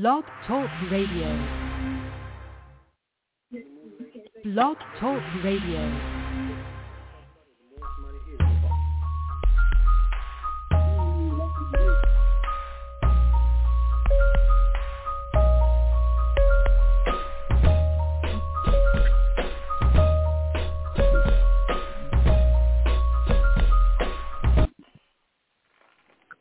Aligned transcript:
Blog 0.00 0.24
Talk 0.48 0.68
Radio. 0.90 1.38
Blog 4.42 4.76
Talk 4.98 5.22
Radio. 5.44 5.78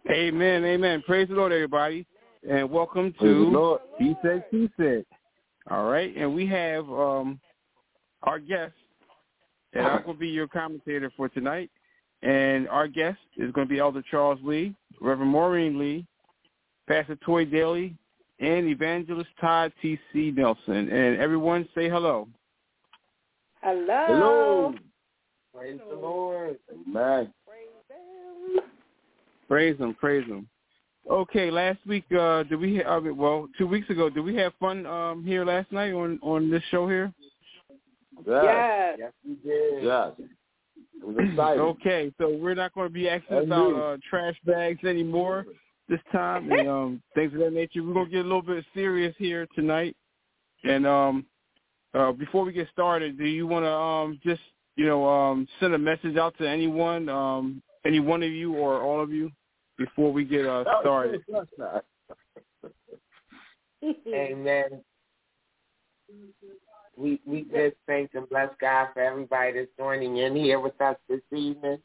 Amen, 0.09 0.65
amen. 0.65 1.03
Praise 1.05 1.27
the 1.27 1.35
Lord, 1.35 1.51
everybody, 1.51 2.07
and 2.49 2.69
welcome 2.69 3.13
to 3.19 3.79
He 3.97 4.15
Said, 4.23 4.45
She 4.51 4.69
Said. 4.77 5.05
All 5.69 5.89
right, 5.89 6.15
and 6.15 6.33
we 6.33 6.45
have 6.47 6.89
um, 6.89 7.39
our 8.23 8.39
guest, 8.39 8.73
and 9.73 9.85
I'm 9.85 10.03
going 10.03 10.15
to 10.15 10.19
be 10.19 10.27
your 10.27 10.47
commentator 10.47 11.11
for 11.15 11.29
tonight. 11.29 11.69
And 12.21 12.69
our 12.69 12.87
guest 12.87 13.19
is 13.37 13.51
going 13.51 13.67
to 13.67 13.73
be 13.73 13.79
Elder 13.79 14.03
Charles 14.09 14.39
Lee, 14.43 14.75
Reverend 15.01 15.31
Maureen 15.31 15.77
Lee, 15.77 16.05
Pastor 16.87 17.17
Toy 17.17 17.45
Daly, 17.45 17.95
and 18.39 18.67
Evangelist 18.67 19.29
Todd 19.39 19.73
T.C. 19.81 20.31
Nelson. 20.31 20.89
And 20.89 21.19
everyone 21.19 21.67
say 21.75 21.89
hello. 21.89 22.27
Hello. 23.61 24.05
Hello. 24.07 24.73
Praise 25.53 25.79
the 25.89 25.95
Lord. 25.95 26.57
Amen. 26.71 27.33
Praise 29.47 29.77
him, 29.77 29.93
praise 29.93 30.25
him. 30.25 30.47
Okay, 31.09 31.51
last 31.51 31.79
week 31.85 32.05
uh 32.17 32.43
did 32.43 32.59
we 32.59 32.83
uh, 32.83 32.99
well, 33.15 33.47
2 33.57 33.67
weeks 33.67 33.89
ago 33.89 34.09
did 34.09 34.21
we 34.23 34.35
have 34.37 34.53
fun 34.59 34.85
um 34.85 35.23
here 35.25 35.43
last 35.45 35.71
night 35.71 35.93
on 35.93 36.17
on 36.21 36.49
this 36.49 36.63
show 36.71 36.87
here? 36.87 37.13
Yes. 38.25 38.95
Yes. 38.99 39.11
we 39.27 39.35
did. 39.43 39.83
Yes. 39.83 40.11
It 40.19 41.05
was 41.05 41.17
exciting. 41.19 41.59
Okay, 41.61 42.13
so 42.17 42.29
we're 42.37 42.55
not 42.55 42.73
going 42.73 42.87
to 42.87 42.93
be 42.93 43.09
asking 43.09 43.37
about 43.39 43.73
uh, 43.73 43.97
trash 44.09 44.35
bags 44.45 44.83
anymore 44.85 45.45
this 45.89 45.99
time 46.13 46.49
and 46.51 46.67
um 46.69 47.03
things 47.15 47.33
of 47.33 47.39
that 47.39 47.51
nature. 47.53 47.83
We're 47.83 47.93
going 47.93 48.05
to 48.05 48.11
get 48.11 48.21
a 48.21 48.23
little 48.23 48.41
bit 48.41 48.63
serious 48.73 49.13
here 49.17 49.45
tonight. 49.55 49.97
And 50.63 50.87
um 50.87 51.25
uh 51.93 52.13
before 52.13 52.45
we 52.45 52.53
get 52.53 52.69
started, 52.71 53.17
do 53.17 53.25
you 53.25 53.45
want 53.45 53.65
to 53.65 53.71
um 53.71 54.19
just, 54.23 54.41
you 54.77 54.85
know, 54.85 55.05
um 55.05 55.47
send 55.59 55.73
a 55.73 55.77
message 55.77 56.15
out 56.15 56.37
to 56.37 56.47
anyone 56.47 57.09
um 57.09 57.61
any 57.85 57.99
one 57.99 58.23
of 58.23 58.31
you 58.31 58.53
or 58.55 58.81
all 58.81 59.01
of 59.01 59.11
you 59.11 59.29
before 59.77 60.11
we 60.11 60.23
get 60.23 60.45
uh 60.45 60.63
started? 60.81 61.21
Amen. 64.13 64.83
We 66.95 67.19
we 67.25 67.41
just 67.43 67.75
thank 67.87 68.11
and 68.13 68.29
bless 68.29 68.49
God 68.61 68.89
for 68.93 69.01
everybody 69.01 69.53
that's 69.53 69.71
joining 69.77 70.17
in 70.17 70.35
here 70.35 70.59
with 70.59 70.79
us 70.79 70.95
this 71.09 71.21
evening. 71.31 71.79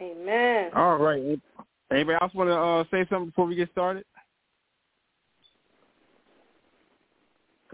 Amen. 0.00 0.70
All 0.74 0.96
right. 0.96 1.38
Anybody 1.90 2.18
else 2.20 2.32
want 2.34 2.48
to 2.48 2.56
uh, 2.56 2.84
say 2.90 3.06
something 3.10 3.26
before 3.26 3.46
we 3.46 3.56
get 3.56 3.70
started? 3.72 4.04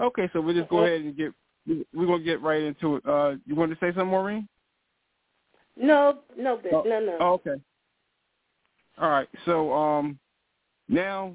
Okay, 0.00 0.28
so 0.32 0.40
we'll 0.40 0.54
just 0.54 0.68
go 0.68 0.84
ahead 0.84 1.00
and 1.00 1.16
get 1.16 1.32
we're 1.94 2.06
gonna 2.06 2.22
get 2.22 2.42
right 2.42 2.62
into 2.62 2.96
it. 2.96 3.06
Uh, 3.06 3.34
you 3.46 3.54
want 3.54 3.72
to 3.72 3.76
say 3.76 3.88
something, 3.88 4.08
Maureen? 4.08 4.48
No, 5.76 6.18
no, 6.36 6.58
bitch. 6.58 6.72
Oh, 6.72 6.82
no, 6.86 7.00
no. 7.00 7.16
Oh, 7.20 7.32
okay. 7.34 7.60
All 8.98 9.10
right. 9.10 9.28
So 9.44 9.72
um, 9.72 10.18
now 10.88 11.32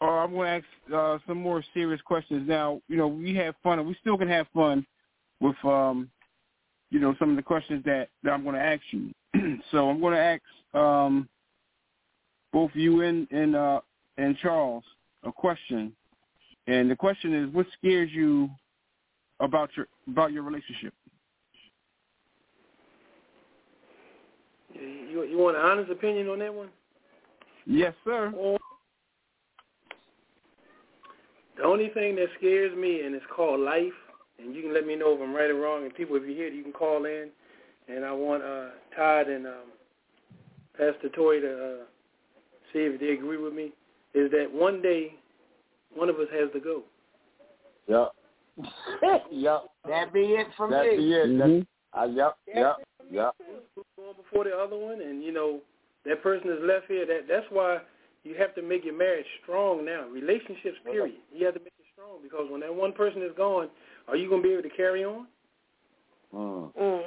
uh, 0.00 0.04
I'm 0.04 0.32
going 0.32 0.62
to 0.62 0.66
ask 0.66 0.94
uh, 0.94 1.18
some 1.26 1.38
more 1.38 1.62
serious 1.72 2.00
questions. 2.02 2.48
Now, 2.48 2.80
you 2.88 2.96
know, 2.96 3.08
we 3.08 3.34
have 3.36 3.54
fun, 3.62 3.78
and 3.78 3.88
we 3.88 3.96
still 4.00 4.18
can 4.18 4.28
have 4.28 4.46
fun 4.54 4.86
with 5.40 5.56
um, 5.64 6.10
you 6.90 7.00
know, 7.00 7.14
some 7.18 7.30
of 7.30 7.36
the 7.36 7.42
questions 7.42 7.82
that, 7.84 8.08
that 8.22 8.30
I'm 8.30 8.42
going 8.42 8.54
to 8.54 8.62
ask 8.62 8.82
you. 8.90 9.10
so 9.70 9.90
I'm 9.90 10.00
going 10.00 10.14
to 10.14 10.20
ask 10.20 10.42
um, 10.74 11.28
both 12.52 12.70
you 12.74 13.02
and 13.02 13.30
and 13.30 13.56
uh, 13.56 13.80
and 14.18 14.36
Charles 14.38 14.84
a 15.24 15.32
question, 15.32 15.92
and 16.66 16.90
the 16.90 16.96
question 16.96 17.34
is, 17.34 17.52
what 17.54 17.66
scares 17.78 18.10
you 18.12 18.48
about 19.40 19.70
your 19.76 19.86
about 20.08 20.32
your 20.32 20.42
relationship? 20.42 20.94
You 24.74 25.24
you 25.24 25.38
want 25.38 25.56
an 25.56 25.62
honest 25.62 25.90
opinion 25.90 26.28
on 26.28 26.38
that 26.38 26.54
one? 26.54 26.68
Yes, 27.66 27.92
sir. 28.04 28.32
The 31.56 31.64
only 31.64 31.88
thing 31.88 32.16
that 32.16 32.26
scares 32.38 32.76
me, 32.76 33.00
and 33.00 33.14
it's 33.14 33.24
called 33.34 33.60
life, 33.60 33.92
and 34.38 34.54
you 34.54 34.62
can 34.62 34.74
let 34.74 34.86
me 34.86 34.94
know 34.94 35.14
if 35.14 35.20
I'm 35.20 35.34
right 35.34 35.50
or 35.50 35.56
wrong. 35.56 35.84
And 35.84 35.94
people, 35.94 36.16
if 36.16 36.22
you 36.22 36.34
hear 36.34 36.46
it, 36.46 36.54
you 36.54 36.62
can 36.62 36.72
call 36.72 37.04
in. 37.04 37.30
And 37.88 38.04
I 38.04 38.12
want 38.12 38.42
uh, 38.42 38.68
Todd 38.94 39.28
and 39.28 39.46
um, 39.46 39.72
Pastor 40.72 41.08
Toy 41.14 41.40
to 41.40 41.52
uh, 41.52 41.84
see 42.72 42.80
if 42.80 43.00
they 43.00 43.10
agree 43.10 43.38
with 43.38 43.54
me. 43.54 43.72
Is 44.14 44.30
that 44.32 44.48
one 44.52 44.82
day 44.82 45.14
one 45.94 46.08
of 46.08 46.16
us 46.16 46.28
has 46.32 46.50
to 46.52 46.60
go? 46.60 46.82
Yep. 47.88 48.12
yep. 49.30 49.64
That 49.86 50.12
be 50.12 50.20
it 50.20 50.48
from 50.56 50.70
That 50.70 50.84
me. 50.84 50.96
be 50.96 51.12
it. 51.12 51.28
Mhm. 51.28 51.66
That, 51.94 52.00
uh, 52.00 52.04
yep. 52.06 52.36
Yep. 52.54 52.76
Yep. 53.10 53.34
Who's 53.74 53.84
going 53.96 54.14
before 54.16 54.44
the 54.44 54.56
other 54.56 54.76
one? 54.76 55.00
And 55.00 55.22
you 55.22 55.32
know 55.32 55.60
that 56.06 56.22
person 56.22 56.50
is 56.50 56.58
left 56.62 56.86
here. 56.88 57.06
That 57.06 57.26
that's 57.28 57.46
why 57.50 57.78
you 58.24 58.34
have 58.38 58.54
to 58.54 58.62
make 58.62 58.84
your 58.84 58.96
marriage 58.96 59.26
strong 59.42 59.84
now. 59.84 60.08
Relationships, 60.08 60.78
period. 60.84 61.16
You 61.32 61.46
have 61.46 61.54
to 61.54 61.60
make 61.60 61.72
it 61.78 61.86
strong 61.92 62.18
because 62.22 62.46
when 62.50 62.60
that 62.60 62.74
one 62.74 62.92
person 62.92 63.22
is 63.22 63.32
gone, 63.36 63.68
are 64.08 64.16
you 64.16 64.28
going 64.28 64.42
to 64.42 64.48
be 64.48 64.52
able 64.54 64.62
to 64.62 64.76
carry 64.76 65.04
on? 65.04 65.26
Mm. 66.34 66.72
Mm. 66.74 67.02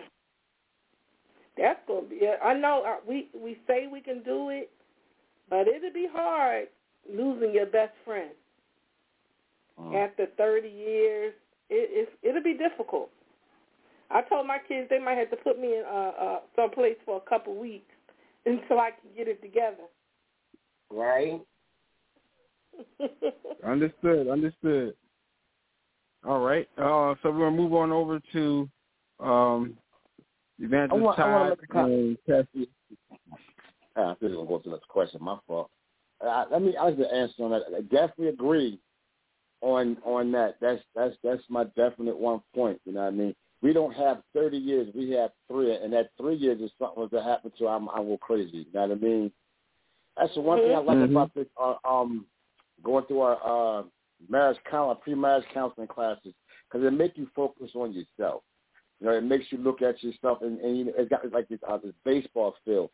That's 1.57 1.79
gonna 1.87 2.07
be. 2.07 2.21
I 2.41 2.53
know 2.53 2.83
uh, 2.87 2.95
we 3.07 3.27
we 3.35 3.57
say 3.67 3.87
we 3.91 3.99
can 4.01 4.23
do 4.23 4.49
it, 4.49 4.71
but 5.49 5.67
it'll 5.67 5.93
be 5.93 6.07
hard 6.11 6.67
losing 7.11 7.53
your 7.53 7.65
best 7.65 7.93
friend 8.05 8.31
Mm. 9.79 9.95
after 9.95 10.25
30 10.37 10.67
years. 10.67 11.33
It, 11.69 11.89
it's 11.91 12.11
it'll 12.21 12.43
be 12.43 12.53
difficult. 12.53 13.09
I 14.11 14.21
told 14.23 14.47
my 14.47 14.57
kids 14.67 14.89
they 14.89 14.99
might 14.99 15.17
have 15.17 15.29
to 15.29 15.37
put 15.37 15.59
me 15.59 15.77
in 15.77 15.83
uh, 15.85 16.11
uh, 16.19 16.39
some 16.55 16.71
place 16.71 16.97
for 17.05 17.17
a 17.17 17.29
couple 17.29 17.55
weeks 17.55 17.88
until 18.49 18.79
I 18.79 18.91
can 18.91 19.11
get 19.15 19.27
it 19.27 19.41
together. 19.41 19.83
Right? 20.91 21.41
Understood. 23.65 24.27
Understood. 24.27 24.95
All 26.25 26.39
right. 26.39 26.67
Uh, 26.77 27.15
so 27.21 27.31
we're 27.31 27.39
gonna 27.39 27.51
move 27.51 27.73
on 27.73 27.91
over 27.91 28.19
to 28.33 28.69
um, 29.19 29.77
Evangelist 30.59 31.01
I 31.01 31.05
want- 31.05 31.19
I 31.19 31.31
wanna 31.31 31.55
Todd 31.55 31.89
a 31.89 31.93
and 31.93 32.17
Pastor. 32.25 32.71
Ah, 33.95 34.11
I 34.11 34.15
think 34.15 34.21
we're 34.21 34.35
gonna 34.35 34.47
go 34.47 34.57
to 34.59 34.69
the 34.69 34.75
next 34.75 34.87
question. 34.87 35.23
My 35.23 35.37
fault. 35.47 35.69
Uh, 36.21 36.45
let 36.51 36.61
me. 36.61 36.75
I 36.75 36.85
was 36.85 36.95
gonna 36.95 37.07
answer 37.09 37.43
on 37.43 37.51
that. 37.51 37.63
I 37.75 37.81
definitely 37.81 38.29
agree 38.29 38.79
on 39.61 39.97
on 40.03 40.31
that. 40.33 40.55
That's 40.59 40.81
that's 40.95 41.15
that's 41.23 41.43
my 41.49 41.65
definite 41.75 42.17
one 42.17 42.41
point. 42.53 42.81
You 42.85 42.93
know 42.93 43.01
what 43.01 43.07
I 43.07 43.11
mean? 43.11 43.35
We 43.61 43.73
don't 43.73 43.93
have 43.93 44.21
thirty 44.33 44.57
years. 44.57 44.87
We 44.95 45.11
have 45.11 45.31
three, 45.47 45.75
and 45.75 45.91
that 45.93 46.11
three 46.17 46.35
years 46.35 46.61
is 46.61 46.71
something 46.79 47.09
that 47.11 47.23
happened 47.23 47.53
to. 47.59 47.67
I'm 47.67 47.89
I 47.89 47.97
go 47.97 48.17
crazy. 48.21 48.57
You 48.57 48.65
know 48.73 48.81
what 48.81 48.91
I 48.91 48.95
mean? 48.95 49.31
That's 50.17 50.33
the 50.33 50.41
one 50.41 50.59
thing 50.59 50.73
I 50.73 50.79
like 50.79 50.97
Mhm. 50.97 51.11
about 51.11 51.33
this. 51.33 51.47
Uh, 51.57 51.75
um, 51.83 52.25
going 52.83 53.05
through 53.05 53.21
our 53.21 53.79
uh, 53.79 53.83
marriage 54.29 54.57
counseling, 54.69 55.01
pre-marriage 55.01 55.45
counseling 55.53 55.87
classes, 55.87 56.33
because 56.67 56.85
it 56.85 56.91
makes 56.91 57.17
you 57.17 57.27
focus 57.35 57.71
on 57.75 57.93
yourself. 57.93 58.43
You 58.99 59.07
know, 59.07 59.13
it 59.13 59.23
makes 59.23 59.51
you 59.51 59.57
look 59.57 59.81
at 59.81 60.01
yourself, 60.03 60.41
and, 60.41 60.59
and 60.59 60.77
you 60.77 60.85
know, 60.85 60.93
it's 60.97 61.09
got 61.09 61.29
like 61.31 61.47
this, 61.47 61.59
uh, 61.67 61.77
this 61.77 61.93
baseball 62.03 62.55
field, 62.65 62.89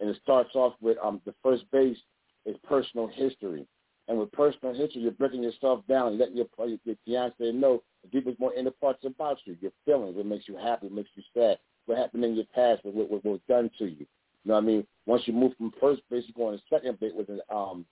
and 0.00 0.08
it 0.08 0.16
starts 0.22 0.54
off 0.54 0.74
with 0.80 0.96
um, 1.02 1.20
the 1.24 1.34
first 1.42 1.68
base 1.70 1.98
is 2.46 2.56
personal 2.68 3.08
history, 3.08 3.66
and 4.06 4.18
with 4.18 4.30
personal 4.32 4.74
history, 4.74 5.02
you're 5.02 5.12
breaking 5.12 5.42
yourself 5.42 5.84
down, 5.88 6.08
and 6.08 6.18
letting 6.18 6.36
your 6.36 6.46
your 6.84 6.96
fiance 7.04 7.52
know 7.52 7.82
the 8.10 8.20
deepest, 8.20 8.40
more 8.40 8.54
inner 8.54 8.70
parts 8.70 9.04
about 9.04 9.38
you, 9.44 9.56
your 9.60 9.72
feelings, 9.84 10.16
what 10.16 10.26
makes 10.26 10.48
you 10.48 10.56
happy, 10.56 10.86
what 10.86 10.94
makes 10.94 11.10
you 11.14 11.22
sad, 11.34 11.58
what 11.86 11.98
happened 11.98 12.24
in 12.24 12.34
your 12.34 12.44
past, 12.54 12.84
what, 12.84 12.94
what, 12.94 13.10
what 13.10 13.24
was 13.24 13.40
done 13.48 13.70
to 13.78 13.86
you. 13.86 14.06
You 14.44 14.50
know 14.50 14.54
what 14.54 14.62
I 14.62 14.66
mean? 14.66 14.86
Once 15.06 15.22
you 15.26 15.32
move 15.32 15.52
from 15.56 15.72
first 15.80 16.02
base, 16.10 16.24
you 16.26 16.34
go 16.34 16.48
on 16.48 16.54
to 16.54 16.62
second 16.70 17.00
base 17.00 17.12
with 17.14 17.28
an 17.28 17.40
um, 17.50 17.84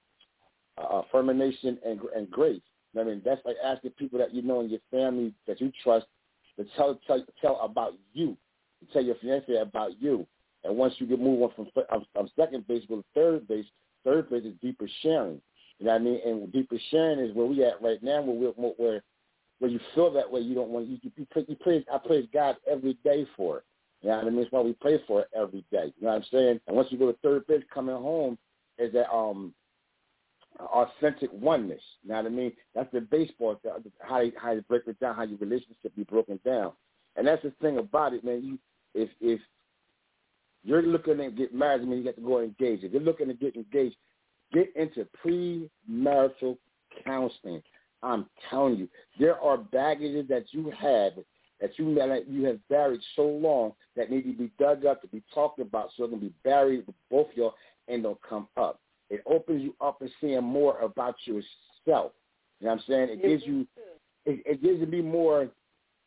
affirmation 0.78 1.78
and, 1.84 2.00
and 2.14 2.30
grace. 2.30 2.60
I 2.98 3.04
mean, 3.04 3.20
that's 3.24 3.44
like 3.44 3.56
asking 3.62 3.90
people 3.92 4.18
that 4.18 4.34
you 4.34 4.42
know 4.42 4.60
in 4.60 4.70
your 4.70 4.80
family 4.90 5.34
that 5.46 5.60
you 5.60 5.70
trust 5.82 6.06
to 6.58 6.64
tell 6.76 6.98
tell 7.06 7.24
tell 7.40 7.60
about 7.60 7.92
you, 8.14 8.36
to 8.80 8.92
tell 8.92 9.04
your 9.04 9.16
fiance 9.16 9.54
about 9.54 10.00
you. 10.00 10.26
And 10.64 10.76
once 10.76 10.94
you 10.98 11.06
get 11.06 11.20
move 11.20 11.42
on 11.42 11.50
from 11.54 11.68
um, 11.92 12.06
um, 12.18 12.30
second 12.36 12.66
base 12.66 12.84
go 12.88 12.96
to 12.96 13.04
third 13.14 13.46
base, 13.46 13.66
third 14.04 14.30
base 14.30 14.44
is 14.44 14.54
deeper 14.62 14.88
sharing. 15.02 15.40
You 15.78 15.86
know 15.86 15.92
what 15.92 16.00
I 16.00 16.04
mean? 16.04 16.20
And 16.24 16.52
deeper 16.52 16.76
sharing 16.90 17.18
is 17.18 17.34
where 17.34 17.46
we 17.46 17.62
at 17.64 17.82
right 17.82 18.02
now, 18.02 18.22
where 18.22 18.52
we 18.52 18.72
where 18.78 19.02
where 19.58 19.70
you 19.70 19.80
feel 19.94 20.12
that 20.12 20.30
way. 20.30 20.40
You 20.40 20.54
don't 20.54 20.68
want 20.68 20.86
you 20.86 20.98
you, 21.02 21.10
you 21.16 21.56
praise 21.56 21.84
I 21.92 21.98
praise 21.98 22.26
God 22.32 22.56
every 22.70 22.98
day 23.04 23.26
for 23.36 23.58
it. 23.58 23.64
You 24.02 24.10
know 24.10 24.16
what 24.16 24.26
I 24.26 24.30
mean? 24.30 24.40
That's 24.40 24.52
why 24.52 24.60
we 24.60 24.72
pray 24.74 25.00
for 25.06 25.22
it 25.22 25.28
every 25.36 25.64
day. 25.72 25.92
You 25.98 26.06
know 26.06 26.12
what 26.12 26.16
I'm 26.16 26.24
saying? 26.30 26.60
And 26.66 26.76
once 26.76 26.88
you 26.90 26.98
go 26.98 27.10
to 27.10 27.18
third 27.22 27.46
base, 27.46 27.62
coming 27.72 27.96
home 27.96 28.38
is 28.78 28.92
that 28.92 29.10
um 29.12 29.54
authentic 30.60 31.30
oneness. 31.32 31.82
You 32.02 32.10
know 32.10 32.16
what 32.16 32.26
I 32.26 32.30
mean? 32.30 32.52
That's 32.74 32.90
the 32.92 33.00
baseball 33.00 33.60
how 34.00 34.20
you, 34.20 34.32
how 34.40 34.52
you 34.52 34.62
break 34.62 34.82
it 34.86 34.98
down, 35.00 35.16
how 35.16 35.22
your 35.22 35.38
relationship 35.38 35.94
be 35.96 36.04
broken 36.04 36.38
down. 36.44 36.72
And 37.16 37.26
that's 37.26 37.42
the 37.42 37.52
thing 37.62 37.78
about 37.78 38.12
it, 38.12 38.24
man. 38.24 38.42
You 38.44 38.58
if 38.94 39.10
if 39.20 39.40
you're 40.62 40.82
looking 40.82 41.18
to 41.18 41.30
get 41.30 41.54
married, 41.54 41.82
I 41.82 41.84
mean 41.84 41.98
you 41.98 42.04
got 42.04 42.16
to 42.16 42.20
go 42.20 42.40
engage. 42.40 42.82
If 42.82 42.92
you're 42.92 43.02
looking 43.02 43.28
to 43.28 43.34
get 43.34 43.56
engaged, 43.56 43.96
get 44.52 44.72
into 44.76 45.06
premarital 45.24 46.56
counseling. 47.04 47.62
I'm 48.02 48.26
telling 48.50 48.76
you, 48.76 48.88
there 49.18 49.40
are 49.40 49.56
baggages 49.56 50.28
that 50.28 50.44
you 50.50 50.72
have 50.78 51.12
that 51.60 51.70
you 51.78 51.94
that 51.94 52.28
you 52.28 52.44
have 52.44 52.58
buried 52.68 53.00
so 53.14 53.22
long 53.22 53.72
that 53.96 54.10
need 54.10 54.22
to 54.22 54.32
be 54.34 54.50
dug 54.58 54.84
up 54.84 55.00
to 55.02 55.08
be 55.08 55.22
talked 55.34 55.58
about, 55.58 55.90
so 55.96 56.04
it 56.04 56.10
can 56.10 56.20
be 56.20 56.32
buried 56.44 56.86
with 56.86 56.96
both 57.10 57.30
of 57.30 57.36
you 57.36 57.50
and 57.88 58.04
they'll 58.04 58.20
come 58.28 58.48
up. 58.56 58.80
It 59.08 59.22
opens 59.26 59.62
you 59.62 59.74
up 59.80 60.02
and 60.02 60.10
seeing 60.20 60.44
more 60.44 60.78
about 60.80 61.16
yourself. 61.24 62.12
You 62.60 62.66
know 62.66 62.72
what 62.72 62.72
I'm 62.72 62.80
saying? 62.88 63.08
It 63.10 63.22
gives 63.22 63.44
you 63.46 63.66
it, 64.26 64.42
it 64.44 64.62
gives 64.62 64.86
me 64.86 65.00
more 65.00 65.48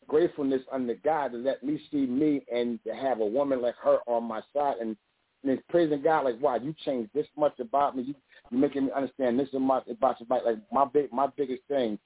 gratefulness 0.07 0.62
under 0.71 0.95
God 0.95 1.31
to 1.31 1.38
let 1.38 1.63
me 1.63 1.80
see 1.91 2.06
me 2.06 2.44
and 2.51 2.80
to 2.83 2.94
have 2.94 3.21
a 3.21 3.25
woman 3.25 3.62
like 3.62 3.75
her 3.83 4.00
on 4.07 4.24
my 4.24 4.41
side 4.53 4.75
and, 4.81 4.97
and 5.44 5.51
it's 5.51 5.63
praising 5.69 6.01
God 6.01 6.25
like, 6.25 6.41
wow, 6.41 6.56
you 6.56 6.75
changed 6.86 7.12
this 7.13 7.27
much 7.38 7.59
about 7.59 7.95
me. 7.95 8.03
You 8.03 8.15
you're 8.51 8.59
making 8.59 8.86
me 8.86 8.91
understand 8.95 9.39
this 9.39 9.50
much 9.53 9.88
about 9.88 10.18
your 10.19 10.44
Like 10.44 10.57
my 10.71 10.86
big 10.86 11.12
my 11.13 11.27
biggest 11.38 11.62
thing 11.68 11.97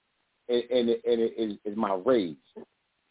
and, 0.50 0.64
and, 0.70 0.90
it, 0.90 1.02
and 1.06 1.22
it 1.22 1.34
is, 1.38 1.58
is 1.66 1.78
my 1.78 1.96
rage. 2.06 2.36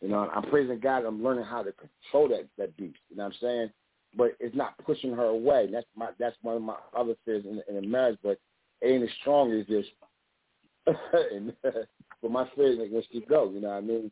You 0.01 0.09
know, 0.09 0.29
I'm 0.35 0.43
praising 0.45 0.81
God. 0.81 1.05
I'm 1.05 1.23
learning 1.23 1.45
how 1.45 1.63
to 1.63 1.73
control 1.73 2.29
that 2.29 2.47
that 2.59 2.77
beast. 2.77 2.99
You 3.09 3.17
know 3.17 3.25
what 3.25 3.35
I'm 3.35 3.39
saying? 3.41 3.71
But 4.17 4.33
it's 4.41 4.55
not 4.55 4.77
pushing 4.85 5.13
her 5.13 5.27
away. 5.27 5.69
That's 5.73 5.87
my 5.97 6.09
that's 6.19 6.37
one 6.43 6.57
of 6.57 6.63
my 6.63 6.77
other 6.97 7.15
fears 7.25 7.45
in, 7.45 7.63
in 7.69 7.83
a 7.83 7.87
marriage. 7.87 8.19
But 8.23 8.39
it 8.81 8.89
ain't 8.89 9.05
as 9.05 9.11
strong 9.21 9.53
as 9.53 9.67
this. 9.67 9.87
and, 11.33 11.53
but 11.63 12.31
my 12.31 12.49
fear 12.55 12.73
is 12.73 12.79
like, 12.79 12.91
where 12.91 13.03
she 13.11 13.21
go? 13.29 13.51
You 13.51 13.61
know 13.61 13.69
what 13.69 13.77
I 13.77 13.81
mean? 13.81 14.11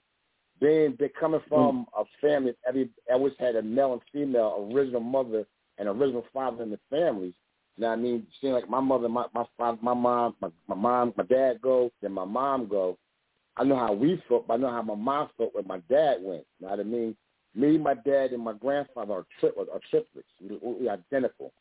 Being 0.61 0.97
they 0.99 1.09
coming 1.09 1.41
hmm. 1.41 1.49
from 1.49 1.87
a 1.99 2.05
family, 2.21 2.55
every 2.67 2.91
always 3.13 3.35
had 3.39 3.57
a 3.57 3.63
male 3.63 3.93
and 3.93 4.03
female, 4.13 4.71
original 4.73 5.01
mother 5.01 5.45
and 5.81 5.89
original 5.89 6.25
father 6.33 6.63
in 6.63 6.71
the 6.71 6.79
families. 6.91 7.35
You 7.77 7.83
know 7.83 7.89
what 7.89 7.99
I 7.99 8.03
mean? 8.03 8.27
Seeing 8.41 8.53
like 8.53 8.69
my 8.69 8.81
mother, 8.81 9.09
my 9.09 9.25
my 9.35 9.45
father, 9.57 9.79
my 9.83 9.95
mom, 9.95 10.37
my, 10.41 10.49
my 10.69 10.75
mom, 10.77 11.15
my 11.17 11.25
dad 11.25 11.61
go, 11.61 11.91
then 12.03 12.13
my 12.13 12.27
mom 12.27 12.69
go. 12.69 12.99
I 13.57 13.65
know 13.65 13.77
how 13.77 13.93
we 13.93 14.23
felt, 14.29 14.47
but 14.47 14.55
I 14.55 14.57
know 14.59 14.71
how 14.71 14.83
my 14.83 14.95
mom 14.95 15.31
felt 15.37 15.55
when 15.55 15.67
my 15.67 15.79
dad 15.89 16.19
went. 16.21 16.45
You 16.61 16.67
know 16.67 16.71
what 16.71 16.81
I 16.81 16.85
mean? 16.85 17.17
Me, 17.55 17.79
my 17.79 17.95
dad, 17.95 18.31
and 18.33 18.45
my 18.45 18.53
grandfather 18.53 19.13
are, 19.13 19.27
tri- 19.41 19.51
are 19.59 19.81
triplets. 19.91 20.29
We, 20.41 20.59
we 20.63 20.89
identical. 20.89 21.53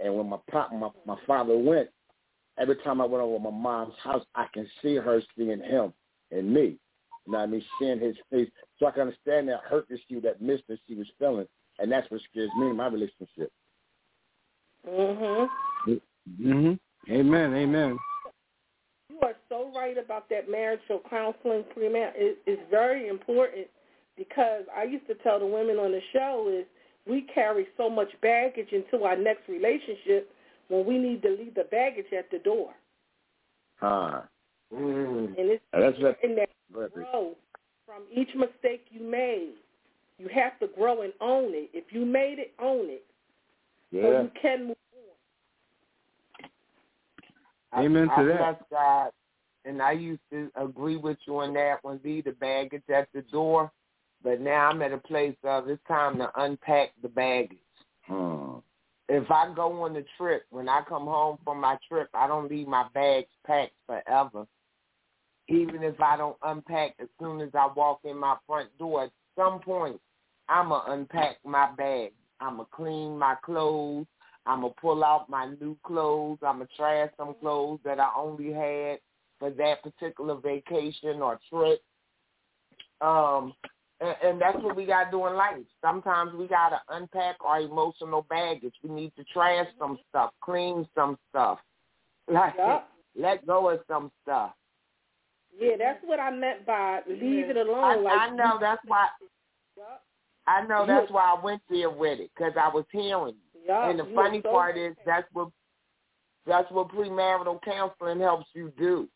And 0.00 0.14
when 0.14 0.28
my 0.28 0.38
pop, 0.50 0.72
my, 0.72 0.88
my 1.06 1.16
father 1.26 1.56
went, 1.56 1.90
every 2.56 2.76
time 2.76 3.00
I 3.00 3.04
went 3.04 3.22
over 3.22 3.38
my 3.38 3.50
mom's 3.50 3.94
house, 4.02 4.24
I 4.34 4.46
can 4.54 4.66
see 4.80 4.96
her 4.96 5.20
seeing 5.36 5.60
him 5.60 5.92
and 6.30 6.52
me. 6.52 6.78
You 7.26 7.32
know 7.32 7.38
what 7.38 7.40
I 7.40 7.46
mean? 7.46 7.64
Seeing 7.78 8.00
his 8.00 8.16
face. 8.30 8.48
So 8.78 8.86
I 8.86 8.90
can 8.90 9.02
understand 9.02 9.48
that 9.48 9.60
hurt 9.68 9.86
issue, 9.90 10.20
that 10.22 10.40
mistress 10.40 10.80
she 10.88 10.94
was 10.94 11.06
feeling. 11.18 11.46
And 11.78 11.90
that's 11.90 12.10
what 12.10 12.20
scares 12.30 12.50
me 12.58 12.68
in 12.68 12.76
my 12.76 12.86
relationship. 12.86 13.52
Mhm. 14.86 15.50
Mhm. 16.40 16.78
Amen. 17.10 17.54
Amen. 17.54 17.98
You 19.08 19.20
are 19.20 19.36
so 19.48 19.70
right 19.74 19.96
about 19.98 20.28
that 20.30 20.48
marital 20.48 21.00
counseling 21.08 21.64
pre-mar. 21.72 22.12
It, 22.14 22.38
it's 22.46 22.62
very 22.70 23.08
important 23.08 23.68
because 24.16 24.64
I 24.74 24.84
used 24.84 25.06
to 25.06 25.14
tell 25.16 25.38
the 25.38 25.46
women 25.46 25.76
on 25.76 25.92
the 25.92 26.00
show 26.12 26.48
is 26.52 26.66
we 27.06 27.22
carry 27.34 27.66
so 27.76 27.90
much 27.90 28.08
baggage 28.22 28.72
into 28.72 29.04
our 29.04 29.16
next 29.16 29.48
relationship 29.48 30.30
when 30.68 30.86
we 30.86 30.98
need 30.98 31.22
to 31.22 31.30
leave 31.30 31.54
the 31.54 31.64
baggage 31.64 32.12
at 32.16 32.30
the 32.30 32.38
door. 32.38 32.74
Ah. 33.82 34.26
Mm. 34.72 35.38
And 35.38 35.50
it's 35.50 35.62
that's 35.72 35.96
in 36.22 36.36
that 36.36 36.48
grow 36.72 37.36
from 37.86 38.02
each 38.10 38.34
mistake 38.34 38.86
you 38.90 39.02
made. 39.02 39.54
You 40.18 40.28
have 40.28 40.58
to 40.60 40.68
grow 40.68 41.02
and 41.02 41.12
own 41.20 41.50
it. 41.54 41.70
If 41.72 41.84
you 41.90 42.04
made 42.04 42.38
it, 42.38 42.52
own 42.58 42.88
it. 42.88 43.04
Yeah. 43.94 44.02
So 44.02 44.22
you 44.22 44.30
can 44.42 44.66
move 44.66 44.76
Amen 47.72 48.08
I, 48.10 48.22
to 48.22 48.22
I 48.22 48.36
that. 48.36 48.70
God, 48.70 49.10
and 49.64 49.80
I 49.80 49.92
used 49.92 50.20
to 50.32 50.50
agree 50.56 50.96
with 50.96 51.16
you 51.26 51.38
on 51.38 51.54
that 51.54 51.76
one, 51.82 51.98
be 51.98 52.20
the 52.20 52.32
baggage 52.32 52.82
at 52.92 53.08
the 53.14 53.22
door. 53.22 53.70
But 54.24 54.40
now 54.40 54.68
I'm 54.70 54.82
at 54.82 54.92
a 54.92 54.98
place 54.98 55.36
of 55.44 55.68
it's 55.68 55.80
time 55.86 56.18
to 56.18 56.30
unpack 56.36 56.90
the 57.02 57.08
baggage. 57.08 57.58
Hmm. 58.06 58.56
If 59.08 59.30
I 59.30 59.52
go 59.54 59.84
on 59.84 59.92
the 59.94 60.04
trip, 60.16 60.44
when 60.50 60.68
I 60.68 60.80
come 60.88 61.04
home 61.04 61.38
from 61.44 61.60
my 61.60 61.76
trip, 61.88 62.08
I 62.14 62.26
don't 62.26 62.50
leave 62.50 62.66
my 62.66 62.86
bags 62.94 63.28
packed 63.46 63.74
forever. 63.86 64.46
Even 65.48 65.84
if 65.84 66.00
I 66.00 66.16
don't 66.16 66.38
unpack 66.42 66.94
as 67.00 67.08
soon 67.20 67.40
as 67.42 67.50
I 67.54 67.68
walk 67.76 68.00
in 68.04 68.18
my 68.18 68.36
front 68.46 68.76
door, 68.78 69.04
at 69.04 69.10
some 69.36 69.60
point, 69.60 70.00
I'm 70.48 70.70
going 70.70 70.84
to 70.84 70.92
unpack 70.92 71.36
my 71.44 71.70
bag. 71.76 72.12
I'm 72.44 72.56
going 72.56 72.66
to 72.66 72.76
clean 72.76 73.18
my 73.18 73.36
clothes. 73.44 74.06
I'm 74.46 74.60
going 74.60 74.74
to 74.74 74.80
pull 74.80 75.02
out 75.02 75.30
my 75.30 75.46
new 75.60 75.76
clothes. 75.84 76.38
I'm 76.42 76.58
going 76.58 76.68
to 76.68 76.76
trash 76.76 77.10
some 77.16 77.34
clothes 77.40 77.80
that 77.84 77.98
I 77.98 78.10
only 78.16 78.52
had 78.52 78.98
for 79.38 79.50
that 79.50 79.82
particular 79.82 80.36
vacation 80.36 81.22
or 81.22 81.40
trip. 81.50 81.80
Um, 83.00 83.54
and, 84.00 84.14
and 84.22 84.40
that's 84.40 84.62
what 84.62 84.76
we 84.76 84.84
got 84.84 85.04
to 85.04 85.10
do 85.10 85.26
in 85.26 85.34
life. 85.34 85.56
Sometimes 85.82 86.32
we 86.34 86.46
got 86.46 86.70
to 86.70 86.80
unpack 86.90 87.36
our 87.40 87.60
emotional 87.60 88.26
baggage. 88.28 88.74
We 88.82 88.90
need 88.90 89.12
to 89.16 89.24
trash 89.32 89.66
some 89.78 89.98
stuff, 90.10 90.30
clean 90.42 90.86
some 90.94 91.16
stuff, 91.30 91.58
like 92.28 92.54
Yep. 92.58 92.88
let 93.16 93.46
go 93.46 93.70
of 93.70 93.80
some 93.88 94.10
stuff. 94.22 94.52
Yeah, 95.58 95.76
that's 95.78 96.00
what 96.04 96.18
I 96.18 96.30
meant 96.30 96.66
by 96.66 97.00
leave 97.08 97.48
it 97.48 97.56
alone. 97.56 97.84
I, 97.84 97.94
like 97.94 98.18
I 98.18 98.30
know 98.30 98.58
that's 98.60 98.82
why. 98.86 99.06
Yep. 99.76 100.02
I 100.46 100.66
know 100.66 100.86
that's 100.86 101.10
why 101.10 101.34
I 101.36 101.42
went 101.42 101.62
there 101.70 101.90
with 101.90 102.20
it 102.20 102.30
because 102.36 102.52
I 102.60 102.68
was 102.68 102.84
hearing. 102.92 103.34
you. 103.54 103.60
Yep. 103.66 103.90
And 103.90 103.98
the 103.98 104.04
You 104.04 104.14
funny 104.14 104.40
so 104.42 104.50
part 104.50 104.76
is 104.76 104.94
that's 105.06 105.26
what 105.32 105.48
that's 106.46 106.70
what 106.70 106.88
premarital 106.88 107.62
counseling 107.62 108.20
helps 108.20 108.46
you 108.54 108.70
do. 108.78 109.08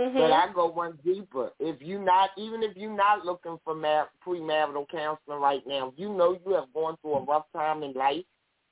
Mhm. 0.00 0.14
But 0.14 0.32
I 0.32 0.50
go 0.54 0.66
one 0.68 0.98
deeper. 1.04 1.52
If 1.58 1.82
you 1.82 1.98
not, 1.98 2.30
even 2.38 2.62
if 2.62 2.74
you're 2.76 2.90
not 2.90 3.26
looking 3.26 3.58
for 3.62 3.74
mar- 3.74 4.08
premarital 4.26 4.88
counseling 4.88 5.40
right 5.40 5.66
now, 5.66 5.92
you 5.96 6.08
know 6.08 6.38
you 6.46 6.54
have 6.54 6.72
gone 6.72 6.96
through 7.02 7.14
a 7.16 7.20
rough 7.24 7.44
time 7.54 7.82
in 7.82 7.92
life. 7.92 8.24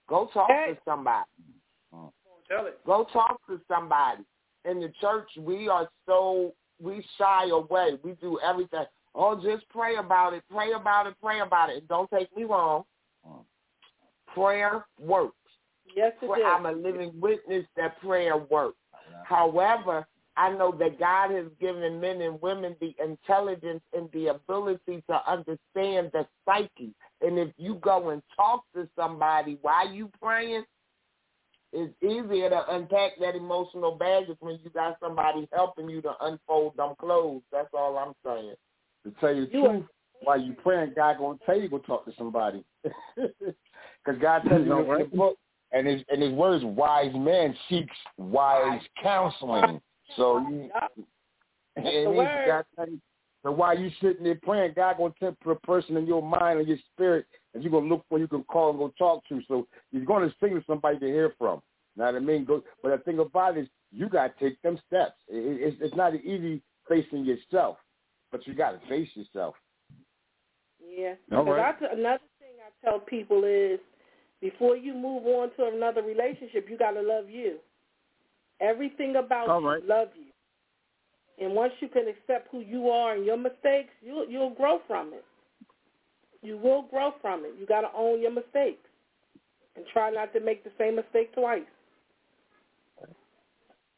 Go 0.08 0.26
talk 0.32 0.48
Hey. 0.48 0.74
to 0.74 0.80
somebody. 0.84 1.28
Tell 2.48 2.66
it. 2.66 2.82
Go 2.84 3.04
talk 3.12 3.40
to 3.48 3.60
somebody. 3.68 4.24
In 4.64 4.80
the 4.80 4.88
church, 5.00 5.28
we 5.38 5.68
are 5.68 5.88
so 6.06 6.54
we 6.80 7.02
shy 7.18 7.48
away. 7.50 7.98
We 8.02 8.12
do 8.12 8.40
everything. 8.40 8.86
Oh, 9.14 9.34
just 9.42 9.68
pray 9.70 9.96
about 9.96 10.34
it. 10.34 10.42
Pray 10.50 10.72
about 10.72 11.06
it. 11.06 11.14
Pray 11.22 11.40
about 11.40 11.70
it. 11.70 11.86
Don't 11.88 12.10
take 12.10 12.34
me 12.36 12.44
wrong. 12.44 12.84
Prayer 14.34 14.86
works. 14.98 15.34
yes, 15.96 16.12
it 16.22 16.28
Pray- 16.28 16.40
is. 16.40 16.46
I'm 16.46 16.66
a 16.66 16.72
living 16.72 17.12
witness 17.20 17.66
that 17.76 18.00
prayer 18.00 18.36
works. 18.36 18.76
However, 19.24 20.06
I 20.36 20.50
know 20.50 20.72
that 20.78 20.98
God 20.98 21.32
has 21.32 21.46
given 21.60 22.00
men 22.00 22.20
and 22.22 22.40
women 22.40 22.76
the 22.80 22.94
intelligence 23.02 23.82
and 23.92 24.08
the 24.12 24.28
ability 24.28 25.02
to 25.10 25.30
understand 25.30 26.10
the 26.12 26.26
psyche. 26.44 26.94
And 27.20 27.38
if 27.38 27.48
you 27.56 27.74
go 27.76 28.10
and 28.10 28.22
talk 28.36 28.64
to 28.74 28.88
somebody 28.96 29.58
while 29.62 29.92
you 29.92 30.10
praying, 30.22 30.64
it's 31.72 31.92
easier 32.02 32.50
to 32.50 32.74
unpack 32.74 33.12
that 33.20 33.36
emotional 33.36 33.96
baggage 33.96 34.36
when 34.40 34.58
you 34.64 34.70
got 34.70 34.96
somebody 35.00 35.48
helping 35.52 35.88
you 35.88 36.00
to 36.02 36.12
unfold 36.20 36.76
them 36.76 36.94
clothes. 36.98 37.42
That's 37.52 37.68
all 37.74 37.98
I'm 37.98 38.14
saying. 38.24 38.54
To 39.04 39.10
tell 39.20 39.34
you 39.34 39.46
the 39.46 39.52
You 39.52 39.66
are- 39.66 39.72
truth, 39.78 39.86
while 40.22 40.40
you 40.40 40.52
praying, 40.54 40.92
God 40.94 41.18
gonna 41.18 41.38
tell 41.46 41.56
you 41.56 41.62
to 41.62 41.68
go 41.68 41.78
talk 41.78 42.04
to 42.04 42.12
somebody. 42.16 42.64
Because 44.04 44.20
God 44.20 44.42
tells 44.48 44.62
you 44.62 44.66
No, 44.68 44.92
in 44.94 44.98
the 45.10 45.16
book, 45.16 45.36
and 45.72 45.86
his 45.86 46.02
and 46.08 46.22
his 46.22 46.32
words, 46.32 46.64
wise 46.64 47.12
man 47.14 47.54
seeks 47.68 47.96
wise 48.16 48.80
counseling. 49.02 49.80
So 50.16 50.38
you, 50.48 50.70
Yep. 50.74 50.92
and 51.76 51.86
the 51.86 51.90
he- 51.90 52.06
word. 52.06 52.46
God 52.46 52.64
tell 52.76 52.88
you- 52.88 53.00
so 53.42 53.52
while 53.52 53.78
you 53.78 53.90
sitting 54.00 54.24
there 54.24 54.38
praying, 54.42 54.72
God 54.74 54.96
gonna 54.98 55.14
tell 55.20 55.36
a 55.50 55.54
person 55.60 55.96
in 55.96 56.06
your 56.06 56.22
mind 56.22 56.58
and 56.60 56.68
your 56.68 56.78
spirit 56.92 57.26
that 57.52 57.62
you're 57.62 57.70
gonna 57.72 57.86
look 57.88 58.04
for, 58.08 58.18
you 58.18 58.28
can 58.28 58.44
call 58.44 58.70
and 58.70 58.78
go 58.78 58.88
talk 58.98 59.24
to. 59.28 59.40
So 59.48 59.66
you're 59.92 60.04
gonna 60.04 60.32
signal 60.40 60.62
somebody 60.66 60.98
to 60.98 61.06
hear 61.06 61.30
from. 61.38 61.62
Know 61.96 62.04
what 62.06 62.14
I 62.16 62.18
mean? 62.20 62.44
Go, 62.44 62.62
but 62.82 62.90
the 62.90 62.98
thing 63.04 63.18
about 63.18 63.56
it 63.58 63.62
is, 63.62 63.68
you 63.92 64.08
gotta 64.08 64.32
take 64.38 64.60
them 64.62 64.78
steps. 64.86 65.20
It, 65.28 65.60
it's, 65.62 65.76
it's 65.80 65.94
not 65.96 66.12
an 66.14 66.20
easy 66.24 66.62
facing 66.88 67.24
yourself, 67.24 67.76
but 68.30 68.46
you 68.46 68.54
gotta 68.54 68.78
face 68.88 69.08
yourself. 69.14 69.54
All 71.32 71.44
right. 71.44 71.74
I, 71.80 71.94
another 71.94 72.22
thing 72.38 72.56
I 72.60 72.84
tell 72.84 72.98
people 72.98 73.44
is 73.44 73.78
before 74.40 74.76
you 74.76 74.94
move 74.94 75.26
on 75.26 75.50
to 75.56 75.70
another 75.74 76.02
relationship, 76.02 76.66
you 76.68 76.78
got 76.78 76.92
to 76.92 77.02
love 77.02 77.28
you. 77.28 77.58
Everything 78.60 79.16
about 79.16 79.48
All 79.48 79.60
you, 79.60 79.68
right. 79.68 79.86
love 79.86 80.08
you. 80.16 81.44
And 81.44 81.54
once 81.54 81.72
you 81.80 81.88
can 81.88 82.06
accept 82.08 82.48
who 82.50 82.60
you 82.60 82.90
are 82.90 83.14
and 83.14 83.24
your 83.24 83.38
mistakes, 83.38 83.90
you'll 84.02 84.28
you'll 84.28 84.54
grow 84.54 84.80
from 84.86 85.12
it. 85.14 85.24
You 86.42 86.58
will 86.58 86.82
grow 86.82 87.12
from 87.20 87.44
it. 87.44 87.54
You 87.58 87.66
got 87.66 87.82
to 87.82 87.88
own 87.96 88.20
your 88.20 88.32
mistakes 88.32 88.86
and 89.76 89.84
try 89.92 90.10
not 90.10 90.32
to 90.34 90.40
make 90.40 90.64
the 90.64 90.70
same 90.78 90.96
mistake 90.96 91.34
twice. 91.34 91.62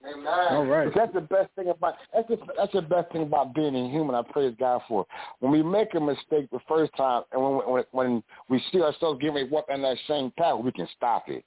Amen. 0.04 0.26
All 0.26 0.66
right. 0.66 0.90
That's 0.94 1.12
the 1.14 1.20
best 1.20 1.50
thing 1.54 1.68
about 1.68 1.94
that's 2.12 2.28
the, 2.28 2.36
that's 2.56 2.72
the 2.72 2.82
best 2.82 3.12
thing 3.12 3.22
about 3.22 3.54
being 3.54 3.74
a 3.76 3.88
human. 3.88 4.16
I 4.16 4.22
praise 4.22 4.54
God 4.58 4.82
for. 4.88 5.06
When 5.38 5.52
we 5.52 5.62
make 5.62 5.94
a 5.94 6.00
mistake 6.00 6.50
the 6.50 6.58
first 6.68 6.92
time, 6.96 7.22
and 7.32 7.40
when 7.40 7.54
when, 7.70 7.84
when 7.92 8.22
we 8.48 8.62
see 8.72 8.82
ourselves 8.82 9.20
getting 9.20 9.36
ready 9.36 9.48
to 9.48 9.54
walk 9.54 9.66
on 9.72 9.82
that 9.82 9.96
same 10.08 10.32
path, 10.36 10.58
we 10.62 10.72
can 10.72 10.88
stop 10.96 11.28
it. 11.28 11.44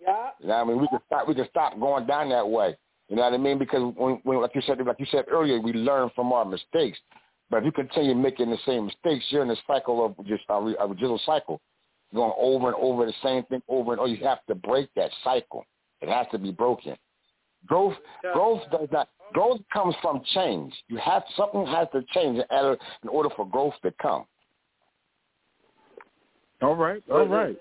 Yeah. 0.00 0.28
You 0.40 0.48
know 0.48 0.54
what 0.54 0.60
I 0.60 0.64
mean? 0.64 0.80
We 0.80 0.88
can 0.88 1.00
stop. 1.06 1.28
We 1.28 1.34
can 1.34 1.48
stop 1.50 1.78
going 1.78 2.06
down 2.06 2.30
that 2.30 2.48
way. 2.48 2.76
You 3.08 3.16
know 3.16 3.22
what 3.22 3.34
I 3.34 3.38
mean? 3.38 3.58
Because 3.58 3.92
when, 3.96 4.20
when 4.22 4.40
like 4.40 4.54
you 4.54 4.62
said, 4.66 4.78
like 4.86 5.00
you 5.00 5.06
said 5.10 5.24
earlier, 5.30 5.60
we 5.60 5.72
learn 5.72 6.10
from 6.14 6.32
our 6.32 6.44
mistakes. 6.44 6.98
But 7.50 7.58
if 7.58 7.64
you 7.64 7.72
continue 7.72 8.14
making 8.14 8.50
the 8.50 8.58
same 8.66 8.86
mistakes, 8.86 9.24
you're 9.30 9.42
in 9.42 9.50
a 9.50 9.56
cycle 9.66 10.04
of 10.04 10.26
just 10.26 10.44
a, 10.48 10.54
a 10.54 10.86
residual 10.86 11.20
cycle, 11.24 11.60
going 12.14 12.32
over 12.38 12.68
and 12.68 12.76
over 12.76 13.06
the 13.06 13.14
same 13.22 13.44
thing 13.44 13.62
over 13.68 13.92
and 13.92 14.00
over. 14.00 14.08
You 14.08 14.22
have 14.24 14.44
to 14.48 14.54
break 14.54 14.88
that 14.96 15.10
cycle. 15.24 15.64
It 16.00 16.08
has 16.08 16.26
to 16.32 16.38
be 16.38 16.52
broken. 16.52 16.96
Growth, 17.66 17.94
growth 18.32 18.62
does 18.70 18.88
not. 18.90 19.08
Growth 19.34 19.60
comes 19.72 19.94
from 20.00 20.22
change. 20.34 20.72
You 20.88 20.96
have 20.98 21.22
something 21.36 21.66
has 21.66 21.88
to 21.92 22.02
change 22.14 22.38
in 22.38 22.44
order, 22.50 22.78
in 23.02 23.08
order 23.08 23.28
for 23.36 23.46
growth 23.46 23.74
to 23.82 23.92
come. 24.00 24.24
All 26.62 26.76
right. 26.76 27.02
All 27.10 27.26
right. 27.26 27.56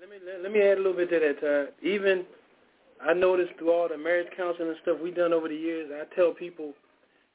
Let 0.00 0.08
me 0.08 0.16
let, 0.24 0.42
let 0.42 0.52
me 0.52 0.60
add 0.60 0.78
a 0.78 0.80
little 0.80 0.94
bit 0.94 1.10
to 1.10 1.18
that. 1.20 1.46
Uh, 1.46 1.86
even 1.86 2.24
I 3.04 3.12
noticed 3.12 3.52
through 3.58 3.72
all 3.72 3.88
the 3.88 3.98
marriage 3.98 4.28
counseling 4.36 4.68
and 4.68 4.76
stuff 4.82 4.98
we've 5.02 5.14
done 5.14 5.32
over 5.32 5.48
the 5.48 5.54
years, 5.54 5.90
I 5.92 6.12
tell 6.14 6.32
people 6.32 6.72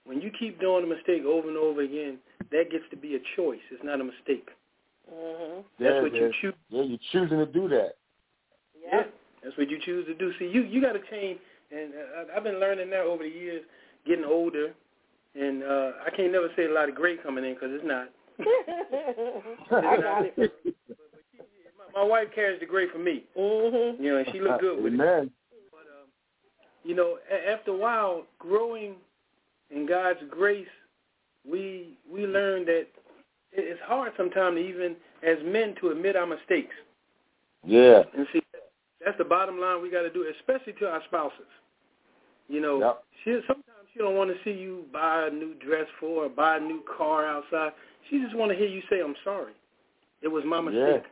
when 0.06 0.22
you 0.22 0.32
keep 0.38 0.60
doing 0.60 0.84
a 0.84 0.88
mistake 0.88 1.24
over 1.24 1.48
and 1.48 1.58
over 1.58 1.82
again, 1.82 2.18
that 2.52 2.72
gets 2.72 2.84
to 2.92 2.98
be 2.98 3.16
a 3.16 3.20
choice. 3.36 3.62
It's 3.72 3.84
not 3.84 4.02
a 4.02 4.04
mistake. 4.04 4.50
Mhm. 5.12 5.64
That's 5.80 5.96
Yeah, 5.96 6.02
what 6.02 6.14
yeah. 6.14 6.22
you 6.22 6.32
choose. 6.42 6.54
Yeah, 6.70 6.82
you're 6.84 7.00
choosing 7.12 7.38
to 7.38 7.46
do 7.46 7.68
that. 7.70 7.96
Yeah. 8.84 9.06
That's 9.44 9.56
what 9.58 9.70
you 9.70 9.80
choose 9.80 10.06
to 10.08 10.14
do. 10.14 10.34
See, 10.40 10.48
you 10.48 10.64
you 10.64 10.82
got 10.82 10.94
to 10.94 11.02
change, 11.10 11.40
and 11.76 11.94
uh, 11.94 12.32
I- 12.34 12.38
I've 12.38 12.44
been 12.44 12.60
learning 12.60 12.90
that 12.92 13.02
over 13.02 13.24
the 13.24 13.30
years, 13.30 13.64
getting 14.06 14.26
older, 14.26 14.74
and 15.36 15.64
uh, 15.64 15.92
I 16.06 16.10
can't 16.16 16.32
never 16.32 16.50
say 16.56 16.66
a 16.66 16.72
lot 16.74 16.90
of 16.90 16.96
great 16.96 17.22
coming 17.24 17.44
in 17.46 17.54
because 17.56 17.70
it's 17.72 17.86
not. 17.86 18.10
I 19.72 19.98
got 19.98 20.26
it. 20.26 20.54
My, 21.94 22.02
my 22.02 22.04
wife 22.04 22.28
carries 22.36 22.60
the 22.60 22.66
great 22.66 22.92
for 22.92 23.00
me, 23.00 23.24
Mhm. 23.38 24.00
you 24.00 24.12
know, 24.12 24.18
and 24.18 24.28
she 24.32 24.40
look 24.42 24.60
good 24.60 24.84
with 24.84 24.94
it. 24.94 24.98
But 25.00 25.06
um, 25.08 26.08
you 26.84 26.96
know, 26.96 27.18
a- 27.32 27.50
after 27.52 27.72
a 27.72 27.78
while, 27.78 28.26
growing 28.40 28.96
in 29.70 29.86
God's 29.86 30.20
grace, 30.30 30.68
we 31.50 31.98
we 32.12 32.26
learn 32.26 32.66
that 32.66 32.88
it's 33.52 33.80
hard 33.86 34.12
sometimes, 34.18 34.58
even 34.58 34.96
as 35.24 35.38
men, 35.44 35.76
to 35.82 35.90
admit 35.90 36.16
our 36.16 36.28
mistakes. 36.28 36.76
Yeah. 37.64 38.04
And 38.16 38.28
see, 38.34 38.42
that's 39.04 39.18
the 39.18 39.24
bottom 39.24 39.60
line 39.60 39.82
we 39.82 39.90
got 39.90 40.02
to 40.02 40.12
do, 40.12 40.26
especially 40.40 40.74
to 40.74 40.88
our 40.88 41.02
spouses. 41.08 41.48
You 42.48 42.62
know, 42.62 42.80
Yep. 42.80 43.04
she 43.24 43.32
sometimes 43.48 43.88
she 43.94 44.00
don't 44.00 44.16
want 44.16 44.30
to 44.36 44.44
see 44.44 44.52
you 44.52 44.86
buy 44.94 45.28
a 45.28 45.32
new 45.32 45.54
dress 45.56 45.88
for 46.00 46.24
her, 46.24 46.30
buy 46.30 46.58
a 46.58 46.60
new 46.60 46.84
car 46.98 47.26
outside. 47.26 47.74
She 48.10 48.20
just 48.22 48.36
want 48.36 48.52
to 48.52 48.58
hear 48.58 48.68
you 48.68 48.82
say, 48.90 49.02
"I'm 49.02 49.16
sorry. 49.24 49.54
It 50.22 50.28
was 50.28 50.44
my 50.46 50.62
mistake." 50.62 51.04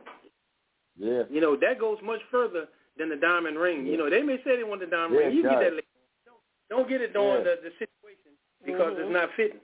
Yeah. 0.96 1.08
yeah. 1.08 1.22
You 1.30 1.40
know, 1.40 1.56
that 1.56 1.78
goes 1.80 1.98
much 2.02 2.20
further 2.30 2.68
than 2.96 3.08
the 3.08 3.16
diamond 3.16 3.58
ring. 3.58 3.86
You 3.86 3.96
know, 3.96 4.08
they 4.08 4.22
may 4.22 4.38
say 4.44 4.56
they 4.56 4.64
want 4.64 4.80
the 4.80 4.86
diamond 4.86 5.14
Yeah, 5.20 5.26
ring. 5.26 5.36
You 5.36 5.42
get 5.42 5.58
that 5.58 5.72
later. 5.72 5.82
Don't, 6.24 6.38
don't 6.70 6.88
get 6.88 7.00
it 7.00 7.12
during 7.12 7.44
Yeah. 7.44 7.54
the, 7.56 7.60
the 7.62 7.70
situation 7.78 8.38
because 8.64 8.94
Mhm. 8.94 9.00
it's 9.00 9.12
not 9.12 9.30
fitting. 9.32 9.60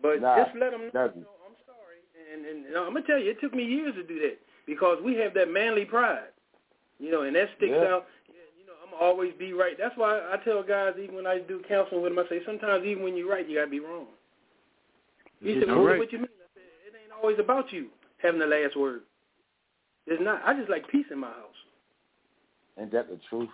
But 0.00 0.20
Nah, 0.20 0.44
just 0.44 0.54
let 0.56 0.72
them 0.72 0.82
know, 0.82 0.90
doesn't. 0.90 1.16
you 1.16 1.24
know, 1.24 1.30
I'm 1.46 1.56
sorry. 1.64 1.98
And, 2.32 2.44
and, 2.44 2.66
and 2.66 2.76
I'm 2.76 2.94
to 2.94 3.02
tell 3.02 3.18
you, 3.18 3.30
it 3.30 3.40
took 3.40 3.54
me 3.54 3.64
years 3.64 3.94
to 3.94 4.02
do 4.02 4.18
that 4.20 4.38
because 4.66 5.00
we 5.02 5.14
have 5.16 5.32
that 5.34 5.48
manly 5.50 5.86
pride. 5.86 6.28
You 6.98 7.10
know, 7.10 7.22
and 7.22 7.34
that 7.36 7.48
sticks 7.56 7.72
Yeah. 7.72 7.94
out. 7.94 8.06
Always 9.00 9.32
be 9.38 9.52
right. 9.52 9.76
That's 9.78 9.96
why 9.96 10.18
I 10.18 10.36
tell 10.44 10.62
guys, 10.62 10.94
even 11.02 11.14
when 11.14 11.26
I 11.26 11.38
do 11.38 11.62
counseling 11.68 12.02
with 12.02 12.14
them, 12.14 12.24
I 12.24 12.28
say, 12.28 12.40
sometimes 12.44 12.84
even 12.84 13.02
when 13.02 13.16
you're 13.16 13.30
right, 13.30 13.48
you 13.48 13.58
got 13.58 13.64
to 13.64 13.70
be 13.70 13.80
wrong. 13.80 14.06
He 15.40 15.54
said, 15.60 15.68
well, 15.68 15.84
right. 15.84 15.98
what 15.98 16.12
you 16.12 16.18
mean? 16.18 16.28
I 16.28 16.48
said, 16.54 16.62
it 16.88 16.94
ain't 16.96 17.12
always 17.12 17.38
about 17.38 17.72
you 17.72 17.88
having 18.22 18.40
the 18.40 18.46
last 18.46 18.76
word. 18.76 19.02
It's 20.06 20.22
not. 20.22 20.42
I 20.44 20.54
just 20.54 20.70
like 20.70 20.88
peace 20.88 21.06
in 21.10 21.18
my 21.18 21.28
house. 21.28 21.56
Ain't 22.78 22.92
that 22.92 23.08
the 23.08 23.18
truth? 23.28 23.48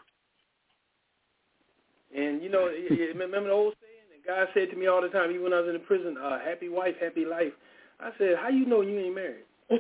And 2.14 2.42
you 2.42 2.50
know, 2.50 2.68
remember 2.90 3.48
the 3.48 3.50
old 3.50 3.74
saying 3.80 4.04
that 4.12 4.22
God 4.26 4.48
said 4.52 4.68
to 4.70 4.76
me 4.76 4.86
all 4.86 5.00
the 5.00 5.08
time, 5.08 5.30
even 5.30 5.44
when 5.44 5.54
I 5.54 5.60
was 5.60 5.68
in 5.68 5.74
the 5.74 5.80
prison, 5.80 6.16
uh, 6.22 6.38
"Happy 6.44 6.68
wife, 6.68 6.94
happy 7.00 7.24
life." 7.24 7.54
I 8.00 8.10
said, 8.18 8.36
"How 8.36 8.48
you 8.48 8.66
know 8.66 8.82
you 8.82 8.98
ain't 8.98 9.14
married?" 9.14 9.44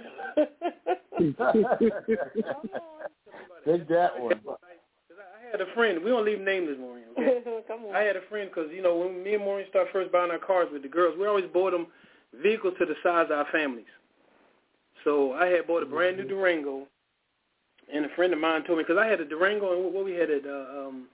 Take 3.66 3.86
that 3.88 4.18
one. 4.18 4.40
Cause 5.52 5.58
I, 5.58 5.58
I 5.58 5.60
had 5.60 5.68
a 5.68 5.74
friend. 5.74 6.02
We 6.02 6.10
don't 6.10 6.24
leave 6.24 6.40
nameless, 6.40 6.76
Maureen. 6.78 7.04
Okay. 7.18 7.62
Come 7.68 7.84
on. 7.86 7.94
I 7.94 8.00
had 8.00 8.16
a 8.16 8.22
friend 8.28 8.50
because 8.52 8.70
you 8.72 8.82
know 8.82 8.96
when 8.96 9.22
me 9.22 9.34
and 9.34 9.44
Maureen 9.44 9.66
started 9.70 9.92
first 9.92 10.10
buying 10.12 10.30
our 10.30 10.38
cars 10.38 10.68
with 10.72 10.82
the 10.82 10.88
girls, 10.88 11.16
we 11.18 11.26
always 11.26 11.44
bought 11.52 11.72
them 11.72 11.86
vehicles 12.42 12.74
to 12.78 12.86
the 12.86 12.94
size 13.02 13.26
of 13.30 13.38
our 13.38 13.46
families. 13.52 13.86
So 15.04 15.32
I 15.34 15.46
had 15.46 15.66
bought 15.66 15.82
a 15.82 15.86
brand 15.86 16.16
new 16.16 16.24
Durango, 16.24 16.86
and 17.92 18.04
a 18.04 18.08
friend 18.10 18.32
of 18.32 18.38
mine 18.38 18.64
told 18.64 18.78
me 18.78 18.84
because 18.86 19.00
I 19.02 19.06
had 19.06 19.20
a 19.20 19.24
Durango 19.24 19.72
and 19.74 19.94
what- 19.94 20.04
we 20.04 20.12
had 20.12 20.30
at 20.30 20.46
uh, 20.46 20.86
um, 20.88 21.08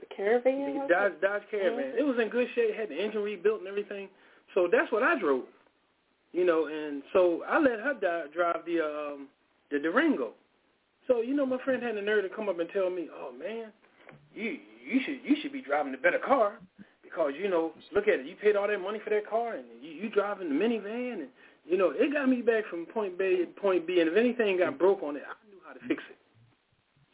the 0.00 0.06
caravan. 0.14 0.80
the 0.80 0.94
Dodge. 0.94 1.12
Dodge 1.22 1.42
Caravan. 1.50 1.92
It 1.96 2.04
was 2.04 2.18
in 2.20 2.28
good 2.28 2.48
shape, 2.54 2.74
had 2.74 2.88
the 2.88 3.02
engine 3.02 3.22
rebuilt 3.22 3.60
and 3.60 3.68
everything. 3.68 4.08
So 4.54 4.68
that's 4.70 4.90
what 4.90 5.02
I 5.02 5.18
drove, 5.18 5.44
you 6.32 6.44
know. 6.44 6.66
And 6.66 7.02
so 7.12 7.42
I 7.48 7.58
let 7.58 7.78
her 7.80 7.94
drive 8.34 8.64
the 8.66 8.80
um, 8.80 9.28
the 9.70 9.78
Durango. 9.78 10.32
So 11.06 11.20
you 11.20 11.34
know, 11.34 11.46
my 11.46 11.58
friend 11.64 11.82
had 11.82 11.96
the 11.96 12.02
nerve 12.02 12.28
to 12.28 12.34
come 12.34 12.48
up 12.48 12.58
and 12.58 12.68
tell 12.70 12.90
me, 12.90 13.08
"Oh 13.14 13.32
man, 13.32 13.72
you 14.34 14.58
you 14.84 15.00
should 15.04 15.20
you 15.24 15.36
should 15.40 15.52
be 15.52 15.62
driving 15.62 15.92
the 15.92 15.98
better 15.98 16.18
car 16.18 16.58
because 17.02 17.32
you 17.38 17.48
know, 17.48 17.72
look 17.94 18.08
at 18.08 18.20
it. 18.20 18.26
You 18.26 18.36
paid 18.36 18.56
all 18.56 18.68
that 18.68 18.80
money 18.80 19.00
for 19.02 19.10
that 19.10 19.28
car, 19.28 19.54
and 19.54 19.64
you, 19.80 19.90
you 19.90 20.10
driving 20.10 20.48
the 20.48 20.54
minivan, 20.54 21.12
and 21.14 21.28
you 21.64 21.76
know, 21.76 21.92
it 21.94 22.12
got 22.12 22.28
me 22.28 22.42
back 22.42 22.64
from 22.68 22.86
point 22.86 23.18
B 23.18 23.44
to 23.44 23.60
point 23.60 23.86
B. 23.86 24.00
And 24.00 24.08
if 24.10 24.16
anything 24.16 24.58
got 24.58 24.78
broke 24.78 25.02
on 25.02 25.16
it, 25.16 25.22
I 25.26 25.34
knew 25.48 25.58
how 25.66 25.72
to 25.72 25.80
fix 25.88 26.02
it. 26.10 26.16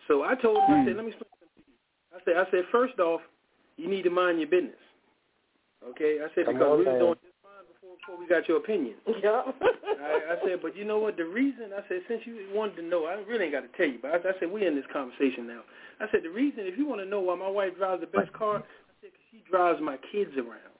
So 0.08 0.24
I 0.24 0.34
told 0.34 0.58
him, 0.58 0.64
I 0.64 0.84
said, 0.84 0.92
hmm. 0.92 0.96
let 0.96 1.04
me 1.06 1.12
explain 1.12 1.30
something 1.38 1.48
to 1.56 1.70
you. 1.70 1.78
I 2.12 2.18
said, 2.24 2.36
I 2.36 2.50
said, 2.50 2.64
first 2.72 2.98
off, 2.98 3.20
you 3.76 3.88
need 3.88 4.02
to 4.02 4.10
mind 4.10 4.40
your 4.40 4.48
business. 4.48 4.74
Okay, 5.90 6.18
I 6.20 6.28
said 6.34 6.46
Come 6.46 6.54
because 6.54 6.72
on, 6.72 6.78
we 6.78 6.84
was 6.84 6.98
doing 6.98 7.14
fine 7.14 7.31
before 8.02 8.18
we 8.18 8.26
got 8.26 8.48
your 8.48 8.58
opinion. 8.58 8.94
Yeah. 9.22 9.42
I, 10.02 10.34
I 10.34 10.36
said, 10.44 10.58
but 10.60 10.76
you 10.76 10.84
know 10.84 10.98
what? 10.98 11.16
The 11.16 11.24
reason 11.24 11.70
I 11.72 11.86
said, 11.88 12.00
since 12.08 12.22
you 12.24 12.48
wanted 12.52 12.74
to 12.76 12.82
know, 12.82 13.04
I 13.06 13.22
really 13.22 13.44
ain't 13.44 13.52
got 13.52 13.60
to 13.60 13.70
tell 13.78 13.86
you. 13.86 13.98
But 14.02 14.10
I, 14.10 14.16
I 14.16 14.32
said, 14.40 14.50
we're 14.50 14.66
in 14.66 14.74
this 14.74 14.88
conversation 14.92 15.46
now. 15.46 15.60
I 16.00 16.06
said, 16.10 16.24
the 16.24 16.30
reason, 16.30 16.66
if 16.66 16.76
you 16.76 16.88
want 16.88 17.00
to 17.02 17.06
know 17.06 17.20
why 17.20 17.36
my 17.36 17.48
wife 17.48 17.76
drives 17.78 18.00
the 18.00 18.08
best 18.10 18.32
car, 18.32 18.56
I 18.56 18.62
said, 19.00 19.10
'cause 19.14 19.26
she 19.30 19.44
drives 19.48 19.80
my 19.80 19.96
kids 20.10 20.32
around. 20.36 20.74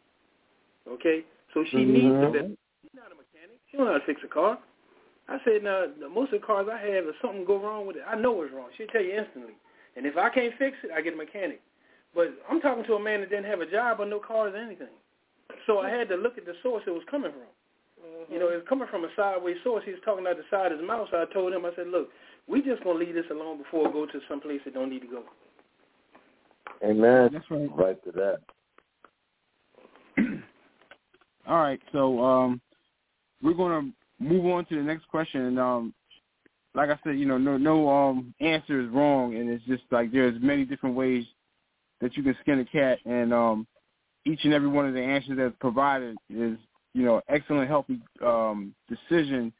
Okay, 0.89 1.23
so 1.55 1.63
she 1.71 1.87
mm-hmm. 1.87 1.93
needs 1.93 2.19
the 2.19 2.31
best. 2.35 2.51
She's 2.83 2.97
not 2.99 3.15
a 3.15 3.15
mechanic. 3.15 3.63
She 3.71 3.77
don't 3.77 3.87
know 3.87 3.93
how 3.93 3.99
to 3.99 4.07
fix 4.07 4.21
a 4.25 4.29
car. 4.29 4.59
I 5.29 5.39
said, 5.45 5.63
now 5.63 5.87
most 6.13 6.33
of 6.33 6.41
the 6.41 6.47
cars 6.47 6.67
I 6.67 6.79
have, 6.79 7.07
if 7.07 7.15
something 7.23 7.45
go 7.45 7.63
wrong 7.63 7.87
with 7.87 7.97
it, 7.97 8.03
I 8.09 8.17
know 8.19 8.43
it's 8.43 8.53
wrong. 8.53 8.69
She'll 8.77 8.89
tell 8.89 9.03
you 9.03 9.15
instantly. 9.15 9.55
And 9.95 10.05
if 10.05 10.17
I 10.17 10.31
can't 10.31 10.55
fix 10.59 10.77
it, 10.83 10.91
I 10.91 11.01
get 11.01 11.15
a 11.15 11.17
mechanic. 11.17 11.61
But 12.15 12.35
I'm 12.51 12.61
talking 12.61 12.85
to 12.85 12.95
a 12.95 13.01
man 13.01 13.21
that 13.21 13.31
didn't 13.31 13.47
have 13.47 13.61
a 13.61 13.71
job 13.71 14.01
or 14.01 14.07
no 14.07 14.19
cars 14.19 14.53
or 14.55 14.59
anything. 14.59 14.91
So 15.67 15.79
I 15.81 15.91
had 15.91 16.09
to 16.09 16.17
look 16.17 16.39
at 16.39 16.47
the 16.47 16.55
source 16.63 16.83
it 16.87 16.91
was 16.91 17.03
coming 17.11 17.33
from. 17.33 17.43
You 18.31 18.39
know, 18.39 18.49
it's 18.49 18.69
coming 18.69 18.89
from 18.91 19.05
a 19.05 19.09
sideways 19.17 19.57
source. 19.63 19.85
He 19.85 19.93
was 19.93 20.01
talking 20.05 20.27
out 20.27 20.37
the 20.37 20.45
side 20.51 20.73
of 20.73 20.79
his 20.79 20.87
mouth. 20.87 21.09
So 21.11 21.23
I 21.23 21.33
told 21.33 21.53
him, 21.53 21.65
I 21.65 21.71
said, 21.77 21.89
look, 21.89 22.09
we 22.49 22.63
just 22.63 22.83
going 22.83 22.99
to 22.99 23.05
leave 23.05 23.15
this 23.15 23.31
alone 23.31 23.59
before 23.59 23.89
it 23.89 23.93
go 23.93 24.07
to 24.07 24.21
some 24.29 24.41
place 24.41 24.61
that 24.65 24.75
don't 24.75 24.91
need 24.91 25.01
to 25.01 25.07
go. 25.07 25.23
Amen. 26.85 27.31
That's 27.33 27.45
right. 27.51 27.69
Right 27.75 28.05
to 28.05 28.13
that. 28.13 28.39
All 31.47 31.59
right, 31.59 31.81
so 31.91 32.23
um, 32.23 32.61
we're 33.43 33.55
going 33.55 33.93
to 33.93 34.25
move 34.25 34.47
on 34.47 34.65
to 34.67 34.77
the 34.77 34.83
next 34.83 35.09
question. 35.09 35.43
And 35.43 35.59
um, 35.59 35.95
like 36.75 36.91
I 36.91 36.99
said, 37.05 37.19
you 37.19 37.27
know, 37.27 37.39
no 37.39 37.57
no 37.57 37.89
um 37.89 38.35
answer 38.41 38.81
is 38.81 38.89
wrong, 38.91 39.37
and 39.37 39.51
it's 39.51 39.65
just 39.65 39.83
like 39.91 40.13
there's 40.13 40.41
many 40.41 40.65
different 40.65 40.97
ways 40.97 41.25
that 42.01 42.17
you 42.17 42.23
can 42.23 42.37
skin 42.41 42.61
a 42.61 42.65
cat, 42.65 42.99
and 43.05 43.33
um, 43.33 43.67
each 44.25 44.45
and 44.45 44.53
every 44.53 44.69
one 44.69 44.87
of 44.87 44.95
the 44.95 45.01
answers 45.01 45.37
that's 45.37 45.55
provided 45.61 46.17
is 46.31 46.57
you 46.95 47.05
know 47.05 47.21
excellent, 47.29 47.69
healthy 47.69 48.01
um, 48.25 48.75
decision 48.89 49.53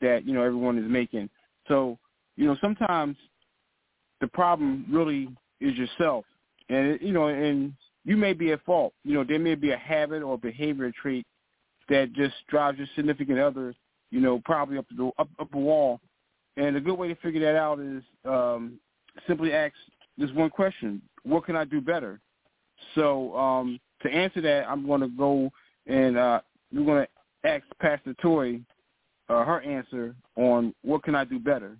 that 0.00 0.26
you 0.26 0.32
know 0.34 0.42
everyone 0.42 0.78
is 0.78 0.90
making. 0.90 1.28
So 1.68 1.98
you 2.36 2.46
know 2.46 2.56
sometimes 2.60 3.16
the 4.20 4.28
problem 4.28 4.86
really 4.90 5.28
is 5.60 5.76
yourself, 5.76 6.24
and 6.68 6.98
you 7.00 7.12
know, 7.12 7.28
and 7.28 7.74
you 8.04 8.16
may 8.16 8.32
be 8.32 8.52
at 8.52 8.64
fault. 8.64 8.92
You 9.04 9.14
know, 9.14 9.24
there 9.24 9.38
may 9.38 9.54
be 9.54 9.72
a 9.72 9.76
habit 9.76 10.22
or 10.22 10.38
behavior 10.38 10.92
trait 11.00 11.26
that 11.88 12.12
just 12.12 12.34
drives 12.48 12.78
your 12.78 12.86
significant 12.96 13.38
other, 13.38 13.74
you 14.10 14.20
know, 14.20 14.40
probably 14.44 14.78
up 14.78 14.86
the 14.96 15.10
up 15.18 15.28
up 15.38 15.52
wall. 15.54 16.00
And 16.56 16.76
a 16.76 16.80
good 16.80 16.94
way 16.94 17.08
to 17.08 17.16
figure 17.16 17.40
that 17.40 17.58
out 17.58 17.80
is 17.80 18.02
um, 18.24 18.78
simply 19.26 19.52
ask 19.52 19.74
this 20.16 20.30
one 20.32 20.50
question: 20.50 21.02
What 21.24 21.44
can 21.44 21.56
I 21.56 21.64
do 21.64 21.80
better? 21.80 22.20
So 22.94 23.36
um, 23.36 23.80
to 24.02 24.10
answer 24.10 24.40
that, 24.40 24.68
I'm 24.68 24.86
going 24.86 25.00
to 25.00 25.08
go 25.08 25.50
and 25.86 26.16
uh, 26.16 26.40
we're 26.72 26.84
going 26.84 27.06
to 27.06 27.48
ask 27.48 27.64
Pastor 27.80 28.14
Toy 28.22 28.60
uh, 29.28 29.44
her 29.44 29.60
answer 29.60 30.14
on 30.36 30.74
what 30.82 31.02
can 31.02 31.14
I 31.14 31.24
do 31.24 31.38
better. 31.38 31.76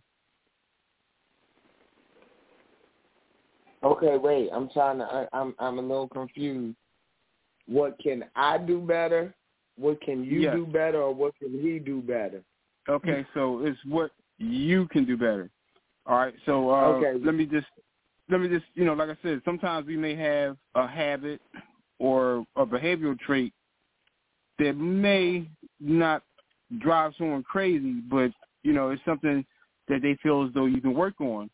Okay, 3.82 4.16
wait. 4.16 4.48
I'm 4.52 4.70
trying 4.70 4.98
to. 4.98 5.04
I, 5.04 5.26
I'm 5.32 5.54
I'm 5.58 5.78
a 5.78 5.82
little 5.82 6.08
confused. 6.08 6.76
What 7.66 7.98
can 7.98 8.24
I 8.34 8.58
do 8.58 8.80
better? 8.80 9.34
What 9.76 10.00
can 10.00 10.24
you 10.24 10.42
Yes. 10.42 10.54
do 10.54 10.66
better, 10.66 11.02
or 11.02 11.14
what 11.14 11.34
can 11.38 11.52
he 11.60 11.78
do 11.78 12.00
better? 12.00 12.42
Okay, 12.88 13.26
so 13.34 13.64
it's 13.64 13.78
what 13.86 14.12
you 14.38 14.86
can 14.88 15.04
do 15.04 15.16
better. 15.16 15.50
All 16.06 16.16
right, 16.16 16.34
so 16.46 16.70
uh, 16.70 16.84
Okay. 16.88 17.18
let 17.22 17.34
me 17.34 17.46
just 17.46 17.66
let 18.30 18.40
me 18.40 18.48
just 18.48 18.64
you 18.74 18.84
know, 18.84 18.94
like 18.94 19.10
I 19.10 19.16
said, 19.22 19.42
sometimes 19.44 19.86
we 19.86 19.96
may 19.96 20.14
have 20.14 20.56
a 20.74 20.86
habit 20.86 21.40
or 21.98 22.44
a 22.56 22.66
behavioral 22.66 23.18
trait 23.18 23.52
that 24.58 24.74
may 24.74 25.48
not 25.80 26.22
drive 26.78 27.12
someone 27.18 27.42
crazy, 27.42 28.00
but 28.10 28.30
you 28.62 28.72
know, 28.72 28.90
it's 28.90 29.02
something 29.04 29.44
that 29.88 30.00
they 30.02 30.16
feel 30.22 30.44
as 30.44 30.52
though 30.54 30.66
you 30.66 30.80
can 30.80 30.94
work 30.94 31.20
on. 31.20 31.50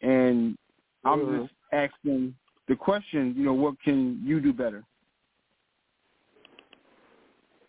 And 0.00 0.56
I'm 1.04 1.26
Mhm. 1.26 1.42
just 1.42 1.54
asking 1.72 2.34
the 2.66 2.76
question, 2.76 3.34
you 3.36 3.44
know, 3.44 3.52
what 3.54 3.80
can 3.80 4.20
you 4.24 4.40
do 4.40 4.52
better? 4.52 4.84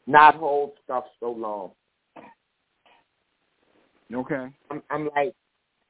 Not 0.07 0.35
hold 0.35 0.77
stuff 0.83 1.05
so 1.19 1.31
long. 1.31 1.71
Okay. 4.13 4.51
I'm, 4.71 4.83
I'm 4.89 5.09
like, 5.15 5.35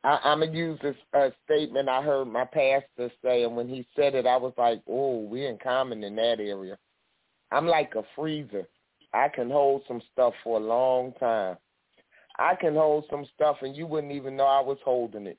I, 0.03 0.19
I'm 0.23 0.39
gonna 0.39 0.51
use 0.51 0.79
this 0.81 0.95
uh, 1.13 1.29
statement 1.45 1.89
I 1.89 2.01
heard 2.01 2.25
my 2.25 2.45
pastor 2.45 3.11
say, 3.23 3.43
and 3.43 3.55
when 3.55 3.67
he 3.67 3.85
said 3.95 4.15
it, 4.15 4.25
I 4.25 4.37
was 4.37 4.53
like, 4.57 4.81
oh, 4.87 5.21
we 5.21 5.45
in 5.45 5.57
common 5.57 6.03
in 6.03 6.15
that 6.15 6.39
area. 6.39 6.77
I'm 7.51 7.67
like 7.67 7.93
a 7.95 8.03
freezer. 8.15 8.67
I 9.13 9.27
can 9.27 9.49
hold 9.49 9.81
some 9.87 10.01
stuff 10.13 10.33
for 10.43 10.57
a 10.59 10.63
long 10.63 11.13
time. 11.19 11.57
I 12.37 12.55
can 12.55 12.75
hold 12.75 13.05
some 13.09 13.25
stuff, 13.35 13.57
and 13.61 13.75
you 13.75 13.85
wouldn't 13.87 14.13
even 14.13 14.37
know 14.37 14.45
I 14.45 14.61
was 14.61 14.77
holding 14.85 15.27
it. 15.27 15.37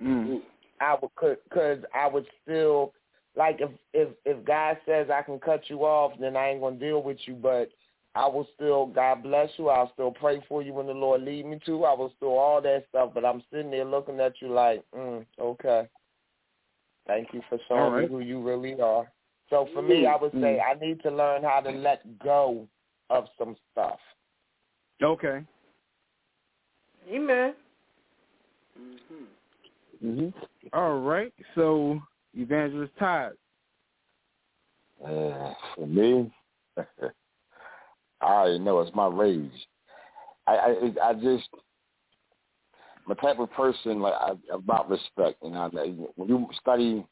Mm. 0.00 0.40
I 0.80 0.96
would, 1.00 1.14
cause, 1.16 1.36
cause 1.52 1.78
I 1.94 2.06
would 2.06 2.26
still 2.42 2.92
like 3.36 3.60
if 3.60 3.70
if 3.92 4.08
if 4.24 4.44
God 4.44 4.76
says 4.86 5.08
I 5.10 5.22
can 5.22 5.38
cut 5.38 5.62
you 5.68 5.80
off, 5.80 6.12
then 6.20 6.36
I 6.36 6.50
ain't 6.50 6.60
gonna 6.60 6.76
deal 6.76 7.02
with 7.02 7.18
you. 7.26 7.34
But 7.34 7.70
I 8.14 8.26
will 8.26 8.46
still, 8.54 8.86
God 8.86 9.22
bless 9.22 9.48
you. 9.56 9.70
I'll 9.70 9.92
still 9.94 10.12
pray 10.12 10.44
for 10.48 10.62
you 10.62 10.74
when 10.74 10.86
the 10.86 10.92
Lord 10.92 11.22
lead 11.22 11.46
me 11.46 11.58
to. 11.64 11.84
I 11.84 11.94
will 11.94 12.12
still 12.16 12.36
all 12.38 12.60
that 12.60 12.84
stuff. 12.90 13.12
But 13.14 13.24
I'm 13.24 13.42
sitting 13.50 13.70
there 13.70 13.86
looking 13.86 14.20
at 14.20 14.34
you 14.40 14.48
like, 14.52 14.84
mm, 14.94 15.24
okay. 15.40 15.88
Thank 17.06 17.28
you 17.32 17.40
for 17.48 17.58
showing 17.68 17.80
All 17.80 17.90
right. 17.90 18.02
me 18.02 18.08
who 18.08 18.20
you 18.20 18.42
really 18.42 18.78
are. 18.80 19.10
So 19.50 19.68
for 19.74 19.82
me, 19.82 20.06
I 20.06 20.16
would 20.16 20.32
say 20.32 20.58
Mm. 20.58 20.62
I 20.62 20.74
need 20.74 21.02
to 21.02 21.10
learn 21.10 21.42
how 21.42 21.60
to 21.60 21.70
let 21.70 22.18
go 22.18 22.68
of 23.10 23.28
some 23.38 23.56
stuff. 23.70 23.98
Okay. 25.02 25.44
Amen. 27.10 27.54
Mm-hmm. 28.78 29.24
hmm 30.00 30.28
All 30.72 31.00
right. 31.00 31.32
So 31.54 32.00
Evangelist 32.34 32.92
Todd. 32.98 33.32
Uh, 35.04 35.54
for 35.74 35.86
me, 35.86 36.32
I 38.22 38.26
already 38.26 38.58
know 38.58 38.80
it's 38.80 38.94
my 38.94 39.08
rage. 39.08 39.50
I 40.46 40.52
I, 41.02 41.08
I 41.10 41.14
just 41.14 41.48
I'm 43.04 43.12
a 43.12 43.14
type 43.16 43.38
of 43.38 43.50
person 43.52 44.00
like 44.00 44.14
I, 44.14 44.32
about 44.52 44.88
respect. 44.88 45.38
You 45.42 45.50
know, 45.50 45.70
when 46.16 46.28
you 46.28 46.46
study, 46.60 47.04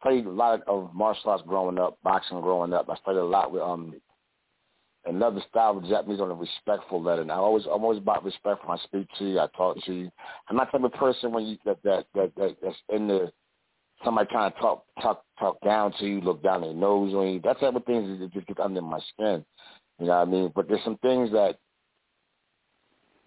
studied 0.00 0.26
a 0.26 0.30
lot 0.30 0.62
of 0.66 0.94
martial 0.94 1.30
arts 1.30 1.44
growing 1.46 1.78
up, 1.78 1.98
boxing 2.02 2.40
growing 2.40 2.72
up. 2.72 2.88
I 2.88 2.96
studied 2.96 3.18
a 3.20 3.24
lot 3.24 3.52
with 3.52 3.62
um 3.62 3.94
another 5.04 5.40
style 5.48 5.76
of 5.76 5.86
Japanese 5.86 6.20
on 6.20 6.30
a 6.30 6.34
respectful 6.34 7.02
letter. 7.02 7.22
And 7.22 7.30
I 7.30 7.36
always 7.36 7.64
I'm 7.66 7.84
always 7.84 7.98
about 7.98 8.24
respect 8.24 8.66
when 8.66 8.78
I 8.78 8.82
speak 8.82 9.08
to 9.18 9.24
you, 9.24 9.40
I 9.40 9.46
talk 9.56 9.76
to 9.84 9.92
you. 9.92 10.10
I'm 10.48 10.56
not 10.56 10.72
type 10.72 10.82
of 10.82 10.92
person 10.92 11.32
when 11.32 11.46
you 11.46 11.58
that 11.64 11.82
that 11.84 12.06
that, 12.14 12.32
that 12.36 12.56
that's 12.62 12.76
in 12.88 13.08
the 13.08 13.30
somebody 14.04 14.28
trying 14.30 14.52
to 14.52 14.58
talk 14.58 14.84
talk 15.02 15.24
talk 15.38 15.60
down 15.62 15.92
to 15.98 16.06
you, 16.06 16.20
look 16.20 16.42
down 16.42 16.62
their 16.62 16.74
nose 16.74 17.14
on 17.14 17.28
you. 17.28 17.40
That 17.40 17.60
type 17.60 17.74
of 17.74 17.84
things 17.84 18.18
that 18.20 18.32
just 18.32 18.46
get 18.46 18.60
under 18.60 18.80
my 18.80 19.00
skin. 19.12 19.44
You 19.98 20.06
know 20.06 20.18
what 20.18 20.28
I 20.28 20.30
mean? 20.30 20.52
But 20.54 20.68
there's 20.68 20.84
some 20.84 20.98
things 20.98 21.30
that 21.32 21.58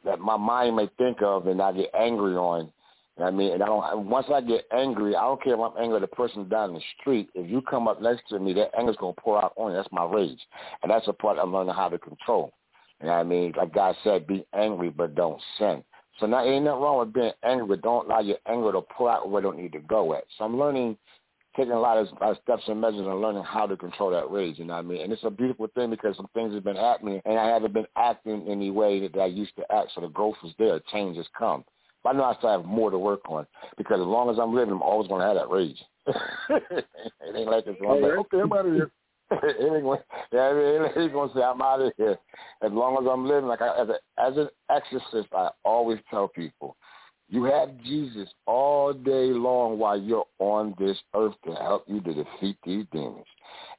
that 0.06 0.20
my 0.20 0.38
mind 0.38 0.76
may 0.76 0.90
think 0.98 1.22
of 1.22 1.48
and 1.48 1.62
I 1.62 1.74
get 1.74 1.92
angry 1.94 2.36
on. 2.36 2.72
You 3.18 3.26
know 3.26 3.26
I 3.26 3.32
mean? 3.32 3.54
And 3.54 3.64
I 3.64 3.66
don't 3.66 4.06
once 4.06 4.28
I 4.34 4.42
get 4.42 4.66
angry, 4.72 5.16
I 5.16 5.22
don't 5.22 5.44
care 5.44 5.54
if 5.56 5.60
I'm 5.60 5.82
angry 5.82 5.98
at 5.98 6.02
the 6.02 6.16
person 6.16 6.48
down 6.48 6.74
the 6.74 6.82
street. 7.00 7.30
If 7.36 7.50
you 7.50 7.62
come 7.62 7.88
up 7.88 8.02
next 8.02 8.30
to 8.30 8.40
me, 8.40 8.54
that 8.54 8.72
anger's 8.78 8.96
gonna 8.98 9.14
pour 9.20 9.44
out 9.44 9.54
on 9.58 9.72
you. 9.72 9.78
That's 9.78 9.92
my 9.92 10.06
rage. 10.06 10.40
And 10.84 10.92
that's 10.92 11.06
the 11.06 11.14
part 11.14 11.38
I'm 11.38 11.54
learning 11.54 11.74
how 11.74 11.90
to 11.90 11.98
control. 11.98 12.54
You 13.02 13.08
know 13.08 13.14
what 13.14 13.20
I 13.20 13.24
mean? 13.24 13.54
Like 13.58 13.74
God 13.74 13.96
said, 14.04 14.28
be 14.28 14.46
angry 14.54 14.90
but 14.90 15.16
don't 15.16 15.42
sin. 15.58 15.84
So 16.20 16.26
now 16.26 16.44
ain't 16.44 16.66
nothing 16.66 16.82
wrong 16.82 17.00
with 17.00 17.14
being 17.14 17.32
angry, 17.44 17.68
but 17.68 17.82
don't 17.82 18.06
allow 18.06 18.20
your 18.20 18.38
anger 18.46 18.74
to 18.74 18.82
pull 18.82 19.08
out 19.08 19.30
where 19.30 19.42
don't 19.42 19.58
need 19.58 19.72
to 19.72 19.80
go 19.80 20.14
at. 20.14 20.26
So 20.38 20.44
I'm 20.44 20.60
learning 20.60 20.98
taking 21.60 21.74
a 21.74 21.80
lot 21.80 21.98
of, 21.98 22.08
lot 22.22 22.32
of 22.32 22.38
steps 22.42 22.64
and 22.68 22.80
measures 22.80 23.02
and 23.02 23.22
learning 23.22 23.44
how 23.44 23.68
to 23.68 23.76
control 23.76 24.12
that 24.12 24.32
rage, 24.32 24.58
you 24.58 24.66
know 24.66 24.76
what 24.76 24.80
I 24.86 24.88
mean? 24.88 25.02
And 25.02 25.12
it's 25.12 25.24
a 25.26 25.30
beautiful 25.30 25.68
thing 25.76 25.90
because 25.90 26.16
some 26.16 26.30
things 26.34 26.54
have 26.54 26.64
been 26.64 26.78
happening 26.78 27.22
and 27.26 27.38
I 27.38 27.48
haven't 27.50 27.74
been 27.74 27.88
acting 27.98 28.48
in 28.48 28.60
the 28.60 28.72
way 28.72 29.06
that 29.06 29.20
I 29.20 29.26
used 29.26 29.56
to 29.58 29.72
act. 29.72 29.92
So 29.94 30.02
the 30.02 30.08
growth 30.08 30.38
is 30.46 30.54
there. 30.58 30.80
Change 30.92 31.18
has 31.18 31.28
come. 31.38 31.66
But 32.02 32.16
I 32.16 32.18
know 32.18 32.24
I 32.24 32.36
still 32.36 32.52
have 32.52 32.66
more 32.66 32.90
to 32.90 32.98
work 32.98 33.22
on 33.28 33.46
because 33.78 34.00
as 34.00 34.08
long 34.08 34.30
as 34.30 34.40
I'm 34.40 34.56
living, 34.56 34.74
I'm 34.74 34.82
always 34.82 35.10
going 35.10 35.20
to 35.20 35.28
have 35.28 35.36
that 35.36 35.50
rage. 35.50 35.78
it 36.08 37.36
ain't 37.36 37.50
like 37.50 37.66
to 37.66 37.72
like, 37.72 38.04
okay, 38.04 38.40
I'm 38.40 38.54
out 38.54 38.66
of 38.66 38.74
here. 38.74 38.92
going, 39.30 40.00
yeah, 40.32 41.08
going 41.12 41.30
to 41.30 41.36
say 41.36 41.44
I'm 41.44 41.62
out 41.62 41.82
of 41.82 41.92
here. 41.98 42.18
As 42.64 42.72
long 42.72 42.98
as 43.00 43.08
I'm 43.12 43.28
living, 43.28 43.48
like 43.48 43.62
I, 43.62 43.82
as, 43.82 43.90
a, 43.90 43.96
as 44.20 44.38
an 44.38 44.50
exorcist, 44.72 45.28
I 45.34 45.50
always 45.64 46.00
tell 46.10 46.30
people, 46.30 46.78
you 47.30 47.44
have 47.44 47.70
Jesus 47.84 48.28
all 48.48 48.92
day 48.92 49.28
long 49.28 49.78
while 49.78 50.00
you're 50.00 50.26
on 50.40 50.74
this 50.80 50.98
earth 51.16 51.36
to 51.46 51.54
help 51.54 51.86
you 51.88 52.02
to 52.02 52.14
defeat 52.14 52.58
these 52.66 52.86
demons. 52.92 53.26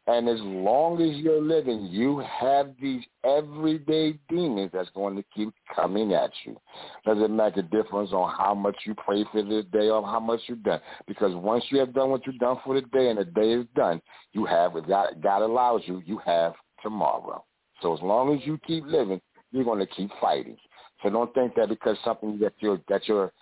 And 0.06 0.28
as 0.28 0.38
long 0.40 1.02
as 1.02 1.16
you're 1.16 1.42
living, 1.42 1.86
you 1.90 2.22
have 2.40 2.70
these 2.80 3.02
everyday 3.24 4.18
demons 4.28 4.70
that's 4.72 4.90
going 4.90 5.16
to 5.16 5.24
keep 5.34 5.52
coming 5.74 6.14
at 6.14 6.30
you. 6.44 6.56
Doesn't 7.04 7.36
make 7.36 7.56
a 7.56 7.62
difference 7.62 8.10
on 8.12 8.32
how 8.36 8.54
much 8.54 8.76
you 8.86 8.94
pray 8.94 9.24
for 9.32 9.42
the 9.42 9.64
day 9.72 9.88
or 9.88 10.04
how 10.04 10.20
much 10.20 10.40
you've 10.46 10.62
done. 10.62 10.80
Because 11.08 11.34
once 11.34 11.64
you 11.70 11.78
have 11.80 11.92
done 11.92 12.10
what 12.10 12.26
you've 12.26 12.38
done 12.38 12.58
for 12.64 12.74
the 12.74 12.82
day 12.82 13.10
and 13.10 13.18
the 13.18 13.24
day 13.24 13.52
is 13.52 13.66
done, 13.74 14.00
you 14.32 14.46
have, 14.46 14.76
if 14.76 14.86
God, 14.86 15.20
God 15.22 15.42
allows 15.42 15.82
you, 15.86 16.02
you 16.06 16.18
have 16.24 16.54
tomorrow. 16.82 17.44
So 17.82 17.94
as 17.94 18.00
long 18.00 18.34
as 18.34 18.46
you 18.46 18.58
keep 18.66 18.84
living, 18.86 19.20
you're 19.52 19.64
going 19.64 19.80
to 19.80 19.86
keep 19.86 20.10
fighting. 20.20 20.56
So 21.02 21.10
don't 21.10 21.32
think 21.34 21.54
that 21.56 21.68
because 21.68 21.96
something 22.04 22.38
that 22.40 22.54
you're 22.60 22.80
that 22.88 23.08
you're 23.08 23.32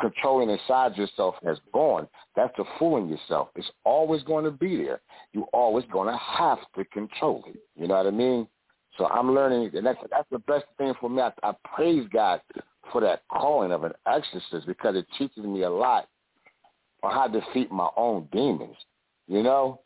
controlling 0.00 0.50
inside 0.50 0.96
yourself 0.96 1.34
has 1.44 1.58
gone, 1.72 2.06
that's 2.36 2.52
the 2.56 2.64
fooling 2.78 3.08
yourself. 3.08 3.48
It's 3.56 3.70
always 3.84 4.22
going 4.24 4.44
to 4.44 4.50
be 4.50 4.76
there. 4.76 5.00
You're 5.32 5.48
always 5.52 5.84
going 5.90 6.12
to 6.12 6.18
have 6.18 6.58
to 6.76 6.84
control 6.86 7.44
it. 7.48 7.60
You 7.76 7.88
know 7.88 7.96
what 7.96 8.06
I 8.06 8.10
mean? 8.10 8.46
So 8.98 9.06
I'm 9.06 9.34
learning, 9.34 9.70
and 9.74 9.86
that's 9.86 9.98
that's 10.10 10.28
the 10.30 10.40
best 10.40 10.64
thing 10.76 10.92
for 11.00 11.08
me. 11.08 11.22
I, 11.22 11.32
I 11.42 11.52
praise 11.74 12.06
God 12.12 12.40
for 12.92 13.00
that 13.00 13.22
calling 13.30 13.72
of 13.72 13.84
an 13.84 13.92
exorcist 14.06 14.66
because 14.66 14.96
it 14.96 15.06
teaches 15.16 15.44
me 15.44 15.62
a 15.62 15.70
lot 15.70 16.08
on 17.02 17.12
how 17.12 17.26
to 17.28 17.40
defeat 17.40 17.70
my 17.70 17.88
own 17.96 18.28
demons. 18.32 18.76
You 19.26 19.42
know, 19.42 19.80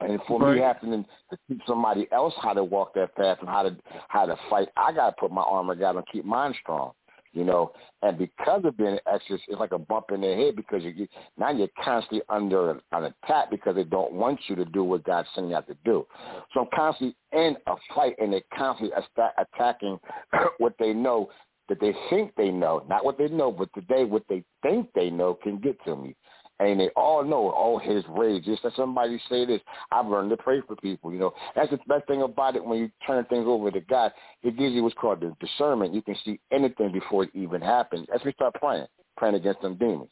and 0.00 0.22
for 0.24 0.40
Right. 0.40 0.56
me 0.56 0.60
having 0.60 1.04
to 1.30 1.38
teach 1.48 1.60
somebody 1.66 2.10
else 2.12 2.34
how 2.40 2.52
to 2.52 2.64
walk 2.64 2.94
that 2.94 3.14
path 3.14 3.38
and 3.40 3.48
how 3.48 3.62
to 3.62 3.76
how 4.08 4.26
to 4.26 4.36
fight, 4.48 4.68
I 4.76 4.92
gotta 4.92 5.14
put 5.18 5.30
my 5.30 5.42
armor 5.42 5.74
down 5.74 5.96
and 5.96 6.06
keep 6.06 6.24
mine 6.24 6.54
strong. 6.62 6.92
You 7.32 7.44
know, 7.44 7.70
and 8.02 8.18
because 8.18 8.64
of 8.64 8.76
being 8.76 8.94
an 8.94 9.00
exorcist, 9.06 9.44
it's 9.48 9.60
like 9.60 9.70
a 9.70 9.78
bump 9.78 10.06
in 10.10 10.20
the 10.20 10.34
head 10.34 10.56
because 10.56 10.82
you 10.82 11.06
now 11.38 11.50
you're 11.50 11.68
constantly 11.80 12.22
under 12.28 12.72
an, 12.72 12.80
attack 12.92 13.50
because 13.50 13.76
they 13.76 13.84
don't 13.84 14.12
want 14.12 14.40
you 14.48 14.56
to 14.56 14.64
do 14.64 14.82
what 14.82 15.04
God's 15.04 15.28
sending 15.34 15.52
you 15.52 15.56
out 15.56 15.68
to 15.68 15.76
do. 15.84 16.04
So 16.52 16.62
I'm 16.62 16.66
constantly 16.74 17.14
in 17.32 17.56
a 17.68 17.76
fight, 17.94 18.16
and 18.18 18.32
they're 18.32 18.42
constantly 18.52 18.96
attacking 19.38 20.00
what 20.58 20.74
they 20.80 20.92
know 20.92 21.30
that 21.68 21.78
they 21.78 21.94
think 22.10 22.34
they 22.36 22.50
know, 22.50 22.84
not 22.88 23.04
what 23.04 23.16
they 23.16 23.28
know, 23.28 23.52
but 23.52 23.72
today 23.74 24.04
what 24.04 24.24
they 24.28 24.42
think 24.60 24.88
they 24.92 25.08
know 25.08 25.34
can 25.34 25.58
get 25.58 25.82
to 25.84 25.94
me. 25.94 26.16
And 26.60 26.78
they 26.78 26.90
all 26.90 27.24
know, 27.24 27.54
oh, 27.56 27.78
his 27.78 28.04
rage. 28.10 28.44
Just 28.44 28.62
let 28.62 28.74
somebody 28.74 29.20
say 29.30 29.46
this. 29.46 29.62
I've 29.90 30.06
learned 30.06 30.28
to 30.30 30.36
pray 30.36 30.60
for 30.66 30.76
people. 30.76 31.10
You 31.10 31.18
know, 31.18 31.32
that's 31.56 31.70
the 31.70 31.78
best 31.88 32.06
thing 32.06 32.20
about 32.20 32.54
it. 32.54 32.64
When 32.64 32.78
you 32.78 32.90
turn 33.06 33.24
things 33.24 33.46
over 33.46 33.70
to 33.70 33.80
God, 33.80 34.12
it 34.42 34.58
gives 34.58 34.74
you 34.74 34.82
what's 34.82 34.94
called 34.94 35.20
the 35.20 35.34
discernment. 35.40 35.94
You 35.94 36.02
can 36.02 36.16
see 36.22 36.38
anything 36.52 36.92
before 36.92 37.24
it 37.24 37.30
even 37.32 37.62
happens. 37.62 38.06
As 38.14 38.20
we 38.26 38.32
start 38.34 38.54
praying, 38.54 38.86
praying 39.16 39.36
against 39.36 39.62
them 39.62 39.76
demons, 39.76 40.10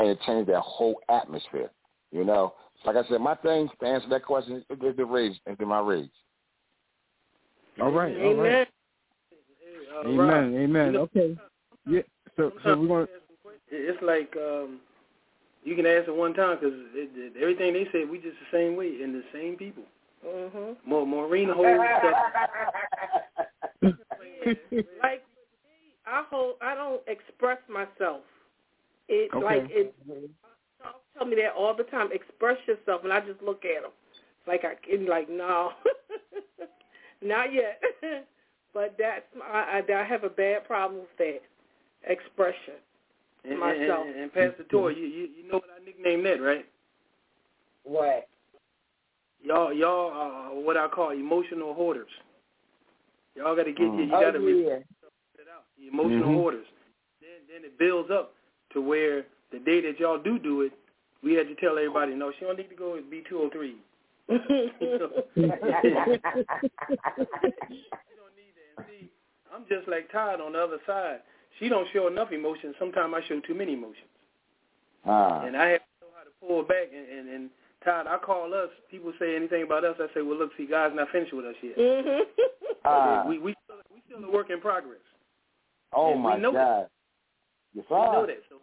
and 0.00 0.08
it 0.08 0.18
changes 0.26 0.52
that 0.52 0.60
whole 0.60 1.00
atmosphere. 1.08 1.70
You 2.10 2.24
know, 2.24 2.54
like 2.84 2.96
I 2.96 3.08
said, 3.08 3.20
my 3.20 3.36
thing 3.36 3.68
to 3.80 3.86
answer 3.86 4.08
that 4.08 4.24
question 4.24 4.64
is 4.68 4.96
the 4.96 5.04
rage, 5.04 5.40
is 5.46 5.56
my 5.60 5.80
rage. 5.80 6.10
All 7.80 7.92
right. 7.92 8.14
Amen. 8.16 8.26
All 8.26 8.36
right. 8.36 8.68
Uh, 9.94 10.08
Amen. 10.08 10.56
Amen. 10.56 10.96
okay. 10.96 11.38
Yeah. 11.86 12.00
So 12.36 12.52
so 12.64 12.80
we're 12.80 12.88
going. 12.88 13.06
to 13.06 13.12
It's 13.70 14.02
like 14.02 14.34
um, 14.36 14.80
you 15.64 15.74
can 15.74 15.86
ask 15.86 16.08
it 16.08 16.14
one 16.14 16.34
time 16.34 16.58
because 16.60 16.78
it, 16.94 17.10
it, 17.14 17.32
everything 17.40 17.72
they 17.72 17.88
say, 17.92 18.04
we 18.04 18.18
just 18.18 18.36
the 18.50 18.56
same 18.56 18.76
way 18.76 19.02
and 19.02 19.14
the 19.14 19.24
same 19.32 19.56
people. 19.56 19.84
Mhm. 20.24 20.76
More 20.86 21.06
Maureen 21.06 21.48
holds 21.48 21.82
stuff. 21.98 22.16
Like 25.02 25.24
I 26.06 26.24
hold, 26.30 26.56
I 26.62 26.74
don't 26.74 27.02
express 27.06 27.58
myself. 27.68 28.22
It 29.08 29.32
Okay. 29.34 29.44
like 29.44 29.66
it. 29.70 29.94
Charles 30.80 30.96
tell 31.16 31.26
me 31.26 31.36
that 31.36 31.52
all 31.56 31.74
the 31.74 31.84
time. 31.84 32.10
Express 32.12 32.56
yourself, 32.66 33.04
and 33.04 33.12
I 33.12 33.20
just 33.20 33.42
look 33.42 33.64
at 33.64 33.84
him 33.84 33.90
like 34.46 34.64
I 34.64 34.74
can 34.86 35.06
like 35.06 35.28
no, 35.28 35.70
not 37.22 37.52
yet. 37.52 37.80
but 38.74 38.94
that's 38.98 39.24
I, 39.42 39.82
I 39.88 39.92
I 39.92 40.04
have 40.04 40.24
a 40.24 40.28
bad 40.28 40.66
problem 40.66 41.00
with 41.00 41.18
that 41.18 41.40
expression. 42.10 42.74
And, 43.48 43.60
Myself. 43.60 44.06
and, 44.06 44.16
and 44.16 44.32
Pastor 44.32 44.64
Tor, 44.70 44.90
you, 44.90 45.04
you 45.06 45.28
you 45.36 45.48
know 45.50 45.58
what 45.58 45.68
I 45.70 45.84
nicknamed 45.84 46.24
that, 46.26 46.42
right? 46.42 46.66
What? 47.84 48.28
Y'all 49.42 49.72
y'all 49.72 50.10
are 50.12 50.54
what 50.54 50.76
I 50.76 50.88
call 50.88 51.10
emotional 51.10 51.74
hoarders. 51.74 52.08
Y'all 53.36 53.54
got 53.54 53.64
to 53.64 53.72
get 53.72 53.80
you. 53.82 54.04
You 54.04 54.14
Oh, 54.14 54.20
got 54.20 54.30
to 54.32 54.38
yeah. 54.40 54.76
it 54.76 55.48
out. 55.52 55.64
The 55.78 55.88
emotional 55.88 56.28
Mhm. 56.28 56.34
hoarders. 56.34 56.66
Then 57.20 57.40
then 57.52 57.64
it 57.64 57.78
builds 57.78 58.10
up 58.10 58.34
to 58.72 58.80
where 58.80 59.26
the 59.52 59.58
day 59.58 59.80
that 59.82 60.00
y'all 60.00 60.18
do 60.18 60.38
do 60.38 60.62
it, 60.62 60.72
we 61.22 61.34
had 61.34 61.48
to 61.48 61.54
tell 61.56 61.76
everybody, 61.76 62.14
no, 62.14 62.32
she 62.32 62.44
don't 62.46 62.56
need 62.56 62.70
to 62.70 62.74
go 62.76 62.92
with 62.94 63.10
B 63.10 63.22
two 63.28 63.38
hundred 63.38 63.52
three. 63.52 63.76
See, 68.86 69.10
I'm 69.54 69.64
just 69.68 69.86
like 69.88 70.10
Todd 70.10 70.40
on 70.40 70.52
the 70.52 70.58
other 70.60 70.78
side. 70.86 71.20
She 71.58 71.68
don't 71.68 71.86
show 71.92 72.08
enough 72.08 72.32
emotion. 72.32 72.74
Sometimes 72.78 73.12
I 73.16 73.26
show 73.28 73.40
too 73.40 73.54
many 73.54 73.74
emotions, 73.74 74.10
Ah. 75.06 75.42
and 75.44 75.56
I 75.56 75.68
have 75.70 75.80
to 75.80 76.06
know 76.06 76.12
how 76.16 76.24
to 76.24 76.30
pull 76.40 76.62
back. 76.64 76.88
And, 76.94 77.08
and, 77.18 77.28
and 77.28 77.50
Todd, 77.84 78.06
I 78.08 78.18
call 78.18 78.52
us. 78.54 78.70
People 78.90 79.12
say 79.18 79.36
anything 79.36 79.62
about 79.62 79.84
us. 79.84 79.96
I 80.00 80.06
say, 80.14 80.22
well, 80.22 80.38
look, 80.38 80.50
see, 80.56 80.66
God's 80.66 80.96
not 80.96 81.08
finished 81.10 81.32
with 81.32 81.44
us 81.46 81.54
yet. 81.62 81.76
mhm. 81.78 82.20
Ah. 82.84 83.24
we 83.28 83.38
we 83.38 83.54
still, 83.64 83.76
we 83.94 84.02
still 84.06 84.24
a 84.28 84.32
work 84.32 84.50
in 84.50 84.60
progress. 84.60 84.98
Oh 85.92 86.12
and 86.12 86.24
we 86.24 86.30
my 86.30 86.36
know 86.38 86.52
God. 86.52 86.86
Yes, 87.74 87.84
We 87.90 87.96
know 87.96 88.26
that. 88.26 88.42
So, 88.48 88.56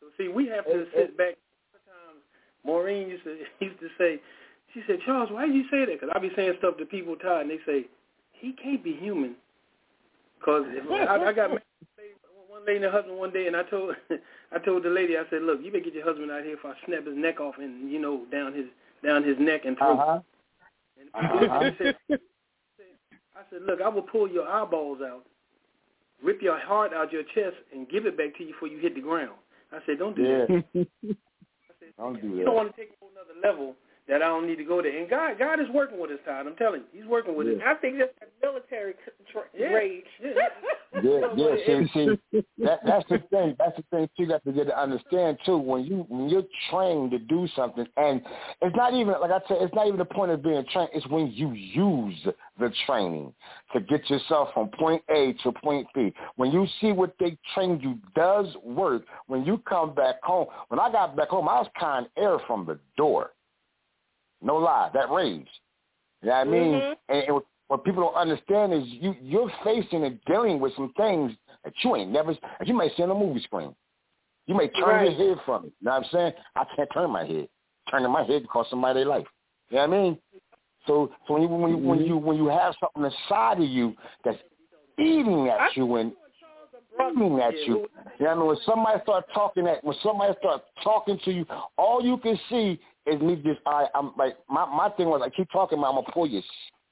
so 0.00 0.06
see, 0.18 0.28
we 0.28 0.46
have 0.48 0.64
to 0.66 0.80
It- 0.82 0.88
sit 0.92 1.00
it- 1.10 1.16
back. 1.18 1.34
Sometimes 1.72 2.22
Maureen 2.64 3.08
used 3.08 3.24
to 3.24 3.36
used 3.64 3.80
to 3.80 3.88
say, 3.98 4.20
she 4.72 4.82
said, 4.86 4.98
Charles, 5.04 5.30
why 5.30 5.46
do 5.46 5.52
you 5.52 5.64
say 5.70 5.84
that? 5.84 6.00
Because 6.00 6.10
I 6.14 6.18
be 6.18 6.30
saying 6.34 6.54
stuff 6.58 6.76
to 6.78 6.86
people, 6.86 7.16
Todd, 7.16 7.42
and 7.42 7.50
they 7.50 7.60
say, 7.66 7.86
he 8.32 8.52
can't 8.54 8.82
be 8.82 8.92
human. 8.94 9.36
Because 10.38 10.64
I, 10.90 11.16
I 11.28 11.32
got 11.32 11.48
married 11.50 11.62
to 12.66 12.72
one 12.72 12.74
lady 12.74 12.84
and 12.84 12.84
her 12.84 12.90
husband 12.90 13.18
one 13.18 13.32
day, 13.32 13.46
and 13.46 13.56
I 13.56 13.62
told 13.64 13.94
I 14.52 14.58
told 14.58 14.82
the 14.84 14.90
lady, 14.90 15.16
I 15.16 15.24
said, 15.30 15.42
look, 15.42 15.60
you 15.62 15.70
better 15.70 15.84
get 15.84 15.94
your 15.94 16.04
husband 16.04 16.30
out 16.30 16.44
here 16.44 16.54
if 16.54 16.64
I 16.64 16.74
snap 16.86 17.06
his 17.06 17.16
neck 17.16 17.40
off 17.40 17.54
and 17.58 17.90
you 17.90 18.00
know 18.00 18.24
down 18.30 18.54
his 18.54 18.66
down 19.04 19.22
his 19.22 19.36
neck 19.38 19.62
and 19.64 19.76
throat. 19.76 19.98
Uh 20.00 20.04
huh. 20.06 20.20
And 20.98 21.08
Uh-huh. 21.14 21.70
said, 21.78 21.94
I 23.36 23.42
said, 23.50 23.62
look, 23.66 23.80
I 23.80 23.88
will 23.88 24.02
pull 24.02 24.28
your 24.28 24.48
eyeballs 24.48 25.00
out, 25.02 25.24
rip 26.22 26.40
your 26.40 26.58
heart 26.58 26.92
out 26.94 27.12
your 27.12 27.24
chest, 27.34 27.56
and 27.72 27.88
give 27.88 28.06
it 28.06 28.16
back 28.16 28.36
to 28.38 28.44
you 28.44 28.52
before 28.52 28.68
you 28.68 28.78
hit 28.78 28.94
the 28.94 29.00
ground. 29.00 29.34
I 29.72 29.78
said, 29.86 29.98
don't 29.98 30.14
do 30.16 30.22
Yeah. 30.22 30.46
that. 30.46 30.64
I 30.74 31.74
said, 31.80 31.88
Don't 31.98 32.20
do 32.20 32.28
you 32.28 32.36
that. 32.38 32.44
don't 32.44 32.54
want 32.54 32.74
to 32.74 32.80
take 32.80 32.90
it 32.90 32.98
to 33.00 33.06
another 33.10 33.38
level 33.42 33.74
that 34.08 34.22
I 34.22 34.26
don't 34.26 34.46
need 34.46 34.56
to 34.56 34.64
go 34.64 34.82
there. 34.82 34.96
And 34.98 35.08
God, 35.08 35.38
God 35.38 35.60
is 35.60 35.66
working 35.72 35.98
with 35.98 36.10
us, 36.10 36.18
Todd. 36.26 36.46
I'm 36.46 36.56
telling 36.56 36.82
you, 36.92 37.00
He's 37.00 37.08
working 37.08 37.34
with 37.34 37.48
us. 37.48 37.54
I 37.64 37.74
think 37.74 37.98
that's 37.98 38.12
that 38.20 38.30
military 38.42 38.94
tra- 39.32 39.42
Yeah. 39.56 39.68
rage. 39.68 40.04
Yeah. 40.22 40.32
Yeah, 41.02 41.20
yeah. 41.34 41.56
See, 41.66 42.18
see, 42.30 42.44
that 42.58 42.78
that's 42.86 43.04
the 43.08 43.18
thing. 43.28 43.56
That's 43.58 43.76
the 43.76 43.84
thing 43.90 44.08
too. 44.16 44.22
You 44.22 44.28
got 44.28 44.44
to 44.44 44.52
get 44.52 44.68
to 44.68 44.80
understand 44.80 45.38
too. 45.44 45.58
When 45.58 45.84
you 45.84 46.06
when 46.08 46.28
you're 46.28 46.44
trained 46.70 47.10
to 47.10 47.18
do 47.18 47.48
something, 47.56 47.84
and 47.96 48.22
it's 48.62 48.76
not 48.76 48.94
even 48.94 49.14
like 49.20 49.32
I 49.32 49.40
said, 49.48 49.58
it's 49.60 49.74
not 49.74 49.88
even 49.88 49.98
the 49.98 50.04
point 50.04 50.30
of 50.30 50.44
being 50.44 50.64
trained. 50.72 50.90
It's 50.94 51.06
when 51.08 51.32
you 51.32 51.50
use 51.52 52.16
the 52.60 52.72
training 52.86 53.34
to 53.72 53.80
get 53.80 54.08
yourself 54.08 54.50
from 54.54 54.68
point 54.68 55.02
A 55.10 55.34
to 55.42 55.50
point 55.50 55.88
B. 55.96 56.14
When 56.36 56.52
you 56.52 56.64
see 56.80 56.92
what 56.92 57.16
they 57.18 57.36
trained 57.54 57.82
you 57.82 57.98
does 58.14 58.46
work. 58.62 59.02
When 59.26 59.44
you 59.44 59.58
come 59.68 59.96
back 59.96 60.22
home, 60.22 60.46
when 60.68 60.78
I 60.78 60.92
got 60.92 61.16
back 61.16 61.28
home, 61.28 61.48
I 61.48 61.58
was 61.58 61.68
kind 61.78 62.06
air 62.16 62.38
from 62.46 62.66
the 62.66 62.78
door. 62.96 63.32
No 64.42 64.56
lie, 64.56 64.90
that 64.94 65.10
rage. 65.10 65.48
You 66.22 66.28
know 66.28 66.34
what 66.36 66.40
I 66.40 66.44
mean? 66.50 66.72
Mhm. 66.74 66.96
And, 67.08 67.22
and 67.24 67.34
what- 67.34 67.46
what 67.68 67.82
people 67.84 68.02
don't 68.02 68.14
understand 68.14 68.72
is 68.74 68.84
you 68.86 69.14
you're 69.22 69.50
facing 69.64 70.04
and 70.04 70.20
dealing 70.26 70.60
with 70.60 70.74
some 70.74 70.92
things 70.94 71.32
that 71.64 71.72
you 71.82 71.96
ain't 71.96 72.10
never 72.10 72.34
that 72.58 72.68
you 72.68 72.74
may 72.74 72.90
see 72.94 73.02
on 73.02 73.10
a 73.10 73.14
movie 73.14 73.40
screen. 73.40 73.74
You 74.46 74.54
may 74.54 74.68
turn 74.68 74.84
Right. 74.84 75.10
your 75.16 75.36
head 75.36 75.44
from 75.44 75.64
it. 75.64 75.72
You 75.80 75.86
know 75.86 75.92
what 75.92 75.96
I'm 76.04 76.04
saying? 76.10 76.32
I 76.54 76.64
can't 76.76 76.90
turn 76.92 77.10
my 77.10 77.24
head. 77.24 77.48
Turning 77.90 78.10
my 78.10 78.22
head 78.22 78.46
cost 78.48 78.68
somebody 78.70 79.00
their 79.00 79.06
life. 79.06 79.26
You 79.70 79.76
know 79.76 79.88
what 79.88 79.96
I 79.96 80.00
mean? 80.02 80.18
So 80.86 81.10
so 81.26 81.32
when 81.32 81.42
you 81.42 81.48
when 81.48 81.70
you 81.70 81.78
when 81.78 82.00
you 82.04 82.16
when 82.18 82.36
you 82.36 82.46
have 82.48 82.74
something 82.78 83.04
inside 83.10 83.58
of 83.58 83.64
you 83.68 83.96
that's 84.22 84.38
eating 84.98 85.48
at 85.48 85.74
you 85.74 85.96
and 85.96 86.12
eating 87.00 87.40
at 87.40 87.54
you. 87.66 87.66
You 87.66 87.72
know 87.74 87.88
what 88.18 88.28
I 88.28 88.34
mean? 88.34 88.46
When 88.46 88.56
somebody 88.66 89.00
start 89.02 89.24
talking 89.32 89.66
at 89.66 89.82
when 89.82 89.96
somebody 90.02 90.34
start 90.38 90.62
talking 90.82 91.18
to 91.24 91.32
you, 91.32 91.46
all 91.78 92.04
you 92.04 92.18
can 92.18 92.38
see 92.50 92.78
is 93.06 93.20
me 93.20 93.36
just 93.36 93.60
I 93.66 93.86
I'm 93.94 94.12
like 94.16 94.36
my 94.48 94.64
my 94.66 94.88
thing 94.90 95.08
was 95.08 95.22
I 95.24 95.30
keep 95.30 95.50
talking 95.50 95.78
about 95.78 95.88
I'm 95.88 95.94
gonna 95.96 96.12
pull 96.12 96.26
your 96.26 96.42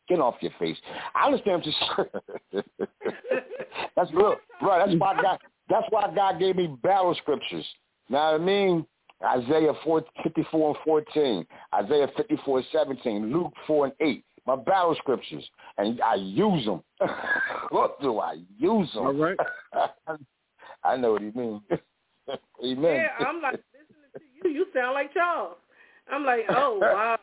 skin 0.05 0.21
off 0.21 0.37
your 0.41 0.53
face. 0.59 0.77
I 1.15 1.27
understand 1.27 1.63
just 1.63 1.77
that's 3.97 4.13
real 4.13 4.37
bro, 4.61 4.87
that's 4.87 4.99
why 4.99 5.21
God 5.21 5.39
that's 5.69 5.87
why 5.91 6.13
God 6.15 6.39
gave 6.39 6.57
me 6.57 6.77
battle 6.83 7.15
scriptures. 7.15 7.67
Now 8.09 8.35
I 8.35 8.39
mean? 8.39 8.87
Isaiah 9.25 9.73
4, 9.85 10.03
54 10.25 10.69
and 10.69 10.77
14, 10.85 11.47
Isaiah 11.75 12.09
54, 12.17 12.63
17, 12.73 13.33
Luke 13.33 13.53
4 13.69 13.85
and 13.87 13.95
8, 14.01 14.25
my 14.47 14.57
battle 14.57 14.97
scriptures, 14.99 15.45
and 15.79 16.01
I 16.01 16.17
use 16.17 16.65
them. 16.65 16.83
what 17.71 18.01
do 18.01 18.19
I 18.19 18.39
use 18.59 18.93
them? 18.95 19.07
All 19.07 19.15
right. 19.15 19.37
I 20.85 20.97
know 20.97 21.13
what 21.13 21.23
he 21.23 21.31
means. 21.31 21.61
Amen. 22.65 22.83
Yeah, 22.85 23.27
I'm 23.27 23.41
like 23.41 23.61
listening 23.73 24.11
to 24.43 24.49
you. 24.49 24.55
You 24.55 24.67
sound 24.75 24.95
like 24.95 25.13
Charles. 25.15 25.57
I'm 26.11 26.25
like, 26.25 26.45
oh 26.51 26.79
wow. 26.81 27.19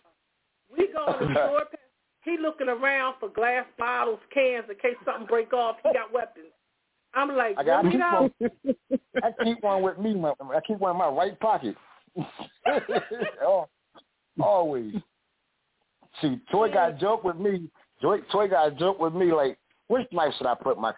We 0.75 0.87
go 0.93 1.17
in 1.19 1.33
the 1.33 1.39
store. 1.47 1.63
He 2.23 2.37
looking 2.41 2.67
around 2.67 3.15
for 3.19 3.29
glass 3.29 3.65
bottles, 3.77 4.19
cans 4.33 4.65
in 4.69 4.75
case 4.75 4.97
something 5.05 5.25
break 5.25 5.53
off. 5.53 5.77
He 5.83 5.93
got 5.93 6.13
weapons. 6.13 6.47
I'm 7.13 7.35
like, 7.35 7.55
I 7.57 7.63
got 7.63 7.85
it 7.85 8.01
out. 8.01 8.31
I 9.23 9.43
keep 9.43 9.63
one 9.63 9.81
with 9.81 9.97
me. 9.97 10.13
My, 10.13 10.33
I 10.53 10.59
keep 10.65 10.79
one 10.79 10.91
in 10.91 10.97
my 10.97 11.07
right 11.07 11.39
pocket. 11.39 11.75
Always. 14.39 14.95
See, 16.21 16.39
Toy 16.51 16.71
got 16.71 16.91
a 16.91 16.93
joke 16.93 17.23
with 17.23 17.37
me. 17.37 17.69
Toy, 18.01 18.19
Toy 18.31 18.47
got 18.47 18.67
a 18.67 18.71
joke 18.71 18.99
with 18.99 19.13
me 19.13 19.31
like, 19.31 19.57
which 19.87 20.07
knife 20.11 20.33
should 20.37 20.45
I 20.45 20.53
put 20.53 20.77
my 20.77 20.93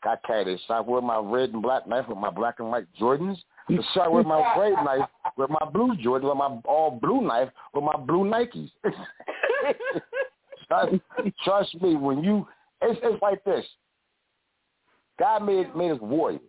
this? 0.46 0.60
Should 0.68 0.74
I 0.74 0.82
wear 0.82 1.02
my 1.02 1.18
red 1.18 1.52
and 1.52 1.62
black 1.62 1.88
knife 1.88 2.10
with 2.10 2.18
my 2.18 2.30
black 2.30 2.56
and 2.60 2.70
white 2.70 2.88
Jordans? 3.00 3.38
Or 3.70 3.80
should 3.94 4.02
I 4.02 4.08
wear 4.10 4.24
my 4.24 4.54
gray 4.56 4.72
knife 4.72 5.08
with 5.38 5.50
my 5.50 5.70
blue 5.72 5.96
Jordans, 5.96 6.30
with 6.30 6.38
my 6.38 6.60
all 6.66 7.00
blue 7.02 7.22
knife 7.22 7.50
with 7.74 7.84
my 7.84 7.96
blue 7.98 8.24
Nikes? 8.24 8.70
trust, 10.68 10.94
trust 11.44 11.82
me, 11.82 11.96
when 11.96 12.24
you, 12.24 12.48
it's, 12.82 13.00
it's 13.04 13.22
like 13.22 13.44
this. 13.44 13.66
God 15.20 15.46
made 15.46 15.76
made 15.76 15.92
us 15.92 16.00
warriors. 16.02 16.42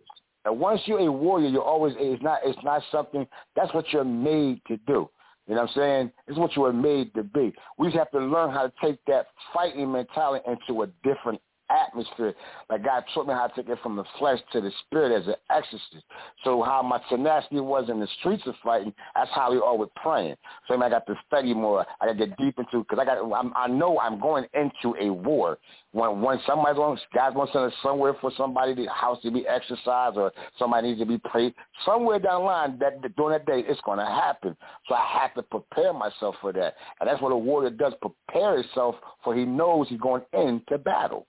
And 0.45 0.59
once 0.59 0.81
you're 0.85 0.99
a 0.99 1.11
warrior, 1.11 1.47
you're 1.47 1.61
always 1.61 1.93
it's 1.97 2.23
not 2.23 2.39
it's 2.43 2.57
not 2.63 2.81
something 2.91 3.27
that's 3.55 3.73
what 3.73 3.85
you're 3.91 4.03
made 4.03 4.61
to 4.67 4.77
do. 4.87 5.09
You 5.47 5.55
know 5.55 5.61
what 5.61 5.69
I'm 5.71 5.75
saying? 5.75 6.11
It's 6.27 6.37
what 6.37 6.55
you 6.55 6.61
were 6.61 6.73
made 6.73 7.13
to 7.15 7.23
be. 7.23 7.53
We 7.77 7.87
just 7.87 7.97
have 7.97 8.11
to 8.11 8.19
learn 8.19 8.51
how 8.51 8.63
to 8.63 8.73
take 8.81 8.97
that 9.07 9.27
fighting 9.53 9.91
mentality 9.91 10.43
into 10.47 10.83
a 10.83 10.87
different 11.03 11.41
atmosphere. 11.69 12.33
Like 12.69 12.83
God 12.83 13.03
taught 13.13 13.27
me 13.27 13.33
how 13.33 13.47
to 13.47 13.55
take 13.55 13.69
it 13.69 13.79
from 13.81 13.95
the 13.95 14.03
flesh 14.19 14.39
to 14.53 14.61
the 14.61 14.71
spirit 14.85 15.19
as 15.19 15.27
an 15.27 15.35
exorcist. 15.49 16.05
So 16.43 16.61
how 16.63 16.81
my 16.81 16.99
tenacity 17.09 17.59
was 17.59 17.89
in 17.89 17.99
the 17.99 18.07
streets 18.19 18.43
of 18.45 18.55
fighting, 18.63 18.93
that's 19.15 19.29
how 19.33 19.51
we 19.51 19.59
are 19.59 19.77
with 19.77 19.93
praying. 19.95 20.35
So 20.67 20.79
I, 20.79 20.85
I 20.85 20.89
got 20.89 21.05
to 21.07 21.15
study 21.27 21.53
more. 21.53 21.85
I 22.01 22.07
got 22.07 22.17
to 22.17 22.27
get 22.27 22.37
deep 22.37 22.57
into 22.57 22.79
because 22.79 22.99
I 22.99 23.05
got 23.05 23.17
I'm, 23.33 23.53
I 23.55 23.67
know 23.67 23.99
I'm 23.99 24.19
going 24.19 24.45
into 24.53 24.95
a 24.99 25.11
war. 25.11 25.57
When 25.91 26.21
when 26.21 26.39
somebody's 26.45 26.77
going, 26.77 26.97
God's 27.13 27.35
going 27.35 27.47
to 27.47 27.53
send 27.53 27.65
us 27.65 27.73
somewhere 27.81 28.15
for 28.19 28.31
somebody 28.37 28.73
the 28.73 28.91
house 28.91 29.21
to 29.23 29.31
be 29.31 29.47
exorcised 29.47 30.17
or 30.17 30.31
somebody 30.57 30.89
needs 30.89 30.99
to 30.99 31.05
be 31.05 31.17
prayed. 31.17 31.53
Somewhere 31.85 32.19
down 32.19 32.41
the 32.41 32.45
line 32.45 32.79
that 32.79 33.15
during 33.15 33.37
that 33.37 33.45
day 33.45 33.63
it's 33.67 33.81
going 33.81 33.99
to 33.99 34.05
happen. 34.05 34.55
So 34.87 34.95
I 34.95 35.19
have 35.21 35.33
to 35.35 35.43
prepare 35.43 35.93
myself 35.93 36.35
for 36.41 36.51
that, 36.53 36.75
and 36.99 37.09
that's 37.09 37.21
what 37.21 37.31
a 37.31 37.37
warrior 37.37 37.69
does: 37.69 37.93
prepare 38.01 38.61
himself 38.61 38.95
for 39.23 39.35
he 39.35 39.45
knows 39.45 39.87
he's 39.89 39.99
going 39.99 40.23
into 40.33 40.77
battle. 40.77 41.27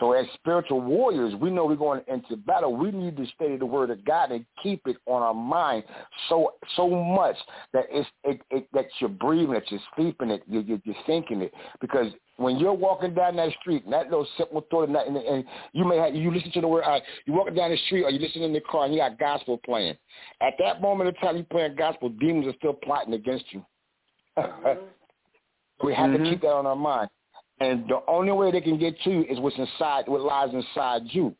So 0.00 0.12
as 0.12 0.26
spiritual 0.34 0.80
warriors, 0.80 1.34
we 1.40 1.50
know 1.50 1.66
we're 1.66 1.76
going 1.76 2.02
into 2.08 2.36
battle. 2.36 2.76
We 2.76 2.90
need 2.90 3.16
to 3.16 3.26
study 3.34 3.56
the 3.56 3.66
word 3.66 3.90
of 3.90 4.04
God 4.04 4.32
and 4.32 4.44
keep 4.62 4.82
it 4.86 4.96
on 5.06 5.22
our 5.22 5.34
mind 5.34 5.84
so 6.28 6.54
so 6.74 6.88
much 6.90 7.36
that 7.72 7.84
it's 7.90 8.08
it, 8.24 8.40
it 8.50 8.66
that 8.72 8.86
you're 8.98 9.08
breathing, 9.08 9.52
that 9.52 9.70
you're 9.70 9.80
sleeping 9.94 10.30
it, 10.30 10.42
you're, 10.48 10.62
you're 10.62 10.96
thinking 11.06 11.42
it. 11.42 11.54
Because 11.80 12.12
when 12.38 12.58
you're 12.58 12.72
walking 12.72 13.14
down 13.14 13.36
that 13.36 13.52
street, 13.60 13.84
and 13.84 13.92
that 13.92 14.06
little 14.06 14.26
simple 14.36 14.66
thought, 14.68 14.84
and, 14.84 14.94
that, 14.96 15.06
and, 15.06 15.16
and 15.16 15.44
you 15.72 15.84
may 15.84 15.96
have 15.96 16.14
you 16.14 16.32
listen 16.34 16.50
to 16.52 16.60
the 16.60 16.68
word. 16.68 16.82
Uh, 16.82 16.98
you're 17.26 17.36
walking 17.36 17.54
down 17.54 17.70
the 17.70 17.76
street, 17.86 18.02
or 18.02 18.10
you're 18.10 18.20
listening 18.20 18.44
in 18.44 18.52
the 18.52 18.60
car, 18.62 18.86
and 18.86 18.94
you 18.94 19.00
got 19.00 19.18
gospel 19.18 19.60
playing. 19.64 19.96
At 20.40 20.54
that 20.58 20.80
moment 20.80 21.08
of 21.08 21.18
time, 21.20 21.36
you 21.36 21.44
playing 21.44 21.76
gospel, 21.76 22.08
demons 22.08 22.48
are 22.48 22.56
still 22.58 22.74
plotting 22.74 23.14
against 23.14 23.44
you. 23.50 23.64
we 25.84 25.94
have 25.94 26.10
Mhm. 26.10 26.24
to 26.24 26.30
keep 26.30 26.40
that 26.40 26.52
on 26.52 26.66
our 26.66 26.74
mind. 26.74 27.08
And 27.60 27.88
the 27.88 28.00
only 28.08 28.32
way 28.32 28.50
they 28.50 28.60
can 28.60 28.78
get 28.78 29.00
to 29.02 29.10
you 29.10 29.24
is 29.28 29.38
what's 29.38 29.56
inside, 29.56 30.08
what 30.08 30.20
lies 30.20 30.52
inside 30.52 31.02
you. 31.06 31.34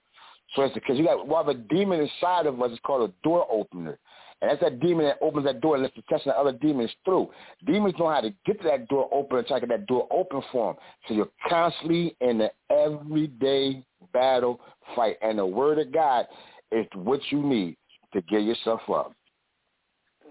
So 0.54 0.62
it's 0.62 0.74
because 0.74 0.96
you 0.96 1.04
got 1.04 1.26
we 1.26 1.34
have 1.34 1.48
a 1.48 1.54
demon 1.54 2.00
inside 2.00 2.46
of 2.46 2.60
us. 2.62 2.70
It's 2.70 2.80
called 2.84 3.10
a 3.10 3.12
door 3.24 3.46
opener, 3.50 3.98
and 4.40 4.50
that's 4.50 4.60
that 4.60 4.78
demon 4.78 5.06
that 5.06 5.18
opens 5.20 5.46
that 5.46 5.60
door 5.60 5.74
and 5.74 5.82
lets 5.82 5.96
the 5.96 6.02
test 6.08 6.26
of 6.26 6.34
other 6.34 6.56
demons 6.56 6.90
through. 7.04 7.30
Demons 7.66 7.94
know 7.98 8.08
how 8.08 8.20
to 8.20 8.32
get 8.46 8.60
to 8.62 8.68
that 8.68 8.88
door 8.88 9.08
open 9.12 9.38
and 9.38 9.46
try 9.46 9.58
to 9.58 9.66
get 9.66 9.78
that 9.80 9.86
door 9.86 10.06
open 10.12 10.42
for 10.52 10.74
them. 10.74 10.82
So 11.08 11.14
you're 11.14 11.30
constantly 11.48 12.16
in 12.20 12.38
the 12.38 12.50
everyday 12.70 13.84
battle 14.12 14.60
fight, 14.94 15.16
and 15.22 15.38
the 15.38 15.46
word 15.46 15.78
of 15.80 15.92
God 15.92 16.26
is 16.70 16.86
what 16.94 17.20
you 17.30 17.42
need 17.42 17.76
to 18.12 18.20
get 18.22 18.42
yourself 18.42 18.80
up. 18.88 19.12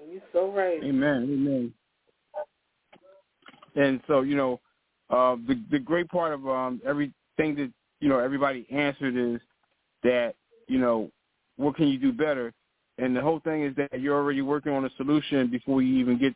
You're 0.10 0.22
so 0.32 0.52
right. 0.52 0.82
Amen. 0.84 1.24
Amen. 1.24 1.74
And 3.76 4.00
so, 4.08 4.22
you 4.22 4.36
know, 4.36 4.60
uh, 5.14 5.36
the 5.48 5.62
the 5.72 5.80
great 5.80 6.10
part 6.10 6.34
of 6.34 6.48
um, 6.48 6.82
everything 6.86 7.56
that 7.56 7.72
you 8.00 8.10
know 8.10 8.20
everybody 8.20 8.66
answered 8.72 9.16
is 9.16 9.40
that 10.04 10.36
you 10.68 10.80
know 10.80 11.10
what 11.58 11.76
can 11.76 11.88
you 11.88 12.00
do 12.00 12.12
better, 12.12 12.52
and 12.98 13.16
the 13.16 13.22
whole 13.22 13.40
thing 13.40 13.64
is 13.64 13.76
that 13.76 14.00
you're 14.00 14.16
already 14.16 14.42
working 14.42 14.72
on 14.74 14.86
a 14.86 14.90
solution 14.98 15.50
before 15.50 15.82
you 15.82 15.96
even 15.98 16.18
get 16.18 16.34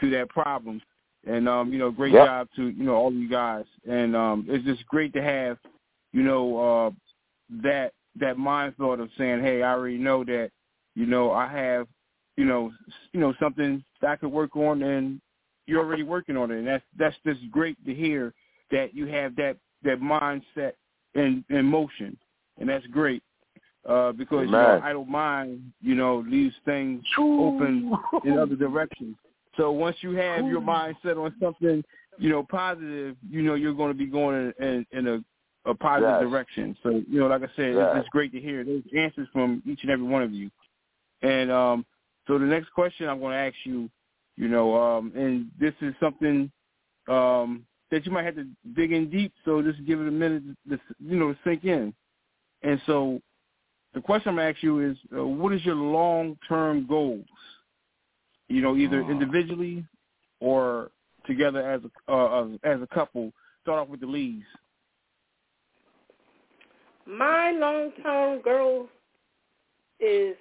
to 0.00 0.10
that 0.10 0.28
problem. 0.28 0.80
And 1.26 1.48
um, 1.48 1.72
you 1.72 1.78
know, 1.78 1.90
great 1.90 2.14
Yep. 2.14 2.24
job 2.26 2.48
to 2.56 2.68
you 2.68 2.84
know 2.84 2.94
all 2.94 3.08
of 3.08 3.14
you 3.14 3.28
guys, 3.28 3.64
and 3.88 4.14
um, 4.16 4.46
it's 4.48 4.64
just 4.64 4.86
great 4.86 5.12
to 5.14 5.22
have 5.22 5.58
you 6.12 6.22
know 6.22 6.42
uh, 6.58 6.90
that 7.62 7.92
that 8.18 8.38
mind 8.38 8.74
thought 8.76 9.00
of 9.00 9.10
saying, 9.18 9.40
hey, 9.42 9.62
I 9.62 9.72
already 9.72 9.98
know 9.98 10.24
that 10.24 10.50
you 10.94 11.06
know 11.06 11.32
I 11.32 11.46
have 11.48 11.86
you 12.36 12.44
know 12.44 12.72
s- 12.88 12.94
you 13.12 13.20
know 13.20 13.34
something 13.40 13.84
that 14.00 14.10
I 14.10 14.16
could 14.16 14.30
work 14.32 14.56
on, 14.56 14.82
and 14.82 15.20
you're 15.66 15.80
already 15.80 16.02
working 16.02 16.36
on 16.36 16.50
it, 16.50 16.58
and 16.58 16.66
that's 16.66 16.84
that's 16.98 17.16
just 17.24 17.50
great 17.50 17.82
to 17.84 17.94
hear 17.94 18.32
that 18.70 18.94
you 18.94 19.06
have 19.06 19.36
that 19.36 19.56
that 19.82 20.00
mindset 20.00 20.72
in 21.14 21.44
in 21.50 21.64
motion, 21.64 22.16
and 22.58 22.68
that's 22.68 22.86
great 22.86 23.22
uh, 23.88 24.12
because 24.12 24.46
you 24.46 24.52
know 24.52 24.80
idle 24.82 25.04
mind 25.04 25.72
you 25.80 25.94
know 25.94 26.24
leaves 26.28 26.54
things 26.64 27.02
open 27.18 27.92
in 28.24 28.38
other 28.38 28.56
directions. 28.56 29.16
So 29.56 29.70
once 29.72 29.96
you 30.00 30.12
have 30.12 30.46
your 30.46 30.60
mind 30.60 30.96
set 31.02 31.16
on 31.16 31.34
something 31.40 31.82
you 32.18 32.30
know 32.30 32.42
positive, 32.42 33.16
you 33.28 33.42
know 33.42 33.54
you're 33.54 33.74
going 33.74 33.92
to 33.92 33.98
be 33.98 34.06
going 34.06 34.52
in, 34.58 34.66
in, 34.66 34.86
in 34.92 35.06
a 35.08 35.24
a 35.70 35.74
positive 35.74 36.20
Yes. 36.20 36.20
direction. 36.20 36.76
So 36.82 37.02
you 37.08 37.18
know, 37.20 37.26
like 37.26 37.42
I 37.42 37.48
said, 37.56 37.74
Yes. 37.74 37.90
it's 37.92 38.02
just 38.02 38.10
great 38.10 38.32
to 38.32 38.40
hear 38.40 38.64
those 38.64 38.82
answers 38.96 39.28
from 39.32 39.62
each 39.66 39.80
and 39.82 39.90
every 39.90 40.06
one 40.06 40.22
of 40.22 40.32
you. 40.32 40.50
And 41.22 41.50
um, 41.50 41.86
so 42.26 42.38
the 42.38 42.44
next 42.44 42.70
question 42.72 43.08
I'm 43.08 43.18
going 43.20 43.32
to 43.32 43.38
ask 43.38 43.54
you, 43.64 43.90
you 44.36 44.48
know, 44.48 44.76
um, 44.76 45.12
and 45.14 45.50
this 45.58 45.74
is 45.80 45.94
something 46.00 46.50
um, 47.08 47.64
that 47.90 48.04
you 48.04 48.12
might 48.12 48.24
have 48.24 48.36
to 48.36 48.46
dig 48.74 48.92
in 48.92 49.08
deep. 49.10 49.32
So 49.44 49.62
just 49.62 49.84
give 49.86 50.00
it 50.00 50.08
a 50.08 50.10
minute, 50.10 50.42
to, 50.68 50.78
you 51.00 51.16
know, 51.16 51.32
to 51.32 51.38
sink 51.44 51.64
in. 51.64 51.94
And 52.62 52.80
so 52.86 53.20
the 53.94 54.00
question 54.00 54.30
I'm 54.30 54.36
going 54.36 54.52
to 54.52 54.56
ask 54.56 54.62
you 54.62 54.80
is, 54.80 54.96
uh, 55.16 55.24
what 55.26 55.52
is 55.52 55.64
your 55.64 55.74
long-term 55.74 56.86
goals? 56.86 57.24
You 58.48 58.60
know, 58.60 58.76
either 58.76 59.02
Oh. 59.02 59.10
individually 59.10 59.84
or 60.40 60.90
together 61.26 61.68
as 61.68 61.80
a 62.08 62.12
uh, 62.12 62.48
as 62.62 62.80
a 62.80 62.86
couple. 62.86 63.32
Start 63.62 63.80
off 63.80 63.88
with 63.88 64.00
the 64.00 64.06
Lees. 64.06 64.44
My 67.06 67.50
long-term 67.52 68.42
goal 68.42 68.88
is 69.98 70.36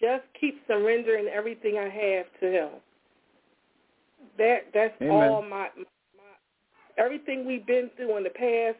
just 0.00 0.24
keep 0.40 0.60
surrendering 0.66 1.26
everything 1.28 1.78
I 1.78 1.88
have 1.88 2.26
to 2.40 2.46
Him. 2.50 2.70
That 4.38 4.66
that's 4.74 4.94
Amen. 5.02 5.12
all 5.12 5.42
my, 5.42 5.68
my 5.76 5.84
my 6.16 7.02
everything 7.02 7.46
we've 7.46 7.66
been 7.66 7.90
through 7.96 8.16
in 8.16 8.24
the 8.24 8.30
past. 8.30 8.78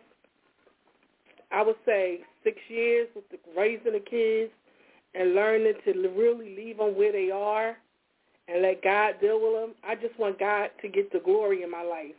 I 1.52 1.62
would 1.62 1.76
say 1.86 2.20
six 2.42 2.58
years 2.68 3.08
with 3.14 3.28
the 3.30 3.38
raising 3.56 3.92
the 3.92 4.00
kids 4.00 4.52
and 5.14 5.34
learning 5.34 5.74
to 5.84 5.92
really 6.16 6.54
leave 6.56 6.78
them 6.78 6.96
where 6.96 7.12
they 7.12 7.30
are 7.30 7.76
and 8.48 8.62
let 8.62 8.82
God 8.82 9.14
deal 9.20 9.40
with 9.40 9.60
them. 9.60 9.74
I 9.84 9.94
just 9.94 10.18
want 10.18 10.38
God 10.38 10.70
to 10.82 10.88
get 10.88 11.12
the 11.12 11.20
glory 11.20 11.62
in 11.62 11.70
my 11.70 11.82
life. 11.82 12.14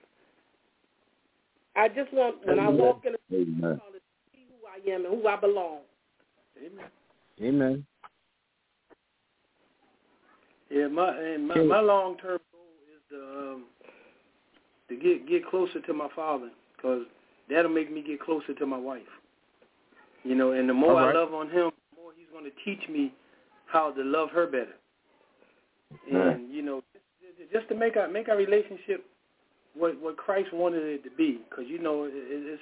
I 1.75 1.87
just 1.89 2.11
want 2.11 2.45
when 2.45 2.59
I 2.59 2.69
walk 2.69 3.03
in 3.05 3.13
the 3.13 3.17
Amen. 3.35 3.79
see 4.33 4.47
who 4.49 4.65
I 4.67 4.95
am 4.95 5.05
and 5.05 5.21
who 5.21 5.27
I 5.27 5.35
belong. 5.35 5.79
Amen. 6.57 6.85
Amen. 7.41 7.85
Yeah, 10.69 10.87
my 10.87 11.17
and 11.17 11.47
my, 11.47 11.61
my 11.63 11.79
long 11.79 12.17
term 12.17 12.39
goal 12.39 12.39
is 12.39 12.46
to 12.46 12.46
um, 13.13 13.65
to 14.89 14.95
get 14.95 15.27
get 15.27 15.45
closer 15.49 15.81
to 15.81 15.93
my 15.93 16.07
father 16.15 16.49
because 16.75 17.03
that'll 17.49 17.71
make 17.71 17.91
me 17.91 18.01
get 18.05 18.19
closer 18.21 18.53
to 18.53 18.65
my 18.65 18.77
wife. 18.77 19.01
You 20.23 20.35
know, 20.35 20.51
and 20.51 20.67
the 20.67 20.73
more 20.73 20.93
right. 20.93 21.15
I 21.15 21.19
love 21.19 21.33
on 21.33 21.47
him, 21.47 21.71
the 21.91 22.01
more 22.01 22.11
he's 22.17 22.27
going 22.31 22.45
to 22.45 22.51
teach 22.65 22.87
me 22.89 23.13
how 23.65 23.91
to 23.91 24.03
love 24.03 24.29
her 24.31 24.45
better. 24.47 24.75
And 26.11 26.51
you 26.53 26.61
know, 26.61 26.81
just- 26.91 27.51
just 27.51 27.67
to 27.69 27.75
make 27.75 27.95
our 27.97 28.07
make 28.07 28.29
our 28.29 28.37
relationship 28.37 29.05
what 29.75 29.99
what 30.01 30.17
Christ 30.17 30.51
wanted 30.53 30.83
it 30.83 31.03
to 31.03 31.09
be, 31.11 31.39
because 31.49 31.65
you 31.67 31.79
know 31.79 32.05
it, 32.05 32.11
it's 32.13 32.61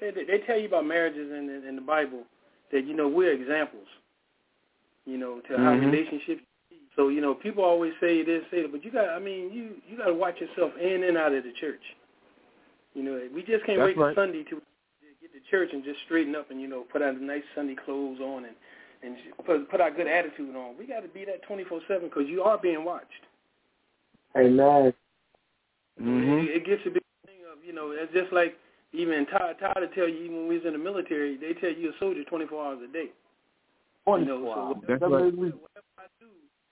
they, 0.00 0.10
they 0.24 0.38
tell 0.46 0.58
you 0.58 0.68
about 0.68 0.86
marriages 0.86 1.30
in, 1.30 1.48
in 1.50 1.64
in 1.68 1.76
the 1.76 1.82
Bible 1.82 2.22
that 2.70 2.86
you 2.86 2.94
know 2.94 3.08
we're 3.08 3.32
examples. 3.32 3.86
You 5.04 5.18
know, 5.18 5.40
to 5.48 5.58
how 5.58 5.74
Mhm. 5.74 5.80
relationships 5.90 6.42
so 6.96 7.08
you 7.08 7.20
know, 7.20 7.34
people 7.34 7.64
always 7.64 7.92
say 8.00 8.22
this, 8.22 8.42
say 8.50 8.62
that, 8.62 8.72
but 8.72 8.84
you 8.84 8.90
got. 8.90 9.08
I 9.08 9.18
mean, 9.18 9.50
you 9.52 9.76
you 9.88 9.96
got 9.96 10.06
to 10.06 10.14
watch 10.14 10.40
yourself 10.40 10.72
in 10.80 11.04
and 11.04 11.16
out 11.16 11.32
of 11.32 11.44
the 11.44 11.52
church. 11.58 11.80
You 12.94 13.02
know, 13.02 13.28
we 13.34 13.42
just 13.42 13.64
can't 13.64 13.78
That's 13.78 13.96
wait 13.96 13.96
right. 13.96 14.14
for 14.14 14.20
Sunday 14.20 14.44
to 14.44 14.60
get 15.22 15.32
to 15.32 15.50
church 15.50 15.70
and 15.72 15.82
just 15.82 16.00
straighten 16.04 16.36
up 16.36 16.50
and 16.50 16.60
you 16.60 16.68
know 16.68 16.84
put 16.92 17.00
our 17.00 17.12
nice 17.12 17.44
Sunday 17.54 17.76
clothes 17.84 18.20
on 18.20 18.44
and 18.44 18.56
and 19.02 19.16
put 19.46 19.70
put 19.70 19.80
our 19.80 19.90
good 19.90 20.06
attitude 20.06 20.54
on. 20.54 20.76
We 20.78 20.86
got 20.86 21.00
to 21.00 21.08
be 21.08 21.24
that 21.24 21.42
twenty 21.44 21.64
four 21.64 21.80
seven 21.88 22.08
because 22.08 22.28
you 22.28 22.42
are 22.42 22.58
being 22.58 22.84
watched. 22.84 23.24
Amen. 24.36 24.92
Mhm. 26.00 26.44
It, 26.44 26.56
it 26.56 26.66
gets 26.66 26.82
a 26.86 26.90
big 26.90 27.02
thing 27.24 27.40
of 27.50 27.64
you 27.64 27.72
know, 27.72 27.92
it's 27.92 28.12
just 28.12 28.32
like 28.32 28.58
even 28.92 29.24
Todd 29.26 29.56
Todd 29.58 29.78
will 29.80 29.88
tell 29.94 30.08
you 30.08 30.24
even 30.24 30.36
when 30.36 30.48
we 30.48 30.58
was 30.58 30.66
in 30.66 30.74
the 30.74 30.78
military, 30.78 31.38
they 31.38 31.54
tell 31.54 31.72
you 31.72 31.90
a 31.90 31.98
soldier 31.98 32.24
twenty 32.24 32.46
four 32.46 32.62
hours 32.66 32.80
a 32.84 32.92
day. 32.92 33.08
You 34.06 34.24
know, 34.26 34.42
so 34.42 34.74
whatever, 34.74 34.86
That's 34.88 35.02
right. 35.02 35.32
whatever 35.32 35.92
I 35.96 36.10
do 36.18 36.26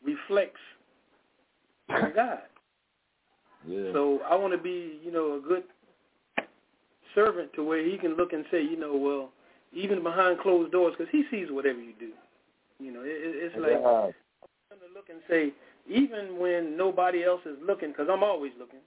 reflects 0.05 0.61
on 1.89 2.13
God. 2.15 2.41
Yeah. 3.67 3.93
So 3.93 4.21
I 4.29 4.35
want 4.37 4.53
to 4.55 4.59
be, 4.59 4.99
you 5.05 5.13
know, 5.13 5.35
a 5.37 5.41
good 5.41 5.65
servant 7.15 7.53
to 7.55 7.65
where 7.65 7.85
he 7.85 7.99
can 7.99 8.17
look 8.17 8.33
and 8.33 8.45
say, 8.51 8.63
you 8.63 8.79
know, 8.79 8.97
well, 8.97 9.31
even 9.73 10.03
behind 10.03 10.41
closed 10.41 10.73
doors, 10.73 10.95
because 10.97 11.11
he 11.13 11.25
sees 11.31 11.49
whatever 11.51 11.79
you 11.81 11.93
do. 11.99 12.11
You 12.79 12.93
know, 12.93 13.01
it, 13.03 13.09
it- 13.09 13.53
it's 13.53 13.57
like 13.57 13.73
Yeah. 13.73 14.11
to 14.71 14.95
look 14.95 15.09
and 15.11 15.21
say, 15.29 15.53
even 15.89 16.39
when 16.39 16.77
nobody 16.77 17.25
else 17.25 17.41
is 17.45 17.59
looking, 17.67 17.91
because 17.91 18.09
I'm 18.11 18.23
always 18.23 18.53
looking. 18.59 18.81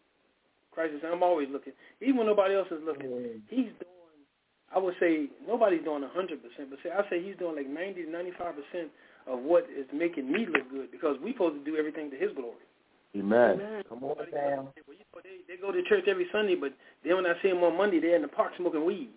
Christ 0.72 0.94
is 0.96 1.02
saying, 1.02 1.14
I'm 1.14 1.24
always 1.24 1.50
looking. 1.52 1.74
Even 2.02 2.18
when 2.18 2.28
nobody 2.28 2.56
else 2.56 2.68
is 2.72 2.82
looking, 2.84 3.42
he's 3.50 3.70
doing. 3.78 3.92
I 4.74 4.80
would 4.80 4.96
say 5.00 5.28
nobody's 5.46 5.84
doing 5.84 6.02
hundred 6.02 6.42
percent, 6.42 6.72
but 6.72 6.80
say 6.82 6.90
I 6.90 7.08
say 7.10 7.22
he's 7.22 7.38
doing 7.38 7.56
like 7.56 7.68
ninety 7.70 8.04
to 8.06 8.10
ninety-five 8.10 8.56
percent 8.56 8.90
of 9.28 9.40
what 9.40 9.64
is 9.66 9.86
making 9.94 10.32
me 10.32 10.46
look 10.46 10.70
good 10.70 10.92
because 10.92 11.18
we 11.24 11.34
supposed 11.34 11.64
to 11.64 11.72
do 11.72 11.78
everything 11.78 12.10
to 12.12 12.18
His 12.18 12.32
glory. 12.36 12.58
Amen. 13.16 13.84
Come 13.88 14.04
on 14.04 14.10
Nobody 14.10 14.32
down. 14.32 14.68
well, 14.88 14.98
you 14.98 15.06
know, 15.14 15.22
they, 15.24 15.54
they 15.56 15.62
go 15.62 15.72
to 15.72 15.84
church 15.84 16.06
every 16.08 16.26
Sunday, 16.32 16.56
but 16.56 16.74
then 17.06 17.16
when 17.16 17.26
I 17.26 17.34
see 17.42 17.50
them 17.50 17.64
on 17.64 17.78
Monday, 17.78 18.00
they're 18.00 18.16
in 18.16 18.24
the 18.24 18.28
park 18.28 18.54
smoking 18.58 18.86
weed. 18.86 19.10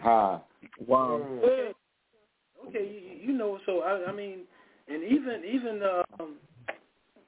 Ha. 0.00 0.40
Wow. 0.86 1.20
Okay, 1.42 1.72
okay, 2.68 2.84
you, 3.20 3.32
you 3.32 3.36
know. 3.36 3.58
So 3.66 3.80
I, 3.80 4.08
I 4.10 4.12
mean, 4.12 4.40
and 4.88 5.02
even 5.02 5.42
even 5.44 5.82
um, 6.20 6.36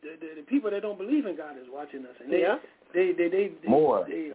the, 0.02 0.16
the 0.20 0.40
the 0.40 0.46
people 0.48 0.70
that 0.70 0.82
don't 0.82 0.98
believe 0.98 1.26
in 1.26 1.36
God 1.36 1.56
is 1.58 1.66
watching 1.72 2.00
us, 2.06 2.14
and 2.22 2.32
they 2.32 2.40
Yeah. 2.42 2.56
they 2.94 3.12
they 3.12 3.28
they, 3.28 3.52
they 3.62 3.68
More. 3.68 4.04
They, 4.08 4.32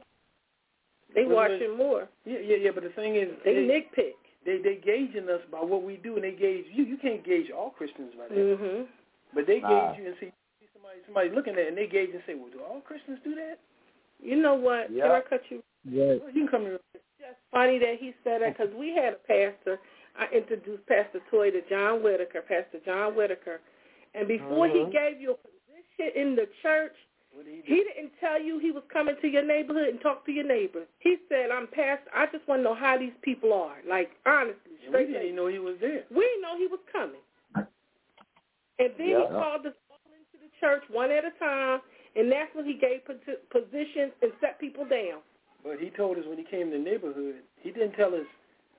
They 1.15 1.25
Well, 1.25 1.37
watching 1.37 1.77
more. 1.77 2.07
yeah, 2.25 2.39
yeah, 2.39 2.57
yeah. 2.57 2.71
But 2.73 2.83
the 2.83 2.89
thing 2.89 3.15
is, 3.15 3.29
They 3.45 3.53
they 3.53 3.61
nitpick. 3.61 4.13
They 4.45 4.57
they 4.57 4.75
gauging 4.75 5.29
us 5.29 5.41
by 5.51 5.59
what 5.59 5.83
we 5.83 5.97
do, 5.97 6.15
and 6.15 6.23
they 6.23 6.31
gauge 6.31 6.65
you. 6.71 6.83
You 6.83 6.97
can't 6.97 7.23
gauge 7.23 7.51
all 7.51 7.71
Christians 7.71 8.13
by 8.15 8.27
that, 8.27 8.35
Mhm. 8.35 8.87
but 9.33 9.45
they 9.45 9.59
Nah. 9.59 9.91
gauge 9.91 9.99
you 9.99 10.07
and 10.07 10.17
see 10.19 10.31
see 10.59 10.67
somebody 10.73 10.99
somebody 11.05 11.29
looking 11.29 11.53
at 11.53 11.59
it, 11.59 11.67
and 11.69 11.77
they 11.77 11.87
gauge 11.87 12.11
and 12.13 12.23
say, 12.25 12.35
well, 12.35 12.49
do 12.49 12.61
all 12.63 12.81
Christians 12.81 13.19
do 13.23 13.35
that? 13.35 13.59
You 14.19 14.35
know 14.35 14.55
what? 14.55 14.87
Can 14.87 15.11
I 15.11 15.21
cut 15.21 15.49
you 15.49 15.63
Right. 15.85 16.21
You 16.21 16.31
can 16.33 16.47
come 16.47 16.63
here. 16.63 16.79
It's 16.93 17.03
just 17.17 17.39
funny 17.51 17.79
that 17.79 17.95
he 17.99 18.13
said 18.23 18.41
that 18.41 18.57
because 18.57 18.73
we 18.75 18.93
had 18.93 19.13
a 19.13 19.17
pastor. 19.17 19.79
I 20.17 20.27
introduced 20.33 20.85
Pastor 20.87 21.21
Toy 21.31 21.51
to 21.51 21.61
John 21.69 22.03
Whitaker, 22.03 22.41
Pastor 22.41 22.79
John 22.83 23.15
Whitaker, 23.15 23.61
and 24.13 24.27
before 24.27 24.67
Mhm. 24.67 24.87
he 24.87 24.91
gave 24.91 25.21
you 25.21 25.31
a 25.31 25.35
position 25.35 26.11
in 26.15 26.35
the 26.35 26.47
church, 26.61 26.95
What 26.95 26.97
did 26.97 27.08
he 27.45 27.61
he 27.65 27.83
didn't 27.83 28.11
tell 28.19 28.41
you 28.41 28.59
he 28.59 28.71
was 28.71 28.83
coming 28.91 29.15
to 29.21 29.27
your 29.27 29.45
neighborhood 29.45 29.87
and 29.89 30.01
talk 30.01 30.25
to 30.25 30.31
your 30.31 30.45
neighbors. 30.45 30.87
He 30.99 31.17
said, 31.29 31.51
"I'm 31.51 31.67
pastor. 31.67 32.09
I 32.13 32.25
just 32.31 32.47
want 32.47 32.59
to 32.59 32.63
know 32.63 32.75
how 32.75 32.97
these 32.97 33.13
people 33.21 33.53
are. 33.53 33.77
Like 33.87 34.11
honestly, 34.25 34.79
And 34.85 34.93
we 34.93 35.05
didn't 35.05 35.23
even 35.23 35.35
know 35.35 35.47
he 35.47 35.59
was 35.59 35.75
there. 35.79 36.03
We 36.09 36.21
didn't 36.21 36.41
know 36.41 36.57
he 36.57 36.67
was 36.67 36.79
coming. 36.91 37.21
And 38.79 38.91
then 38.97 39.09
Yeah. 39.09 39.21
he 39.21 39.27
called 39.27 39.65
us 39.65 39.73
all 39.91 39.99
into 40.15 40.37
the 40.39 40.49
church 40.59 40.83
one 40.89 41.11
at 41.11 41.25
a 41.25 41.31
time, 41.31 41.81
and 42.15 42.31
that's 42.31 42.53
when 42.55 42.65
he 42.65 42.73
gave 42.73 43.03
positions 43.49 44.13
and 44.21 44.31
set 44.39 44.57
people 44.59 44.85
down. 44.85 45.21
But 45.63 45.79
he 45.79 45.89
told 45.89 46.17
us 46.17 46.25
when 46.25 46.37
he 46.37 46.45
came 46.45 46.71
to 46.71 46.77
the 46.77 46.83
neighborhood, 46.83 47.43
he 47.57 47.71
didn't 47.71 47.93
tell 47.93 48.15
us, 48.15 48.25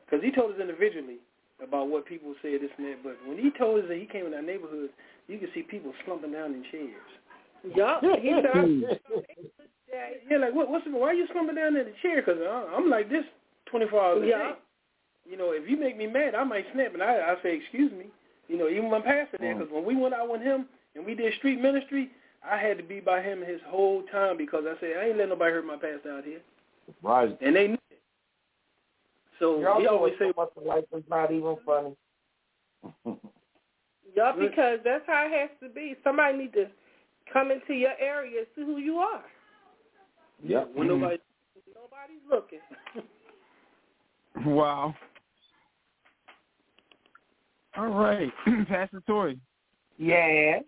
because 0.07 0.25
he 0.25 0.31
told 0.33 0.55
us 0.55 0.61
individually 0.61 1.19
about 1.63 1.89
what 1.89 2.07
people 2.07 2.35
said, 2.41 2.63
this 2.63 2.71
and 2.79 2.87
that. 2.89 3.03
But 3.05 3.19
when 3.27 3.37
he 3.37 3.51
told 3.51 3.81
us 3.85 3.89
that 3.89 3.99
he 3.99 4.07
came 4.07 4.25
in 4.27 4.33
our 4.33 4.41
neighborhood, 4.41 4.91
you 5.29 5.37
could 5.39 5.53
see 5.53 5.63
people 5.63 5.93
slumping 6.05 6.33
down 6.33 6.55
in 6.55 6.65
chairs. 6.73 7.05
Yup. 7.75 8.03
He 8.21 8.31
said, 8.31 8.47
I'm 8.55 8.85
Yeah, 10.31 10.39
like, 10.39 10.55
what, 10.55 10.71
what's 10.71 10.85
the, 10.85 10.93
why 10.93 11.09
are 11.09 11.15
you 11.15 11.27
slumping 11.33 11.57
down 11.57 11.77
in 11.77 11.87
the 11.87 11.93
chair? 12.03 12.23
Because 12.23 12.41
I'm 12.75 12.89
like 12.89 13.09
this 13.11 13.25
24 13.67 14.01
hours 14.03 14.23
a 14.23 14.27
Yeah. 14.27 14.39
day. 14.39 14.53
You 15.31 15.37
know, 15.37 15.53
if 15.53 15.69
you 15.69 15.77
make 15.77 15.97
me 15.97 16.07
mad, 16.07 16.35
I 16.35 16.43
might 16.45 16.67
snap, 16.73 16.93
and 16.95 17.03
I, 17.03 17.15
I 17.33 17.43
say, 17.43 17.57
excuse 17.57 17.93
me. 17.93 18.07
You 18.49 18.59
know, 18.59 18.69
even 18.69 18.91
my 18.91 19.01
pastor 19.01 19.37
there, 19.39 19.55
mm. 19.55 19.59
because 19.59 19.73
when 19.73 19.85
we 19.85 19.95
went 19.95 20.15
out 20.15 20.29
with 20.29 20.41
him 20.41 20.67
and 20.97 21.07
we 21.07 21.15
did 21.15 21.33
street 21.35 21.61
ministry, 21.61 22.11
I 22.49 22.57
had 22.57 22.79
to 22.79 22.83
be 22.83 22.99
by 23.01 23.23
him 23.23 23.41
his 23.41 23.61
whole 23.69 24.03
time 24.11 24.37
because 24.37 24.65
I 24.67 24.81
said, 24.81 24.97
I 24.99 25.09
ain't 25.09 25.19
let 25.19 25.29
nobody 25.29 25.53
hurt 25.53 25.67
my 25.67 25.77
pastor 25.77 26.17
out 26.19 26.25
here. 26.25 26.41
Right. 27.03 27.37
And 27.41 27.55
they 27.55 27.69
knew 27.69 27.79
it. 27.91 28.03
So 29.39 29.61
Y'all 29.61 29.81
he 29.81 29.87
always 29.87 30.15
say, 30.19 30.33
so 30.35 30.51
the 30.57 30.67
life 30.67 30.85
is 30.97 31.05
not 31.09 31.31
even 31.31 31.57
funny. 31.65 31.95
Yup, 34.17 34.39
because 34.39 34.81
that's 34.85 35.05
how 35.07 35.27
it 35.27 35.33
has 35.39 35.51
to 35.63 35.69
be. 35.73 35.95
Somebody 36.03 36.39
need 36.39 36.53
to 36.55 36.67
come 37.33 37.51
into 37.51 37.75
your 37.75 37.93
area 38.01 38.39
and 38.39 38.47
see 38.55 38.63
who 38.63 38.79
you 38.79 38.97
are. 38.99 39.23
Yep. 40.43 40.71
when 40.75 40.89
mm-hmm. 40.89 41.01
nobody, 41.01 41.19
Nobody's 41.75 42.23
looking. 42.31 42.61
Wow. 44.47 44.95
All 47.77 47.89
right, 47.89 48.31
Pastor 48.69 49.03
Toy. 49.07 49.37
Yes. 49.99 50.63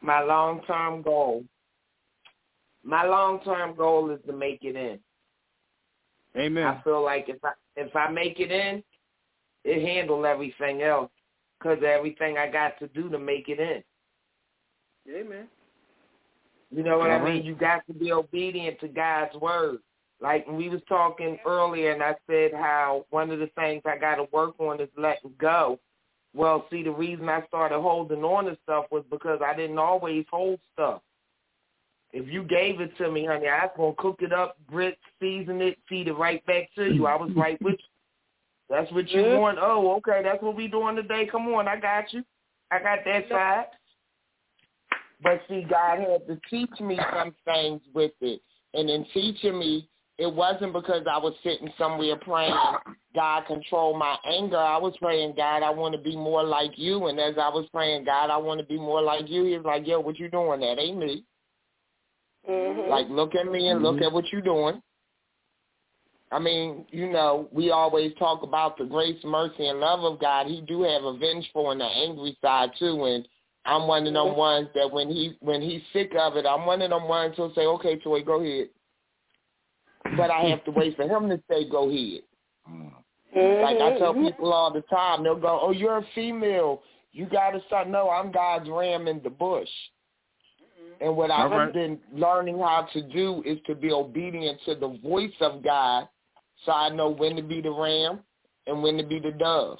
My 0.00 0.20
long 0.22 0.62
term 0.66 1.02
goal. 1.02 1.44
My 2.82 3.04
long 3.04 3.40
term 3.44 3.76
goal 3.76 4.10
is 4.10 4.18
to 4.26 4.32
make 4.32 4.60
it 4.62 4.74
in. 4.74 4.98
Amen. 6.36 6.66
I 6.66 6.82
feel 6.82 7.04
like 7.04 7.28
if 7.28 7.44
I 7.44 7.52
if 7.76 7.94
I 7.94 8.10
make 8.10 8.40
it 8.40 8.50
in, 8.50 8.82
it 9.64 9.86
handle 9.86 10.26
everything 10.26 10.82
else 10.82 11.10
because 11.58 11.78
everything 11.86 12.36
I 12.36 12.50
got 12.50 12.78
to 12.80 12.88
do 12.88 13.08
to 13.10 13.18
make 13.18 13.48
it 13.48 13.60
in. 13.60 13.82
yeah, 15.06 15.22
man. 15.22 15.46
You 16.74 16.82
know 16.82 16.98
what 16.98 17.10
I 17.10 17.22
mean? 17.22 17.44
You 17.44 17.54
got 17.54 17.86
to 17.86 17.92
be 17.92 18.12
obedient 18.12 18.80
to 18.80 18.88
God's 18.88 19.34
word. 19.36 19.78
Like 20.20 20.46
we 20.46 20.68
was 20.68 20.80
talking 20.88 21.38
earlier, 21.44 21.92
and 21.92 22.02
I 22.02 22.14
said 22.30 22.52
how 22.54 23.04
one 23.10 23.30
of 23.30 23.40
the 23.40 23.50
things 23.56 23.82
I 23.84 23.98
got 23.98 24.16
to 24.16 24.26
work 24.32 24.58
on 24.58 24.80
is 24.80 24.88
letting 24.96 25.32
go. 25.38 25.78
Well, 26.34 26.66
see, 26.70 26.82
the 26.82 26.90
reason 26.90 27.28
I 27.28 27.44
started 27.46 27.80
holding 27.80 28.22
on 28.22 28.46
to 28.46 28.56
stuff 28.62 28.86
was 28.90 29.04
because 29.10 29.40
I 29.44 29.54
didn't 29.54 29.78
always 29.78 30.24
hold 30.30 30.60
stuff. 30.72 31.02
If 32.12 32.28
you 32.28 32.44
gave 32.44 32.80
it 32.80 32.96
to 32.98 33.10
me, 33.10 33.26
honey, 33.26 33.48
I 33.48 33.66
was 33.66 33.74
gonna 33.76 33.94
cook 33.98 34.20
it 34.20 34.32
up, 34.32 34.56
grit, 34.66 34.96
season 35.20 35.60
it, 35.60 35.78
feed 35.88 36.08
it 36.08 36.14
right 36.14 36.44
back 36.46 36.68
to 36.76 36.84
you. 36.84 37.06
I 37.06 37.16
was 37.16 37.30
right 37.36 37.60
with 37.60 37.72
you. 37.72 37.88
That's 38.70 38.90
what 38.92 39.10
you 39.10 39.22
Yeah. 39.22 39.38
want. 39.38 39.58
Oh, 39.60 39.92
okay, 39.96 40.22
that's 40.22 40.42
what 40.42 40.54
we 40.54 40.68
doing 40.68 40.96
today. 40.96 41.26
Come 41.26 41.48
on, 41.48 41.68
I 41.68 41.76
got 41.76 42.12
you. 42.12 42.24
I 42.70 42.78
got 42.78 43.04
that 43.04 43.28
side. 43.28 43.66
But 45.22 45.42
see, 45.48 45.64
God 45.68 45.98
had 46.00 46.26
to 46.26 46.40
teach 46.50 46.80
me 46.80 46.98
some 47.12 47.34
things 47.44 47.80
with 47.94 48.12
it. 48.20 48.40
And 48.74 48.90
in 48.90 49.06
teaching 49.12 49.58
me, 49.58 49.88
it 50.18 50.32
wasn't 50.32 50.72
because 50.72 51.02
I 51.10 51.18
was 51.18 51.34
sitting 51.42 51.70
somewhere 51.78 52.16
praying, 52.16 52.54
God 53.14 53.46
control 53.46 53.96
my 53.96 54.16
anger. 54.26 54.58
I 54.58 54.76
was 54.78 54.94
praying, 55.00 55.34
God, 55.36 55.62
I 55.62 55.70
want 55.70 55.94
to 55.94 56.00
be 56.00 56.16
more 56.16 56.44
like 56.44 56.72
you. 56.76 57.06
And 57.06 57.18
as 57.18 57.34
I 57.38 57.48
was 57.48 57.66
praying, 57.72 58.04
God, 58.04 58.30
I 58.30 58.36
want 58.36 58.60
to 58.60 58.66
be 58.66 58.76
more 58.76 59.02
like 59.02 59.28
you, 59.28 59.44
he 59.44 59.56
was 59.56 59.64
like, 59.64 59.86
yo, 59.86 60.00
what 60.00 60.18
you 60.18 60.28
doing? 60.28 60.60
That 60.60 60.78
ain't 60.78 60.98
me. 60.98 61.24
Mm-hmm. 62.48 62.90
Like, 62.90 63.06
look 63.08 63.34
at 63.34 63.50
me 63.50 63.68
and 63.68 63.82
look 63.82 64.02
at 64.02 64.12
what 64.12 64.30
you're 64.32 64.42
doing. 64.42 64.82
I 66.30 66.38
mean, 66.38 66.86
you 66.90 67.10
know, 67.10 67.48
we 67.52 67.70
always 67.70 68.12
talk 68.18 68.42
about 68.42 68.78
the 68.78 68.84
grace, 68.84 69.18
mercy, 69.22 69.66
and 69.66 69.80
love 69.80 70.00
of 70.00 70.18
God. 70.18 70.46
He 70.46 70.62
do 70.62 70.82
have 70.82 71.04
a 71.04 71.16
vengeful 71.16 71.70
and 71.70 71.82
an 71.82 71.90
angry 71.94 72.36
side 72.40 72.70
too, 72.78 73.04
and 73.04 73.28
I'm 73.64 73.86
one 73.86 74.06
of 74.06 74.12
them 74.12 74.36
ones 74.36 74.68
that 74.74 74.90
when 74.90 75.08
he 75.08 75.36
when 75.40 75.62
he's 75.62 75.82
sick 75.92 76.12
of 76.18 76.36
it, 76.36 76.46
I'm 76.46 76.66
one 76.66 76.82
of 76.82 76.90
them 76.90 77.06
ones 77.06 77.34
who'll 77.36 77.54
say, 77.54 77.66
"Okay, 77.66 77.96
Toy, 77.96 78.22
go 78.22 78.40
ahead," 78.40 78.68
but 80.16 80.30
I 80.30 80.42
have 80.46 80.64
to 80.64 80.70
mm-hmm. 80.70 80.80
wait 80.80 80.96
for 80.96 81.04
him 81.04 81.28
to 81.28 81.40
say, 81.48 81.68
"Go 81.68 81.88
ahead." 81.88 82.22
Like 83.34 83.76
I 83.76 83.98
tell 83.98 84.12
mm-hmm. 84.12 84.26
people 84.26 84.52
all 84.52 84.72
the 84.72 84.82
time, 84.82 85.22
they'll 85.22 85.36
go, 85.36 85.60
"Oh, 85.62 85.70
you're 85.70 85.98
a 85.98 86.06
female. 86.14 86.82
You 87.12 87.26
got 87.26 87.50
to 87.50 87.62
start." 87.66 87.88
No, 87.88 88.10
I'm 88.10 88.32
God's 88.32 88.68
ram 88.68 89.06
in 89.06 89.22
the 89.22 89.30
bush. 89.30 89.68
Mm-hmm. 90.60 91.04
And 91.04 91.16
what 91.16 91.30
I've 91.30 91.52
All 91.52 91.58
right. 91.58 91.72
been 91.72 91.98
learning 92.12 92.58
how 92.58 92.88
to 92.92 93.00
do 93.00 93.42
is 93.46 93.58
to 93.66 93.74
be 93.76 93.92
obedient 93.92 94.58
to 94.66 94.74
the 94.74 94.98
voice 95.02 95.30
of 95.40 95.62
God, 95.62 96.08
so 96.64 96.72
I 96.72 96.88
know 96.88 97.10
when 97.10 97.36
to 97.36 97.42
be 97.42 97.60
the 97.60 97.70
ram 97.70 98.20
and 98.66 98.82
when 98.82 98.96
to 98.96 99.04
be 99.04 99.20
the 99.20 99.32
dove, 99.32 99.78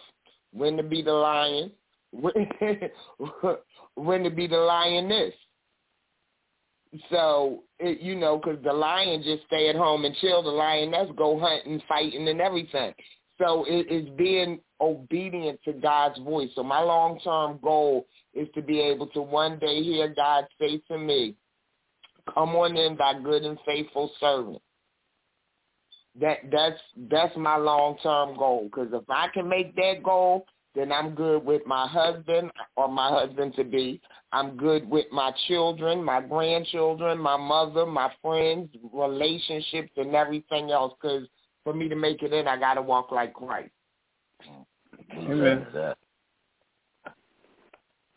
when 0.52 0.76
to 0.76 0.82
be 0.82 1.02
the 1.02 1.12
lion, 1.12 1.72
when, 3.94 4.22
to 4.22 4.30
be 4.30 4.46
the 4.46 4.56
lioness. 4.56 5.34
So 7.10 7.64
it, 7.78 8.00
you 8.00 8.14
know, 8.14 8.38
because 8.38 8.62
the 8.62 8.72
lion 8.72 9.22
just 9.22 9.44
stay 9.46 9.70
at 9.70 9.76
home 9.76 10.04
and 10.04 10.14
chill. 10.16 10.42
The 10.42 10.50
lioness 10.50 11.08
go 11.16 11.38
hunting, 11.38 11.80
fighting, 11.88 12.28
and 12.28 12.40
everything. 12.40 12.92
So 13.38 13.64
it 13.66 13.90
is 13.90 14.08
being 14.16 14.60
obedient 14.80 15.58
to 15.64 15.72
God's 15.72 16.18
voice. 16.20 16.50
So 16.54 16.62
my 16.62 16.80
long 16.80 17.18
term 17.20 17.58
goal 17.62 18.06
is 18.34 18.46
to 18.54 18.62
be 18.62 18.80
able 18.80 19.06
to 19.08 19.22
one 19.22 19.58
day 19.58 19.82
hear 19.82 20.12
God 20.14 20.44
say 20.60 20.82
to 20.88 20.98
me, 20.98 21.34
"Come 22.32 22.50
on 22.50 22.76
in, 22.76 22.96
thy 22.96 23.20
good 23.22 23.44
and 23.44 23.58
faithful 23.64 24.12
servant." 24.20 24.60
That 26.20 26.38
that's 26.50 26.80
that's 27.10 27.36
my 27.38 27.56
long 27.56 27.96
term 28.02 28.36
goal. 28.36 28.64
Because 28.64 28.92
if 28.92 29.08
I 29.08 29.28
can 29.32 29.48
make 29.48 29.74
that 29.76 30.02
goal, 30.02 30.44
then 30.74 30.90
I'm 30.90 31.14
good 31.14 31.44
with 31.44 31.62
my 31.66 31.86
husband 31.86 32.50
or 32.76 32.88
my 32.88 33.08
husband 33.10 33.54
to 33.56 33.64
be. 33.64 34.00
I'm 34.32 34.56
good 34.56 34.88
with 34.88 35.06
my 35.12 35.30
children, 35.48 36.02
my 36.02 36.22
grandchildren, 36.22 37.18
my 37.18 37.36
mother, 37.36 37.84
my 37.84 38.10
friends, 38.22 38.70
relationships, 38.92 39.90
and 39.96 40.14
everything 40.14 40.70
else. 40.70 40.94
Because 41.00 41.28
for 41.64 41.74
me 41.74 41.88
to 41.88 41.96
make 41.96 42.22
it 42.22 42.32
in, 42.32 42.48
I 42.48 42.56
got 42.58 42.74
to 42.74 42.82
walk 42.82 43.12
like 43.12 43.34
Christ. 43.34 43.70
Amen. 45.14 45.66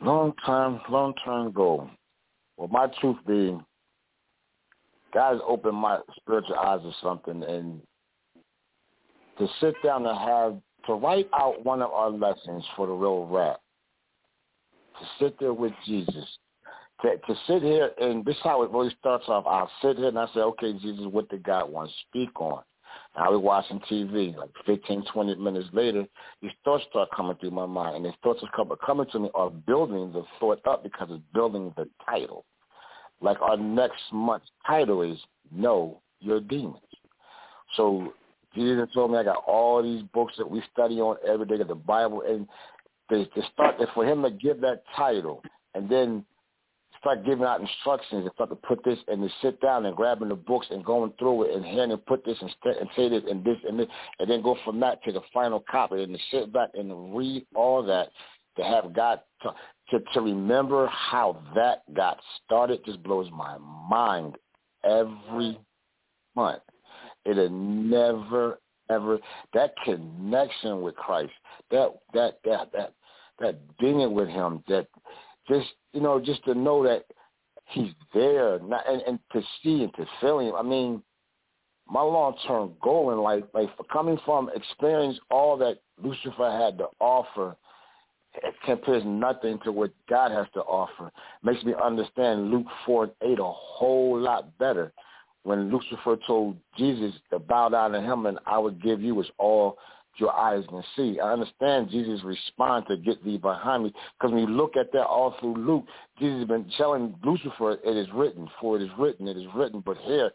Long 0.02 0.34
time, 0.46 0.80
long 0.90 1.14
time 1.26 1.48
ago. 1.48 1.90
Well, 2.58 2.70
my 2.70 2.88
truth 3.02 3.18
being, 3.28 3.66
God 5.14 5.34
has 5.34 5.42
opened 5.46 5.78
my 5.78 6.00
spiritual 6.18 6.56
eyes 6.56 6.82
to 6.82 6.92
something, 7.02 7.44
and 7.44 7.82
to 9.40 9.48
sit 9.60 9.76
down 9.84 10.06
and 10.06 10.18
have 10.18 10.58
to 10.88 10.94
write 10.94 11.30
out 11.34 11.64
one 11.64 11.82
of 11.82 11.92
our 11.92 12.10
lessons 12.10 12.64
for 12.76 12.88
the 12.88 12.94
real 12.94 13.26
rap. 13.26 13.60
To 15.00 15.06
sit 15.20 15.40
there 15.40 15.54
with 15.54 15.74
Jesus. 15.86 16.26
To, 17.02 17.18
to 17.18 17.36
sit 17.48 17.62
here, 17.62 17.92
and 18.00 18.24
this 18.24 18.36
is 18.36 18.42
how 18.44 18.62
it 18.64 18.72
really 18.72 18.96
starts 19.00 19.26
off. 19.28 19.46
I'll 19.48 19.70
sit 19.82 19.98
here 19.98 20.08
and 20.08 20.20
I 20.20 20.28
say, 20.34 20.40
okay, 20.40 20.74
Jesus, 20.74 21.06
what 21.12 21.30
did 21.30 21.44
God 21.44 21.70
want 21.70 21.90
to 21.90 21.96
speak 22.08 22.40
on? 22.40 22.64
And 23.16 23.24
I'll 23.24 23.38
be 23.38 23.44
watching 23.44 23.82
TV. 23.92 24.36
Like 24.36 24.50
15, 24.66 25.06
20 25.12 25.36
minutes 25.36 25.68
later, 25.74 26.06
these 26.42 26.52
thoughts 26.64 26.86
start 26.90 27.10
coming 27.16 27.36
through 27.38 27.52
my 27.52 27.66
mind. 27.66 27.98
And 27.98 28.06
these 28.06 28.14
thoughts 28.24 28.42
are 28.44 28.50
coming, 28.56 28.78
coming 28.86 29.08
to 29.12 29.20
me 29.20 29.30
are 29.36 29.50
building 29.50 30.14
the 30.14 30.24
thought 30.40 30.66
up 30.66 30.84
because 30.84 31.10
it's 31.12 31.24
building 31.34 31.74
the 31.76 31.90
title. 32.06 32.46
Like 33.22 33.42
our 33.42 33.58
next 33.58 34.02
month's 34.14 34.50
title 34.66 35.02
is 35.02 35.18
Know 35.52 36.02
Your 36.20 36.40
Demons. 36.40 36.78
So 37.76 38.14
Jesus 38.56 38.88
told 38.94 39.12
me 39.12 39.18
I 39.18 39.24
got 39.24 39.44
all 39.46 39.84
these 39.84 40.04
books 40.14 40.34
that 40.38 40.50
we 40.50 40.64
study 40.72 41.00
on 41.02 41.18
every 41.28 41.46
day, 41.46 41.58
got 41.58 41.68
the 41.68 41.76
Bible, 41.76 42.24
and 42.28 42.48
to, 43.10 43.26
to 43.26 43.48
start 43.54 43.76
for 43.94 44.06
him 44.06 44.24
to 44.24 44.32
give 44.32 44.62
that 44.62 44.84
title 44.96 45.44
and 45.74 45.90
then 45.90 46.26
start 47.00 47.24
giving 47.26 47.46
out 47.46 47.62
instructions 47.62 48.24
and 48.24 48.32
start 48.34 48.50
to 48.50 48.56
put 48.56 48.84
this 48.84 48.98
and 49.08 49.22
to 49.22 49.30
sit 49.42 49.62
down 49.62 49.86
and 49.86 49.96
grabbing 49.96 50.30
the 50.30 50.36
books 50.36 50.68
and 50.72 50.84
going 50.84 51.14
through 51.20 51.44
it 51.44 51.56
and 51.56 51.64
hearing 51.64 51.92
and 51.92 52.06
put 52.08 52.26
this 52.26 52.38
and, 52.42 52.50
st- 52.60 52.78
and 52.80 52.90
say 52.96 53.08
this 53.10 53.22
and 53.30 53.44
this 53.44 53.58
and 53.68 53.80
this 53.80 53.88
and 54.20 54.30
then 54.30 54.42
go 54.42 54.58
from 54.66 54.80
that 54.80 55.04
to 55.04 55.12
the 55.12 55.22
final 55.34 55.64
copy 55.70 56.02
and 56.02 56.14
to 56.14 56.20
sit 56.32 56.52
back 56.52 56.70
and 56.74 56.90
to 56.90 56.96
read 56.96 57.46
all 57.54 57.84
that 57.84 58.10
to 58.58 58.64
have 58.64 58.94
God 58.94 59.20
to, 59.44 59.54
to 59.92 60.04
to 60.14 60.22
remember 60.22 60.88
how 60.88 61.44
that 61.54 61.84
got 61.94 62.20
started 62.44 62.80
just 62.86 63.04
blows 63.04 63.30
my 63.32 63.58
mind 63.60 64.36
every 64.84 65.60
month. 66.36 66.62
It'll 67.26 67.50
never 67.50 68.60
ever 68.90 69.20
that 69.54 69.74
connection 69.84 70.82
with 70.82 70.96
Christ, 70.96 71.34
that 71.72 71.94
that 72.14 72.40
that 72.46 72.72
that 72.74 72.94
that 73.40 73.78
being 73.80 74.14
with 74.14 74.30
Him, 74.30 74.64
that 74.68 74.88
just 75.48 75.68
you 75.94 76.02
know, 76.02 76.20
just 76.20 76.44
to 76.46 76.54
know 76.54 76.84
that 76.84 77.06
He's 77.70 77.92
there, 78.14 78.60
not, 78.60 78.88
and, 78.88 79.02
and 79.08 79.20
to 79.34 79.42
see 79.64 79.84
and 79.84 79.94
to 79.96 80.06
feel 80.22 80.40
Him. 80.40 80.54
I 80.56 80.62
mean, 80.62 81.02
my 81.90 82.02
long 82.02 82.36
term 82.48 82.74
goal 82.82 83.12
in 83.12 83.20
life, 83.20 83.44
like 83.54 83.70
coming 83.92 84.20
from 84.26 84.50
experience 84.56 85.18
all 85.32 85.58
that 85.58 85.80
Lucifer 86.02 86.52
had 86.52 86.78
to 86.78 86.88
offer, 87.00 87.56
it 88.44 88.54
compares 88.66 89.04
nothing 89.06 89.60
to 89.64 89.72
what 89.72 89.92
God 90.10 90.32
has 90.32 90.48
to 90.54 90.62
offer. 90.62 91.12
Makes 91.44 91.64
me 91.64 91.74
understand 91.82 92.52
Luke 92.52 92.68
four 92.86 93.06
and 93.06 93.14
eight 93.24 93.40
a 93.40 93.44
whole 93.44 94.20
lot 94.20 94.58
better. 94.58 94.94
When 95.46 95.72
Lucifer 95.72 96.18
told 96.26 96.58
Jesus 96.76 97.14
to 97.30 97.38
bow 97.38 97.70
down 97.70 97.92
to 97.92 98.02
him 98.02 98.26
and 98.26 98.40
I 98.48 98.58
would 98.58 98.82
give 98.82 99.00
you 99.00 99.22
as 99.22 99.28
all 99.38 99.78
your 100.18 100.34
eyes 100.34 100.64
can 100.70 100.84
see. 100.96 101.20
I 101.20 101.34
understand 101.34 101.92
Jesus' 101.92 102.24
response 102.24 102.86
to 102.88 102.98
get 102.98 103.24
thee 103.24 103.38
behind 103.38 103.84
me 103.84 103.94
because 104.18 104.34
when 104.34 104.42
you 104.42 104.48
look 104.48 104.76
at 104.76 104.92
that 104.94 105.06
all 105.06 105.36
through 105.40 105.58
Luke, 105.58 105.86
Jesus 106.18 106.40
has 106.40 106.48
been 106.48 106.72
telling 106.78 107.14
Lucifer, 107.24 107.74
it 107.74 107.96
is 107.96 108.08
written, 108.12 108.50
for 108.60 108.78
it 108.78 108.82
is 108.82 108.90
written, 108.98 109.28
it 109.28 109.38
is 109.38 109.46
written. 109.54 109.84
But 109.86 109.98
here 109.98 110.32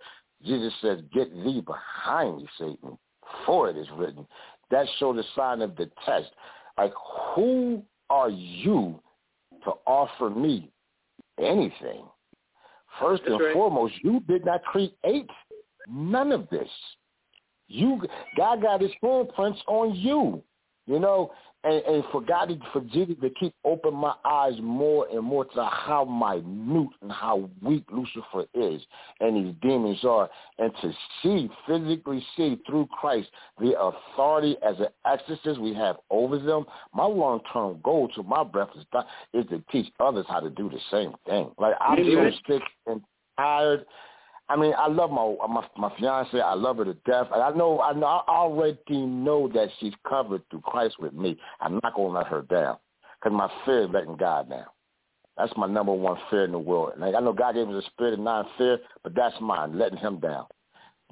Jesus 0.47 0.73
says, 0.81 1.01
get 1.13 1.33
thee 1.33 1.61
behind 1.61 2.37
me, 2.37 2.49
Satan, 2.57 2.97
for 3.45 3.69
it 3.69 3.77
is 3.77 3.89
written. 3.97 4.29
That 4.71 4.87
showed 5.01 5.17
the 5.17 5.25
sign 5.35 5.61
of 5.61 5.75
the 5.75 5.91
test. 6.07 6.31
Like, 6.79 6.93
who 7.35 7.83
are 8.11 8.31
you 8.31 9.01
to 9.65 9.73
offer 9.87 10.31
me 10.31 10.71
anything? 11.37 12.05
First 12.99 13.23
That's 13.23 13.35
and 13.35 13.45
right. 13.45 13.55
foremost, 13.55 13.95
you 14.03 14.21
did 14.29 14.45
not 14.45 14.63
create 14.65 15.31
none 15.89 16.33
of 16.33 16.49
this. 16.51 16.69
You 17.69 18.03
God 18.37 18.63
got 18.63 18.81
his 18.81 18.91
fingerprints 19.01 19.61
on 19.69 19.95
you. 19.95 20.43
You 20.87 20.99
know, 20.99 21.33
and, 21.65 21.83
and 21.85 22.05
for 22.11 22.21
God 22.21 22.47
to, 22.47 22.59
for 22.73 22.81
Jesus 22.81 23.17
to 23.21 23.31
keep 23.39 23.55
open 23.65 23.95
my 23.95 24.15
eyes 24.25 24.55
more 24.63 25.07
and 25.13 25.23
more 25.23 25.45
to 25.45 25.65
how 25.65 26.05
minute 26.05 26.89
and 27.03 27.13
how 27.13 27.49
weak 27.63 27.85
Lucifer 27.91 28.47
is 28.55 28.81
and 29.21 29.37
these 29.37 29.55
demons 29.61 29.99
are, 30.05 30.31
and 30.59 30.73
to 30.81 30.93
see, 31.23 31.51
physically 31.67 32.25
see 32.37 32.59
through 32.67 32.87
Christ 32.87 33.29
the 33.61 33.79
authority 33.79 34.57
as 34.67 34.79
an 34.79 34.89
exorcist 35.05 35.61
we 35.61 35.75
have 35.75 35.97
over 36.11 36.39
them. 36.39 36.65
My 36.95 37.05
long-term 37.05 37.81
goal 37.83 38.09
to 38.15 38.23
my 38.23 38.45
breath 38.45 38.71
is, 38.77 38.85
is 39.35 39.49
to 39.51 39.63
teach 39.71 39.93
others 40.01 40.27
how 40.29 40.41
to 40.41 40.51
do 40.51 40.71
the 40.71 40.81
same 40.91 41.15
thing. 41.27 41.51
Like 41.59 41.75
I'm 41.81 41.99
so 41.99 42.31
sick 42.55 42.63
and 42.87 43.03
tired 43.37 43.85
I 44.51 44.57
mean, 44.57 44.75
I 44.77 44.89
love 44.89 45.13
my 45.13 45.37
my 45.49 45.65
my 45.77 45.97
fiance. 45.97 46.39
I 46.41 46.55
love 46.55 46.79
her 46.79 46.85
to 46.85 46.95
death. 47.07 47.29
And 47.33 47.41
I 47.41 47.51
know, 47.51 47.81
I 47.81 47.93
know, 47.93 48.07
I 48.07 48.23
already 48.29 49.07
know 49.07 49.49
that 49.55 49.69
she's 49.79 49.93
covered 50.09 50.43
through 50.51 50.63
Christ 50.63 50.97
with 50.99 51.15
me. 51.15 51.39
I'm 51.61 51.79
not 51.85 51.95
gonna 51.95 52.09
let 52.09 52.27
her 52.27 52.43
down 52.43 52.77
because 53.23 53.37
my 53.37 53.49
fear 53.65 53.85
is 53.85 53.91
letting 53.93 54.17
God 54.17 54.51
down. 54.51 54.67
That's 55.37 55.53
my 55.57 55.69
number 55.69 55.93
one 55.93 56.19
fear 56.31 56.45
in 56.45 56.51
the 56.51 56.59
world. 56.59 56.95
Like 56.99 57.15
I 57.15 57.21
know 57.21 57.33
God 57.33 57.55
gave 57.55 57.69
us 57.69 57.85
a 57.85 57.91
spirit 57.91 58.15
of 58.15 58.19
non-fear, 58.19 58.79
but 59.05 59.15
that's 59.15 59.37
mine, 59.41 59.79
letting 59.79 59.99
Him 59.99 60.19
down. 60.19 60.47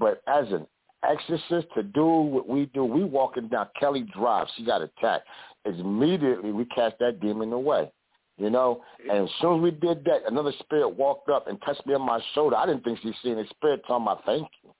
But 0.00 0.20
as 0.26 0.46
an 0.50 0.66
exorcist 1.08 1.68
to 1.76 1.84
do 1.84 2.04
what 2.04 2.48
we 2.48 2.66
do, 2.66 2.84
we 2.84 3.04
walking 3.04 3.46
down 3.46 3.68
Kelly 3.78 4.04
Drive. 4.18 4.48
She 4.56 4.64
got 4.64 4.82
attacked. 4.82 5.28
Immediately 5.64 6.50
we 6.50 6.64
cast 6.64 6.98
that 6.98 7.20
demon 7.20 7.52
away. 7.52 7.92
You 8.38 8.50
know, 8.50 8.82
and 9.10 9.24
as 9.24 9.30
soon 9.40 9.56
as 9.56 9.62
we 9.62 9.72
did 9.72 10.04
that, 10.04 10.20
another 10.28 10.52
spirit 10.60 10.90
walked 10.90 11.28
up 11.28 11.48
and 11.48 11.60
touched 11.62 11.84
me 11.86 11.94
on 11.94 12.02
my 12.02 12.20
shoulder. 12.34 12.54
I 12.54 12.66
didn't 12.66 12.84
think 12.84 13.00
she'd 13.02 13.14
seen 13.22 13.36
a 13.36 13.48
spirit 13.48 13.82
telling 13.86 14.04
my 14.04 14.16
thank 14.24 14.48
you. 14.62 14.72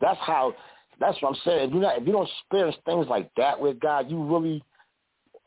That's 0.00 0.18
how. 0.20 0.54
That's 1.00 1.20
what 1.22 1.30
I'm 1.30 1.40
saying. 1.44 1.68
If 1.68 1.74
you 1.74 1.80
not, 1.80 1.98
if 1.98 2.06
you 2.06 2.12
don't 2.12 2.28
experience 2.40 2.76
things 2.84 3.06
like 3.08 3.30
that 3.36 3.58
with 3.58 3.78
God, 3.80 4.10
you 4.10 4.22
really, 4.22 4.64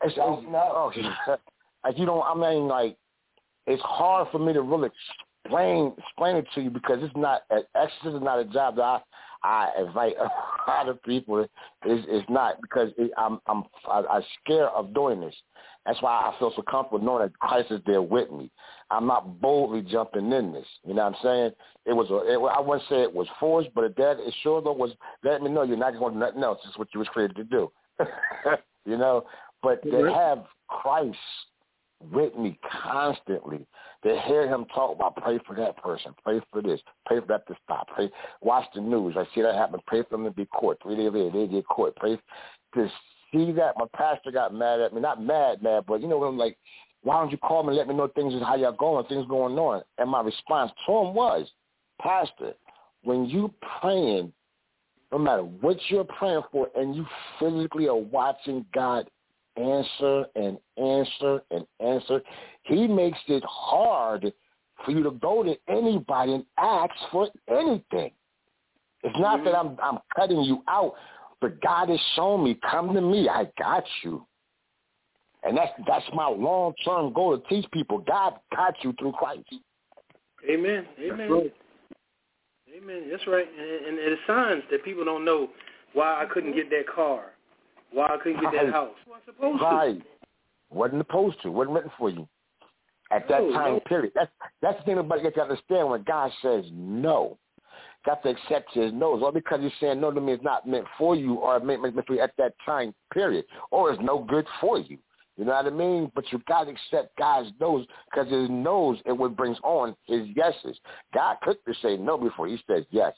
it's, 0.02 0.14
it's 0.16 0.16
not. 0.16 0.68
oh, 0.70 0.92
like 1.84 1.98
you 1.98 2.06
don't. 2.06 2.22
I 2.24 2.34
mean, 2.34 2.68
like 2.68 2.96
it's 3.66 3.82
hard 3.82 4.28
for 4.32 4.38
me 4.38 4.54
to 4.54 4.62
really 4.62 4.88
explain 5.44 5.92
explain 5.98 6.36
it 6.36 6.46
to 6.54 6.62
you 6.62 6.70
because 6.70 7.00
it's 7.02 7.16
not. 7.16 7.42
Exorcism 7.74 8.16
is 8.16 8.22
not 8.22 8.38
a 8.38 8.44
job 8.46 8.76
that 8.76 8.82
I 8.82 9.00
I 9.42 9.70
invite 9.78 10.14
a 10.20 10.70
lot 10.70 10.88
of 10.88 11.02
people. 11.02 11.40
It's, 11.42 11.52
it's 12.08 12.30
not 12.30 12.60
because 12.60 12.90
it, 12.98 13.10
I'm 13.16 13.40
I'm 13.46 13.64
I, 13.88 14.02
I'm 14.10 14.22
scared 14.44 14.70
of 14.74 14.94
doing 14.94 15.20
this. 15.20 15.34
That's 15.86 16.02
why 16.02 16.12
I 16.12 16.38
feel 16.38 16.52
so 16.54 16.62
comfortable 16.62 17.04
knowing 17.04 17.22
that 17.22 17.38
Christ 17.38 17.70
is 17.70 17.80
there 17.86 18.02
with 18.02 18.30
me. 18.30 18.50
I'm 18.90 19.06
not 19.06 19.40
boldly 19.40 19.80
jumping 19.82 20.30
in 20.32 20.52
this. 20.52 20.66
You 20.84 20.92
know 20.94 21.04
what 21.04 21.14
I'm 21.14 21.22
saying? 21.22 21.50
It 21.86 21.92
was 21.92 22.10
a, 22.10 22.30
it, 22.30 22.36
I 22.36 22.60
wouldn't 22.60 22.88
say 22.90 23.02
it 23.02 23.14
was 23.14 23.26
forced, 23.40 23.70
but 23.74 23.84
it, 23.84 23.96
that 23.96 24.18
it 24.18 24.34
sure 24.42 24.60
though 24.60 24.72
was 24.72 24.90
letting 25.24 25.44
me 25.44 25.50
know 25.50 25.62
you're 25.62 25.78
not 25.78 25.98
going 25.98 26.14
to 26.14 26.18
nothing 26.18 26.42
else. 26.42 26.58
It's 26.66 26.78
what 26.78 26.88
you 26.92 27.00
was 27.00 27.08
created 27.08 27.36
to 27.36 27.44
do. 27.44 27.72
you 28.84 28.98
know, 28.98 29.24
but 29.62 29.82
to 29.82 30.12
have 30.12 30.44
Christ 30.68 31.16
with 32.12 32.36
me 32.36 32.58
constantly. 32.82 33.66
To 34.04 34.20
hear 34.26 34.48
him 34.48 34.64
talk 34.72 34.94
about 34.94 35.16
pray 35.16 35.40
for 35.44 35.56
that 35.56 35.76
person, 35.76 36.14
pray 36.22 36.40
for 36.52 36.62
this, 36.62 36.80
pray 37.04 37.18
for 37.18 37.26
that 37.26 37.48
to 37.48 37.56
stop, 37.64 37.88
pray 37.88 38.08
watch 38.40 38.64
the 38.72 38.80
news. 38.80 39.16
I 39.16 39.24
see 39.34 39.42
that 39.42 39.56
happen, 39.56 39.80
pray 39.86 40.02
for 40.04 40.10
them 40.10 40.24
to 40.24 40.30
be 40.30 40.46
caught. 40.46 40.78
Three 40.82 40.94
days 40.94 41.10
later 41.12 41.30
they 41.32 41.46
get 41.48 41.66
caught. 41.66 41.96
Pray 41.96 42.16
to 42.74 42.88
see 43.32 43.50
that 43.52 43.74
my 43.76 43.86
pastor 43.94 44.30
got 44.30 44.54
mad 44.54 44.80
at 44.80 44.94
me. 44.94 45.00
Not 45.00 45.22
mad, 45.22 45.62
mad, 45.62 45.84
but 45.86 46.00
you 46.00 46.06
know 46.06 46.18
what 46.18 46.26
I'm 46.26 46.38
like, 46.38 46.56
why 47.02 47.20
don't 47.20 47.30
you 47.30 47.38
call 47.38 47.62
me 47.62 47.70
and 47.70 47.76
let 47.76 47.88
me 47.88 47.94
know 47.94 48.08
things 48.08 48.34
is 48.34 48.42
how 48.42 48.56
y'all 48.56 48.72
going, 48.72 49.04
things 49.06 49.26
going 49.28 49.58
on? 49.58 49.82
And 49.98 50.10
my 50.10 50.20
response 50.20 50.70
to 50.86 50.92
him 50.92 51.14
was, 51.14 51.48
Pastor, 52.00 52.54
when 53.02 53.26
you 53.26 53.52
praying, 53.80 54.32
no 55.10 55.18
matter 55.18 55.42
what 55.42 55.76
you're 55.88 56.04
praying 56.04 56.42
for, 56.52 56.68
and 56.76 56.94
you 56.94 57.06
physically 57.38 57.88
are 57.88 57.96
watching 57.96 58.64
God 58.74 59.08
answer 59.58 60.26
and 60.36 60.58
answer 60.76 61.42
and 61.50 61.66
answer. 61.80 62.22
He 62.62 62.86
makes 62.86 63.18
it 63.26 63.42
hard 63.46 64.32
for 64.84 64.90
you 64.92 65.02
to 65.02 65.10
go 65.12 65.42
to 65.42 65.56
anybody 65.68 66.34
and 66.34 66.44
ask 66.58 66.92
for 67.10 67.28
anything. 67.48 68.12
It's 69.02 69.18
not 69.18 69.40
mm-hmm. 69.40 69.44
that 69.46 69.56
I'm 69.56 69.76
I'm 69.82 69.98
cutting 70.16 70.42
you 70.42 70.62
out, 70.68 70.94
but 71.40 71.60
God 71.60 71.88
has 71.88 72.00
shown 72.14 72.44
me, 72.44 72.58
come 72.68 72.94
to 72.94 73.00
me, 73.00 73.28
I 73.28 73.48
got 73.58 73.84
you. 74.02 74.26
And 75.44 75.56
that's 75.56 75.72
that's 75.86 76.04
my 76.14 76.28
long 76.28 76.74
term 76.84 77.12
goal 77.12 77.38
to 77.38 77.48
teach 77.48 77.70
people. 77.72 77.98
God 77.98 78.34
got 78.54 78.74
you 78.82 78.92
through 78.98 79.12
Christ. 79.12 79.44
Amen. 80.48 80.86
Amen. 81.00 81.50
Amen. 82.76 83.08
That's 83.10 83.26
right. 83.26 83.46
And, 83.46 83.98
and 83.98 83.98
it's 83.98 84.20
signs 84.26 84.62
that 84.70 84.84
people 84.84 85.04
don't 85.04 85.24
know 85.24 85.48
why 85.94 86.22
I 86.22 86.26
couldn't 86.32 86.54
get 86.54 86.70
that 86.70 86.86
car, 86.92 87.32
why 87.92 88.06
I 88.06 88.16
couldn't 88.22 88.40
get 88.40 88.52
that 88.52 88.72
house. 88.72 88.90
Well, 89.06 89.16
I'm 89.16 89.34
supposed 89.34 89.58
to. 89.60 89.64
Right. 89.64 90.02
Wasn't 90.70 91.00
supposed 91.00 91.42
to. 91.42 91.50
Wasn't 91.50 91.74
written 91.74 91.90
for 91.98 92.10
you. 92.10 92.28
At 93.10 93.26
that 93.28 93.42
No, 93.42 93.52
time 93.52 93.72
no. 93.74 93.80
period. 93.80 94.12
That's 94.14 94.30
that's 94.60 94.78
the 94.78 94.84
thing 94.84 94.98
about 94.98 95.18
you 95.18 95.24
got 95.24 95.34
to 95.34 95.42
understand 95.42 95.88
when 95.88 96.02
God 96.02 96.30
says 96.42 96.64
no. 96.72 97.38
Got 98.04 98.22
to 98.22 98.30
accept 98.30 98.72
his 98.74 98.92
no's. 98.92 99.22
All 99.22 99.32
because 99.32 99.60
he's 99.60 99.72
saying 99.80 100.00
no 100.00 100.10
to 100.10 100.20
me 100.20 100.32
is 100.32 100.42
not 100.42 100.66
meant 100.68 100.84
for 100.98 101.16
you 101.16 101.34
or 101.34 101.58
meant, 101.60 101.82
meant 101.82 102.06
for 102.06 102.14
you 102.14 102.20
at 102.20 102.32
that 102.38 102.52
time 102.64 102.94
period. 103.12 103.44
Or 103.70 103.92
is 103.92 103.98
no 104.00 104.18
good 104.18 104.46
for 104.60 104.78
you. 104.78 104.98
You 105.38 105.44
know 105.44 105.52
what 105.52 105.66
I 105.66 105.70
mean? 105.70 106.10
But 106.14 106.24
you 106.32 106.40
got 106.48 106.64
to 106.64 106.70
accept 106.70 107.16
God's 107.16 107.50
no's 107.60 107.86
because 108.10 108.30
his 108.30 108.50
no's 108.50 108.98
it 109.06 109.12
what 109.12 109.36
brings 109.36 109.56
on 109.62 109.96
his 110.04 110.26
yeses. 110.34 110.78
God 111.14 111.36
could 111.42 111.56
just 111.66 111.80
say 111.80 111.96
no 111.96 112.18
before 112.18 112.48
he 112.48 112.58
says 112.68 112.84
yes. 112.90 113.14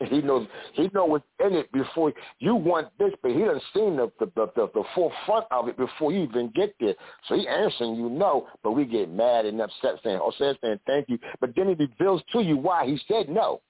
He 0.00 0.20
knows 0.20 0.46
he 0.74 0.90
knows 0.92 1.08
what's 1.08 1.24
in 1.40 1.54
it 1.54 1.72
before 1.72 2.12
you 2.38 2.54
want 2.54 2.88
this, 2.98 3.12
but 3.22 3.30
he 3.32 3.40
doesn't 3.40 3.62
seen 3.74 3.96
the 3.96 4.12
the, 4.20 4.26
the 4.36 4.46
the 4.54 4.70
the 4.74 4.84
forefront 4.94 5.46
of 5.50 5.68
it 5.68 5.76
before 5.78 6.12
you 6.12 6.24
even 6.24 6.52
get 6.54 6.74
there. 6.78 6.94
So 7.26 7.34
he 7.34 7.48
answering 7.48 7.94
you 7.94 8.10
no, 8.10 8.46
but 8.62 8.72
we 8.72 8.84
get 8.84 9.10
mad 9.10 9.46
and 9.46 9.58
upset 9.60 9.94
saying, 10.04 10.18
oh, 10.20 10.32
saying 10.38 10.56
saying 10.62 10.80
thank 10.86 11.08
you, 11.08 11.18
but 11.40 11.50
then 11.56 11.68
he 11.68 11.74
reveals 11.74 12.22
to 12.32 12.42
you 12.42 12.58
why 12.58 12.84
he 12.84 12.98
said 13.08 13.30
no. 13.30 13.62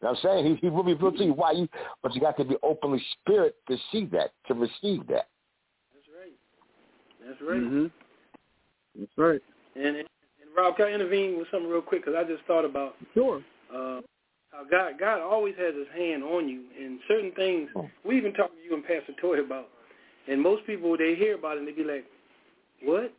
You 0.00 0.08
know 0.08 0.10
what 0.10 0.10
I'm 0.10 0.16
saying? 0.22 0.46
He 0.46 0.54
he 0.60 0.68
will 0.68 0.84
reveal 0.84 1.10
to 1.10 1.24
you 1.24 1.32
why 1.32 1.52
you, 1.52 1.68
but 2.04 2.14
you 2.14 2.20
got 2.20 2.36
to 2.36 2.44
be 2.44 2.56
openly 2.62 3.02
spirit 3.20 3.56
to 3.68 3.76
see 3.90 4.04
that, 4.12 4.30
to 4.46 4.54
receive 4.54 5.08
that. 5.08 5.26
That's 5.92 6.06
right. 6.16 6.36
That's 7.26 7.40
right. 7.42 7.60
Mhm. 7.60 7.90
That's 8.96 9.18
right. 9.18 9.40
And, 9.74 9.96
and 9.96 9.96
and 9.96 10.56
Rob, 10.56 10.76
can 10.76 10.86
I 10.86 10.92
intervene 10.92 11.36
with 11.36 11.48
something 11.50 11.68
real 11.68 11.82
quick? 11.82 12.04
Because 12.04 12.16
I 12.16 12.22
just 12.30 12.44
thought 12.44 12.64
about 12.64 12.94
Sure. 13.12 13.42
uh, 13.74 13.74
how 13.76 14.02
God 14.70 14.98
God 14.98 15.20
always 15.20 15.54
has 15.58 15.74
His 15.74 15.88
hand 15.94 16.22
on 16.22 16.48
you, 16.48 16.62
and 16.78 16.98
certain 17.08 17.32
things 17.32 17.68
we 18.04 18.16
even 18.16 18.32
talked 18.32 18.54
to 18.56 18.62
you 18.62 18.74
and 18.74 18.84
Pastor 18.84 19.12
Toy 19.20 19.40
about. 19.40 19.68
And 20.28 20.40
most 20.40 20.66
people 20.66 20.96
they 20.96 21.14
hear 21.14 21.34
about 21.36 21.56
it 21.56 21.60
and 21.60 21.68
they 21.68 21.72
be 21.72 21.84
like, 21.84 22.04
"What?" 22.82 23.12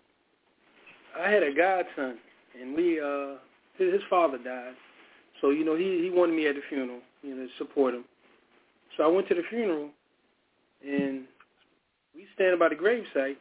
I 1.17 1.29
had 1.29 1.43
a 1.43 1.53
godson, 1.53 2.17
and 2.59 2.75
we 2.75 2.99
uh, 2.99 3.35
his, 3.77 3.93
his 3.93 4.01
father 4.09 4.37
died, 4.37 4.73
so 5.41 5.49
you 5.49 5.63
know 5.63 5.75
he 5.75 6.01
he 6.03 6.09
wanted 6.09 6.35
me 6.35 6.47
at 6.47 6.55
the 6.55 6.61
funeral, 6.69 6.99
you 7.23 7.35
know, 7.35 7.45
to 7.45 7.51
support 7.57 7.93
him. 7.93 8.05
So 8.95 9.03
I 9.03 9.07
went 9.07 9.27
to 9.29 9.35
the 9.35 9.43
funeral, 9.49 9.89
and 10.85 11.25
we 12.15 12.25
standing 12.35 12.59
by 12.59 12.69
the 12.69 12.75
gravesite, 12.75 13.37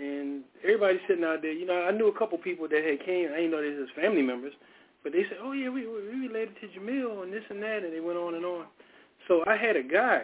and 0.00 0.42
everybody 0.62 0.98
sitting 1.08 1.24
out 1.24 1.42
there. 1.42 1.52
You 1.52 1.66
know, 1.66 1.82
I 1.84 1.90
knew 1.90 2.08
a 2.08 2.18
couple 2.18 2.38
people 2.38 2.68
that 2.68 2.84
had 2.84 3.04
came. 3.04 3.28
I 3.32 3.36
didn't 3.36 3.50
know 3.52 3.62
they 3.62 3.70
was 3.70 3.88
his 3.88 4.02
family 4.02 4.22
members, 4.22 4.52
But 5.06 5.12
they 5.12 5.22
said, 5.28 5.38
oh 5.40 5.52
yeah, 5.52 5.68
we 5.68 5.86
we 5.86 6.26
related 6.26 6.56
to 6.60 6.66
Jamil 6.66 7.22
and 7.22 7.32
this 7.32 7.44
and 7.48 7.62
that, 7.62 7.84
and 7.84 7.92
they 7.92 8.00
went 8.00 8.18
on 8.18 8.34
and 8.34 8.44
on. 8.44 8.64
So 9.28 9.44
I 9.46 9.56
had 9.56 9.76
a 9.76 9.82
guy, 9.84 10.22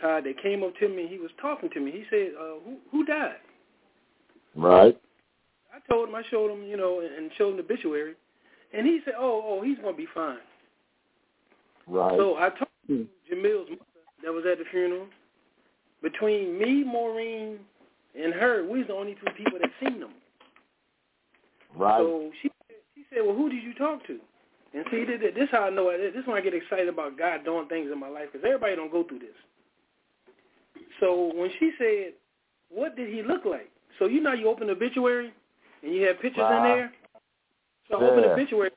Todd, 0.00 0.24
that 0.24 0.42
came 0.42 0.62
up 0.62 0.74
to 0.78 0.88
me. 0.88 1.06
He 1.06 1.18
was 1.18 1.30
talking 1.42 1.68
to 1.68 1.78
me. 1.78 1.90
He 1.90 2.04
said, 2.08 2.28
uh, 2.40 2.54
who 2.64 2.78
who 2.90 3.04
died? 3.04 3.36
Right. 4.56 4.98
I 5.74 5.92
told 5.92 6.08
him, 6.08 6.14
I 6.14 6.22
showed 6.30 6.50
him, 6.50 6.62
you 6.64 6.78
know, 6.78 7.00
and 7.00 7.30
showed 7.36 7.50
him 7.50 7.56
the 7.58 7.62
obituary, 7.62 8.14
and 8.72 8.86
he 8.86 9.00
said, 9.04 9.12
oh, 9.18 9.42
oh, 9.44 9.62
he's 9.62 9.76
gonna 9.76 9.94
be 9.94 10.08
fine. 10.14 10.38
Right. 11.86 12.16
So 12.16 12.36
I 12.36 12.48
told 12.48 12.70
him 12.88 13.10
Jamil's 13.30 13.68
mother 13.68 13.82
that 14.24 14.32
was 14.32 14.44
at 14.50 14.56
the 14.56 14.64
funeral. 14.70 15.06
Between 16.02 16.58
me, 16.58 16.82
Maureen, 16.82 17.58
and 18.18 18.32
her, 18.32 18.66
we 18.66 18.78
was 18.78 18.86
the 18.88 18.94
only 18.94 19.16
two 19.16 19.30
people 19.36 19.58
that 19.60 19.70
seen 19.84 20.00
them. 20.00 20.14
Right. 21.76 21.98
So 21.98 22.30
she 22.40 22.50
said, 23.12 23.22
well, 23.24 23.36
who 23.36 23.50
did 23.50 23.62
you 23.62 23.74
talk 23.74 24.06
to? 24.06 24.18
And 24.72 24.84
see, 24.90 25.04
this 25.04 25.20
this 25.34 25.48
how 25.50 25.64
I 25.64 25.70
know 25.70 25.88
it. 25.88 25.98
This 25.98 26.20
is 26.20 26.26
when 26.26 26.36
I 26.36 26.40
get 26.40 26.54
excited 26.54 26.88
about 26.88 27.18
God 27.18 27.44
doing 27.44 27.66
things 27.68 27.90
in 27.92 27.98
my 27.98 28.08
life 28.08 28.28
because 28.32 28.44
everybody 28.44 28.76
don't 28.76 28.92
go 28.92 29.02
through 29.02 29.18
this. 29.18 29.36
So 31.00 31.32
when 31.34 31.50
she 31.58 31.72
said, 31.78 32.12
what 32.68 32.94
did 32.94 33.12
he 33.12 33.22
look 33.22 33.44
like? 33.44 33.70
So 33.98 34.06
you 34.06 34.20
know 34.20 34.32
you 34.32 34.48
open 34.48 34.68
the 34.68 34.74
obituary 34.74 35.32
and 35.82 35.92
you 35.94 36.06
have 36.06 36.20
pictures 36.20 36.44
in 36.44 36.62
there. 36.62 36.92
So 37.90 37.96
I 37.96 38.04
opened 38.04 38.24
the 38.24 38.32
obituary 38.32 38.70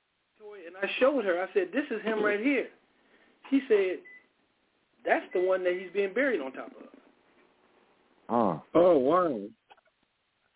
and 0.66 0.76
I 0.82 0.90
showed 1.00 1.26
her. 1.26 1.44
I 1.44 1.54
said, 1.54 1.68
this 1.72 1.86
is 1.92 2.02
him 2.04 2.24
right 2.24 2.40
here. 2.40 2.68
She 3.50 3.62
said, 3.68 4.00
that's 5.06 5.26
the 5.34 5.42
one 5.42 5.64
that 5.64 5.74
he's 5.80 5.92
being 5.94 6.14
buried 6.14 6.42
on 6.42 6.54
top 6.54 6.68
of. 6.68 8.34
Mm. 8.34 8.62
Oh 8.74 8.98
wow. 8.98 9.40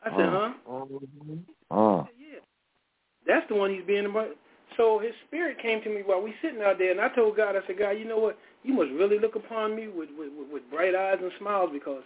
I 0.03 0.09
said, 0.09 0.29
huh? 0.29 0.53
Mm. 0.67 1.39
Mm. 1.71 2.07
Yeah. 3.27 3.35
That's 3.35 3.47
the 3.49 3.55
one 3.55 3.71
he's 3.73 3.85
being 3.85 4.05
about. 4.05 4.29
So 4.75 4.99
his 4.99 5.13
spirit 5.27 5.57
came 5.61 5.81
to 5.83 5.89
me 5.89 6.01
while 6.05 6.21
we 6.21 6.33
sitting 6.41 6.61
out 6.61 6.77
there, 6.77 6.91
and 6.91 7.01
I 7.01 7.09
told 7.09 7.37
God, 7.37 7.55
I 7.55 7.65
said, 7.65 7.79
God, 7.79 7.91
you 7.91 8.05
know 8.05 8.17
what? 8.19 8.37
You 8.63 8.73
must 8.73 8.91
really 8.91 9.17
look 9.19 9.35
upon 9.35 9.75
me 9.75 9.87
with 9.87 10.09
with, 10.17 10.29
with, 10.51 10.63
bright 10.69 10.93
eyes 10.93 11.17
and 11.21 11.31
smiles 11.39 11.69
because 11.71 12.03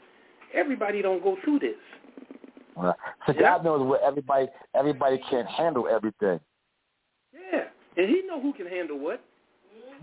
everybody 0.54 1.02
don't 1.02 1.24
go 1.24 1.38
through 1.44 1.60
this. 1.60 1.76
Right. 2.76 2.96
So 3.26 3.34
Yeah. 3.34 3.42
God 3.42 3.64
knows 3.66 3.88
where 3.88 4.02
everybody 4.02 4.48
everybody 4.74 5.18
can't 5.30 5.48
handle 5.48 5.88
everything. 5.88 6.40
Yeah, 7.34 7.66
and 7.98 8.10
he 8.10 8.22
know 8.28 8.40
who 8.42 8.54
can 8.54 8.68
handle 8.68 8.98
what. 9.00 9.22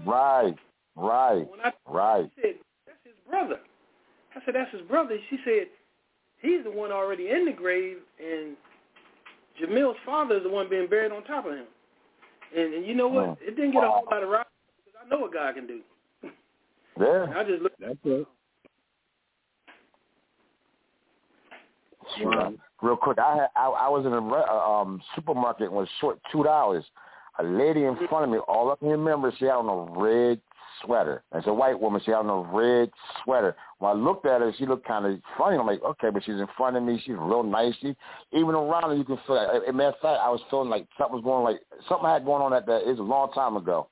Right. 0.05 0.55
Right. 0.97 1.49
When 1.49 1.61
I 1.61 1.73
Right. 1.87 2.31
said 2.41 2.57
that's 2.87 2.99
his 3.05 3.15
brother, 3.29 3.61
I 4.35 4.45
said 4.45 4.55
that's 4.55 4.71
his 4.73 4.83
brother. 4.83 5.19
She 5.31 5.39
said 5.45 5.69
he's 6.41 6.65
the 6.65 6.71
one 6.71 6.93
already 6.93 7.31
in 7.31 7.45
the 7.45 7.53
grave, 7.53 7.99
and 8.19 8.57
Jamil's 9.61 9.97
father 10.05 10.37
is 10.37 10.43
the 10.43 10.49
one 10.49 10.69
being 10.69 10.89
buried 10.89 11.13
on 11.13 11.25
top 11.25 11.47
of 11.47 11.53
him. 11.53 11.67
And, 12.57 12.75
and 12.75 12.87
you 12.87 12.95
know 12.95 13.09
what? 13.09 13.27
Mm. 13.27 13.37
It 13.43 13.57
didn't 13.57 13.73
get 13.73 13.85
a 13.85 13.89
whole 13.89 14.07
lot 14.11 14.23
of 14.23 14.29
rock 14.29 14.47
because 14.85 15.01
I 15.05 15.09
know 15.09 15.21
what 15.21 15.33
God 15.33 15.55
can 15.55 15.67
do. 15.67 15.81
And 16.97 17.07
Yeah. 17.07 17.39
I 17.39 17.45
just 17.45 17.63
looked. 17.63 17.81
That's 17.81 17.97
it. 18.05 18.27
Wow. 22.21 22.55
Real 22.83 22.97
quick, 22.97 23.19
I 23.19 23.37
had 23.37 23.49
I, 23.55 23.67
I 23.67 23.89
was 23.89 24.07
in 24.07 24.13
a 24.13 24.21
re- 24.21 24.45
uh, 24.49 24.71
um 24.71 25.01
supermarket 25.15 25.69
and 25.69 25.77
was 25.77 25.89
short 26.01 26.19
two 26.33 26.43
dollars. 26.43 26.85
A 27.39 27.45
lady 27.45 27.85
in 27.85 27.97
front 28.09 28.25
of 28.25 28.31
me, 28.31 28.39
all 28.49 28.71
up 28.71 28.83
in 28.83 28.89
your 28.89 28.99
members, 28.99 29.35
she 29.39 29.45
had 29.45 29.53
on 29.55 29.69
a 29.69 30.01
red 30.01 30.41
sweater. 30.85 31.23
It's 31.35 31.47
a 31.47 31.53
white 31.53 31.79
woman. 31.79 32.01
She 32.05 32.11
had 32.11 32.19
on 32.19 32.29
a 32.29 32.57
red 32.57 32.91
sweater. 33.23 33.57
When 33.79 33.91
I 33.91 33.95
looked 33.95 34.27
at 34.27 34.41
her, 34.41 34.53
she 34.59 34.67
looked 34.67 34.87
kind 34.87 35.07
of 35.07 35.21
funny. 35.37 35.57
I'm 35.57 35.67
like, 35.67 35.83
okay, 35.83 36.11
but 36.11 36.25
she's 36.25 36.35
in 36.35 36.47
front 36.57 36.77
of 36.77 36.83
me. 36.83 37.01
She's 37.05 37.15
real 37.19 37.43
nice. 37.43 37.75
She, 37.81 37.95
even 38.33 38.55
around 38.55 38.91
her, 38.91 38.97
you 38.97 39.05
can 39.05 39.19
feel. 39.27 39.37
Like, 39.37 39.63
as 39.69 39.75
matter 39.75 39.89
of 39.89 39.95
fact, 39.95 40.21
I 40.23 40.31
was 40.31 40.41
feeling 40.51 40.69
like 40.69 40.87
something 40.99 41.17
was 41.17 41.25
going 41.25 41.45
like 41.45 41.61
something 41.89 42.07
I 42.07 42.15
had 42.15 42.25
going 42.25 42.43
on 42.43 42.53
at 42.53 42.67
that. 42.67 42.83
It 42.83 42.89
was 42.89 42.99
a 42.99 43.03
long 43.03 43.33
time 43.33 43.57
ago. 43.57 43.89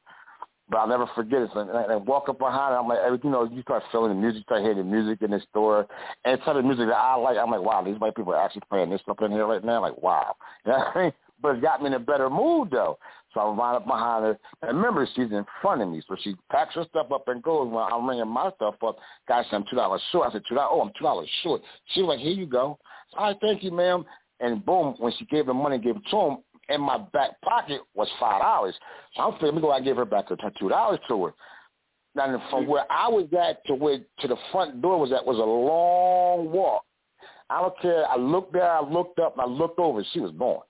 But 0.69 0.79
I'll 0.79 0.89
never 0.89 1.09
forget 1.15 1.43
it. 1.43 1.51
So, 1.55 1.61
and 1.61 1.71
I, 1.71 1.83
I 1.83 1.97
walk 1.97 2.29
up 2.29 2.39
behind 2.41 2.73
her. 2.73 2.79
I'm 2.79 2.89
like, 2.89 2.99
you 3.23 3.31
know, 3.31 3.45
you 3.45 3.63
start 3.63 3.85
feeling 3.93 4.09
the 4.09 4.21
music, 4.21 4.43
start 4.43 4.63
hearing 4.63 4.79
the 4.79 4.85
music 4.85 5.23
in 5.23 5.31
the 5.31 5.41
store, 5.49 5.87
and 6.25 6.41
some 6.45 6.57
of 6.57 6.65
the 6.65 6.67
music 6.67 6.89
that 6.89 6.97
I 6.97 7.15
like. 7.15 7.37
I'm 7.39 7.53
like, 7.53 7.63
wow, 7.63 7.85
these 7.85 8.01
white 8.01 8.17
people 8.17 8.35
are 8.35 8.43
actually 8.43 8.63
playing 8.69 8.91
this 8.91 9.01
stuff 9.03 9.23
in 9.23 9.31
here 9.31 9.47
right 9.47 9.65
now. 9.65 9.81
Like, 9.81 9.97
wow, 10.03 10.35
you 10.67 10.73
know 10.73 10.79
what 10.79 10.97
I 10.97 11.03
mean? 11.05 11.13
But 11.41 11.57
it 11.57 11.63
got 11.63 11.81
me 11.81 11.89
in 11.89 11.95
a 11.95 12.01
better 12.01 12.31
mood 12.31 12.71
though. 12.71 12.99
So 13.37 13.43
I 13.43 13.55
run 13.55 13.75
up 13.75 13.87
behind 13.87 14.25
her, 14.25 14.39
and 14.63 14.79
remember, 14.79 15.07
she's 15.15 15.31
in 15.31 15.45
front 15.61 15.83
of 15.83 15.91
me, 15.91 16.03
so 16.09 16.17
she 16.23 16.35
packs 16.51 16.75
her 16.75 16.87
stuff 16.89 17.13
up 17.13 17.29
and 17.29 17.43
goes. 17.43 17.71
When 17.71 17.85
I'm 17.85 18.09
ringing 18.09 18.27
my 18.27 18.51
stuff 18.57 18.77
up, 18.83 18.97
guys, 19.29 19.45
I'm 19.53 19.63
two 19.69 19.77
dollars 19.77 20.01
short. 20.11 20.31
I 20.31 20.33
said, 20.33 20.43
two 20.49 20.55
dollars. 20.55 20.71
Oh, 20.73 20.81
I'm 20.81 20.93
two 20.99 21.05
dollars 21.05 21.29
short. 21.43 21.61
She 21.93 22.01
was 22.01 22.17
like, 22.17 22.21
here 22.21 22.33
you 22.33 22.47
go. 22.47 22.79
So, 23.11 23.19
All 23.19 23.27
right, 23.27 23.37
thank 23.43 23.63
you, 23.63 23.73
ma'am. 23.73 24.07
And 24.41 24.65
boom, 24.65 24.95
when 24.97 25.13
she 25.19 25.27
gave 25.27 25.45
the 25.45 25.53
money, 25.53 25.77
gave 25.77 25.97
it 25.97 26.03
to 26.11 26.17
him, 26.17 26.39
in 26.71 26.81
my 26.81 26.97
back 27.13 27.39
pocket 27.43 27.83
was 27.95 28.09
five 28.19 28.41
dollars. 28.41 28.75
So 29.15 29.23
I'm 29.25 29.33
thinking, 29.33 29.49
let 29.49 29.55
me 29.57 29.61
go 29.61 29.71
out 29.71 29.77
and 29.77 29.85
give 29.85 29.99
her 29.99 30.07
back 30.07 30.31
her 30.31 30.37
two 30.59 30.71
dollars 30.71 30.99
to 31.09 31.27
her. 31.27 31.35
Now 32.15 32.43
from 32.49 32.63
mm-hmm. 32.63 32.71
where 32.71 32.91
I 32.91 33.07
was 33.09 33.29
at 33.39 33.67
to 33.67 33.75
where 33.75 33.99
to 33.99 34.29
the 34.29 34.37
front 34.51 34.81
door 34.81 34.99
was 34.99 35.13
at 35.13 35.27
was 35.27 35.37
a 35.37 35.41
long 35.41 36.51
walk. 36.51 36.85
I 37.51 37.61
don't 37.61 37.79
care. 37.83 38.09
I 38.09 38.17
looked 38.17 38.55
there, 38.55 38.71
I 38.71 38.81
looked 38.81 39.19
up, 39.19 39.35
and 39.37 39.43
I 39.43 39.47
looked 39.47 39.79
over. 39.79 40.03
She 40.15 40.21
was 40.21 40.33
gone. 40.39 40.63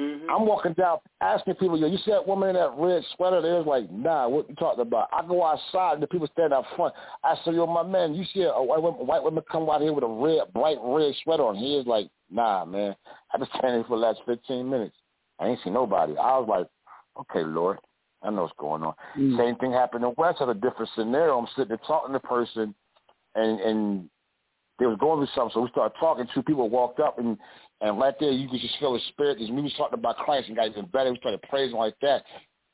Mm-hmm. 0.00 0.30
I'm 0.30 0.46
walking 0.46 0.72
down, 0.72 0.98
asking 1.20 1.54
people, 1.56 1.78
yo, 1.78 1.86
you 1.86 1.98
see 1.98 2.12
that 2.12 2.26
woman 2.26 2.50
in 2.50 2.54
that 2.54 2.72
red 2.78 3.02
sweater? 3.14 3.42
They 3.42 3.50
was 3.50 3.66
like, 3.66 3.90
nah, 3.92 4.26
what 4.26 4.48
you 4.48 4.54
talking 4.54 4.80
about? 4.80 5.08
I 5.12 5.26
go 5.26 5.44
outside, 5.44 5.94
and 5.94 6.02
the 6.02 6.06
people 6.06 6.28
stand 6.32 6.54
out 6.54 6.64
front. 6.76 6.94
I 7.22 7.34
say, 7.44 7.52
yo, 7.52 7.66
my 7.66 7.82
man, 7.82 8.14
you 8.14 8.24
see 8.32 8.42
a 8.42 8.52
white 8.52 8.80
woman, 8.80 9.06
white 9.06 9.22
woman 9.22 9.44
come 9.50 9.68
out 9.68 9.82
here 9.82 9.92
with 9.92 10.04
a 10.04 10.06
red, 10.06 10.52
bright 10.54 10.78
red 10.82 11.14
sweater 11.22 11.44
on? 11.44 11.56
He 11.56 11.76
is 11.76 11.86
like, 11.86 12.08
nah, 12.30 12.64
man. 12.64 12.96
I've 13.32 13.40
been 13.40 13.48
standing 13.58 13.80
here 13.80 13.84
for 13.88 13.98
the 13.98 14.06
last 14.06 14.20
15 14.24 14.68
minutes. 14.68 14.96
I 15.38 15.48
ain't 15.48 15.60
seen 15.62 15.74
nobody. 15.74 16.16
I 16.16 16.38
was 16.38 16.48
like, 16.48 16.66
okay, 17.20 17.44
Lord, 17.44 17.78
I 18.22 18.30
know 18.30 18.42
what's 18.42 18.54
going 18.58 18.82
on. 18.82 18.94
Mm. 19.18 19.36
Same 19.36 19.56
thing 19.56 19.72
happened 19.72 20.04
in 20.04 20.14
West. 20.16 20.38
Had 20.38 20.48
a 20.48 20.54
different 20.54 20.90
scenario. 20.94 21.38
I'm 21.38 21.48
sitting 21.56 21.68
there 21.68 21.80
talking 21.86 22.14
to 22.14 22.20
the 22.22 22.26
person, 22.26 22.74
and 23.34 23.60
and 23.60 24.08
they 24.78 24.86
was 24.86 24.98
going 24.98 25.18
through 25.18 25.34
something. 25.34 25.54
So 25.54 25.60
we 25.60 25.70
started 25.70 25.96
talking. 25.98 26.26
Two 26.32 26.42
people 26.42 26.68
walked 26.68 27.00
up, 27.00 27.18
and 27.18 27.36
and 27.82 27.98
right 27.98 28.14
there 28.20 28.30
you 28.30 28.48
could 28.48 28.60
just 28.60 28.78
feel 28.78 28.92
the 28.94 29.00
spirit. 29.08 29.38
Because 29.38 29.50
we 29.50 29.60
was 29.60 29.74
talking 29.76 29.98
about 29.98 30.16
Christ 30.16 30.48
and 30.48 30.56
got 30.56 30.68
even 30.68 30.86
better. 30.86 31.10
We 31.10 31.18
started 31.18 31.42
praising 31.42 31.76
like 31.76 31.96
that. 32.00 32.24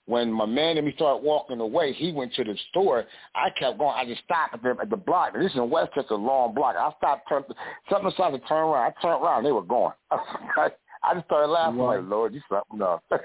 When 0.06 0.32
my 0.32 0.46
man 0.46 0.76
and 0.78 0.86
me 0.86 0.92
started 0.94 1.22
walking 1.22 1.60
away, 1.60 1.92
he 1.92 2.12
went 2.12 2.32
to 2.34 2.44
the 2.44 2.56
store. 2.70 3.04
I 3.34 3.50
kept 3.58 3.78
going. 3.78 3.94
I 3.94 4.06
just 4.06 4.22
stopped 4.24 4.54
at 4.54 4.62
the, 4.62 4.76
at 4.80 4.88
the 4.88 4.96
block. 4.96 5.32
And 5.34 5.44
this 5.44 5.52
is 5.52 5.58
in 5.58 5.68
West 5.68 5.90
Texas, 5.94 6.12
a 6.12 6.14
long 6.14 6.54
block. 6.54 6.76
I 6.78 6.92
stopped, 6.96 7.28
turned, 7.28 7.44
something 7.90 8.10
decided 8.10 8.40
to 8.40 8.48
turn 8.48 8.64
around. 8.64 8.92
I 8.96 9.02
turned 9.02 9.22
around. 9.22 9.44
They 9.44 9.52
were 9.52 9.62
gone. 9.62 9.92
I 10.10 11.14
just 11.14 11.26
started 11.26 11.48
laughing 11.48 11.78
Wow. 11.78 11.96
like, 11.96 12.08
Lord, 12.08 12.34
you 12.34 12.40
something 12.50 12.82
up. 12.82 13.02
like 13.10 13.22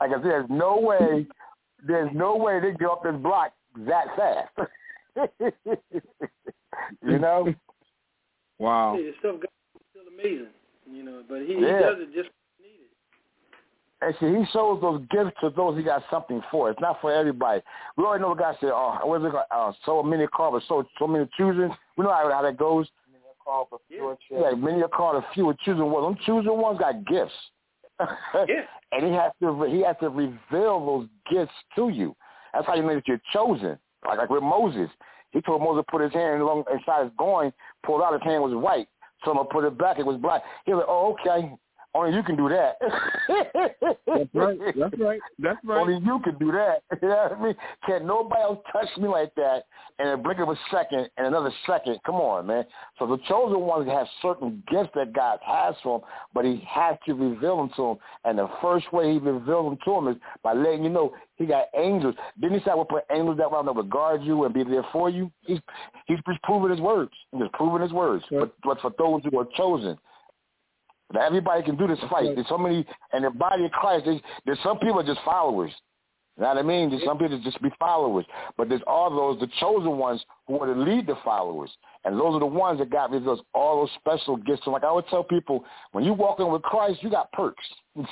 I 0.00 0.12
said, 0.12 0.22
there's 0.24 0.50
no 0.50 0.78
way, 0.78 1.26
there's 1.86 2.10
no 2.14 2.36
way 2.36 2.60
they 2.60 2.72
get 2.72 2.88
up 2.88 3.02
this 3.02 3.16
block 3.16 3.52
that 3.86 4.06
fast. 4.16 4.68
you 7.02 7.18
know? 7.18 7.54
Wow. 8.58 8.98
Amazing, 10.14 10.54
you 10.90 11.02
know. 11.02 11.22
But 11.28 11.40
he, 11.42 11.54
he 11.54 11.60
does 11.60 11.98
it 11.98 12.14
just 12.14 12.30
needed. 12.60 12.90
And 14.02 14.14
see, 14.20 14.38
he 14.38 14.44
shows 14.52 14.80
those 14.80 15.00
gifts 15.10 15.36
to 15.40 15.50
those 15.50 15.76
he 15.76 15.82
got 15.82 16.02
something 16.10 16.42
for. 16.50 16.70
It's 16.70 16.80
not 16.80 17.00
for 17.00 17.12
everybody. 17.12 17.62
We 17.96 18.04
already 18.04 18.22
know 18.22 18.34
the 18.34 18.42
guy 18.42 18.54
said, 18.60 18.70
"Oh, 18.72 18.98
what 19.04 19.20
is 19.20 19.26
it? 19.26 19.32
called? 19.32 19.44
Uh, 19.50 19.72
so 19.84 20.02
many 20.02 20.26
called, 20.26 20.54
but 20.54 20.62
so 20.68 20.86
so 20.98 21.06
many 21.06 21.28
choosing." 21.36 21.74
We 21.96 22.04
know 22.04 22.10
how, 22.12 22.30
how 22.30 22.42
that 22.42 22.56
goes. 22.56 22.86
Call 23.44 23.66
for 23.68 23.78
Yeah. 23.90 24.16
pure 24.28 24.50
Yeah, 24.50 24.56
many 24.56 24.82
are 24.82 24.88
called, 24.88 25.22
a 25.22 25.26
few 25.34 25.48
are 25.50 25.56
choosing 25.64 25.90
ones. 25.90 26.16
Them 26.16 26.24
choosing 26.24 26.58
ones 26.58 26.78
got 26.78 27.04
gifts. 27.04 27.34
Yeah. 28.48 28.64
and 28.92 29.06
he 29.06 29.12
has 29.12 29.32
to 29.40 29.64
he 29.64 29.82
has 29.82 29.96
to 30.00 30.08
reveal 30.08 30.84
those 30.84 31.08
gifts 31.30 31.52
to 31.76 31.90
you. 31.90 32.16
That's 32.52 32.66
how 32.66 32.74
you 32.74 32.82
know 32.82 32.94
that 32.94 33.06
you're 33.06 33.20
chosen. 33.32 33.78
Like 34.06 34.18
like 34.18 34.30
with 34.30 34.42
Moses, 34.42 34.88
he 35.32 35.40
told 35.42 35.60
Moses 35.62 35.84
to 35.84 35.90
put 35.90 36.00
his 36.02 36.12
hand 36.12 36.40
along 36.40 36.64
inside 36.72 37.04
his 37.04 37.12
groin, 37.16 37.52
pulled 37.84 38.02
out 38.02 38.14
his 38.14 38.22
hand 38.22 38.42
was 38.42 38.54
white. 38.54 38.88
So 39.24 39.30
I'm 39.30 39.36
gonna 39.36 39.48
put 39.48 39.64
it 39.64 39.78
back, 39.78 39.98
it 39.98 40.06
was 40.06 40.16
black. 40.20 40.42
He 40.66 40.72
was 40.72 40.80
like, 40.80 40.88
oh 40.88 41.16
okay, 41.20 41.54
only 41.94 42.16
you 42.16 42.22
can 42.24 42.36
do 42.36 42.48
that. 42.48 42.76
That's 44.06 44.28
right. 44.34 44.58
That's 44.76 44.98
right. 44.98 45.20
That's 45.38 45.58
right. 45.64 45.80
Only 45.80 46.04
you 46.04 46.20
can 46.24 46.36
do 46.38 46.50
that. 46.52 46.82
You 47.02 47.08
know 47.08 47.28
what 47.28 47.32
I 47.38 47.42
mean? 47.42 47.54
Can't 47.86 48.04
nobody 48.06 48.40
else 48.40 48.58
touch 48.72 48.88
me 48.98 49.08
like 49.08 49.34
that 49.34 49.64
in 49.98 50.08
a 50.08 50.16
blink 50.16 50.38
of 50.40 50.48
a 50.48 50.56
second 50.70 51.08
and 51.16 51.26
another 51.26 51.52
second. 51.66 51.98
Come 52.06 52.14
on, 52.16 52.46
man. 52.46 52.64
So 52.98 53.06
the 53.06 53.18
chosen 53.28 53.60
ones 53.60 53.88
have 53.88 54.06
certain 54.22 54.62
gifts 54.70 54.90
that 54.94 55.12
God 55.12 55.38
has 55.44 55.74
for 55.82 55.98
them, 55.98 56.08
but 56.32 56.44
he 56.44 56.64
has 56.68 56.96
to 57.06 57.14
reveal 57.14 57.58
them 57.58 57.70
to 57.76 57.82
them. 57.82 57.96
And 58.24 58.38
the 58.38 58.48
first 58.62 58.90
way 58.92 59.12
he 59.12 59.18
reveals 59.18 59.70
them 59.70 59.78
to 59.84 59.90
them 59.92 60.08
is 60.08 60.16
by 60.42 60.54
letting 60.54 60.84
you 60.84 60.90
know 60.90 61.12
he 61.36 61.46
got 61.46 61.66
angels. 61.76 62.14
Didn't 62.40 62.58
he 62.58 62.64
say 62.64 62.70
I 62.70 62.74
will 62.74 62.84
put 62.84 63.04
angels 63.10 63.38
that 63.38 63.50
will 63.50 63.82
guard 63.82 64.22
you 64.22 64.44
and 64.44 64.54
be 64.54 64.64
there 64.64 64.86
for 64.92 65.10
you? 65.10 65.30
He's 65.42 65.60
he's 66.06 66.18
proving 66.42 66.70
his 66.70 66.80
words. 66.80 67.12
He's 67.32 67.42
proving 67.52 67.82
his 67.82 67.92
words. 67.92 68.24
But, 68.30 68.54
but 68.64 68.80
for 68.80 68.92
those 68.98 69.22
who 69.24 69.38
are 69.38 69.46
chosen, 69.56 69.98
now, 71.12 71.26
everybody 71.26 71.62
can 71.62 71.76
do 71.76 71.86
this 71.86 71.98
fight. 72.10 72.34
There's 72.34 72.48
so 72.48 72.58
many, 72.58 72.86
and 73.12 73.24
the 73.24 73.30
body 73.30 73.64
of 73.64 73.70
Christ, 73.72 74.04
there's, 74.06 74.20
there's 74.46 74.58
some 74.62 74.78
people 74.78 75.00
are 75.00 75.06
just 75.06 75.20
followers. 75.24 75.70
You 76.36 76.42
know 76.42 76.48
what 76.48 76.58
I 76.58 76.62
mean? 76.62 76.90
There's 76.90 77.04
some 77.04 77.16
people 77.16 77.40
just 77.44 77.62
be 77.62 77.70
followers, 77.78 78.24
but 78.56 78.68
there's 78.68 78.82
all 78.88 79.08
those 79.08 79.38
the 79.38 79.48
chosen 79.60 79.98
ones 79.98 80.20
who 80.48 80.58
are 80.58 80.66
to 80.66 80.80
lead 80.80 81.06
the 81.06 81.14
followers, 81.24 81.70
and 82.04 82.18
those 82.18 82.34
are 82.34 82.40
the 82.40 82.46
ones 82.46 82.80
that 82.80 82.90
got 82.90 83.12
those 83.12 83.40
all 83.54 83.82
those 83.82 83.90
special 84.00 84.36
gifts. 84.38 84.62
So 84.64 84.72
like 84.72 84.82
I 84.82 84.90
would 84.90 85.06
tell 85.08 85.22
people, 85.22 85.64
when 85.92 86.02
you 86.02 86.12
walk 86.12 86.40
in 86.40 86.50
with 86.50 86.62
Christ, 86.62 87.04
you 87.04 87.10
got 87.10 87.30
perks. 87.30 87.64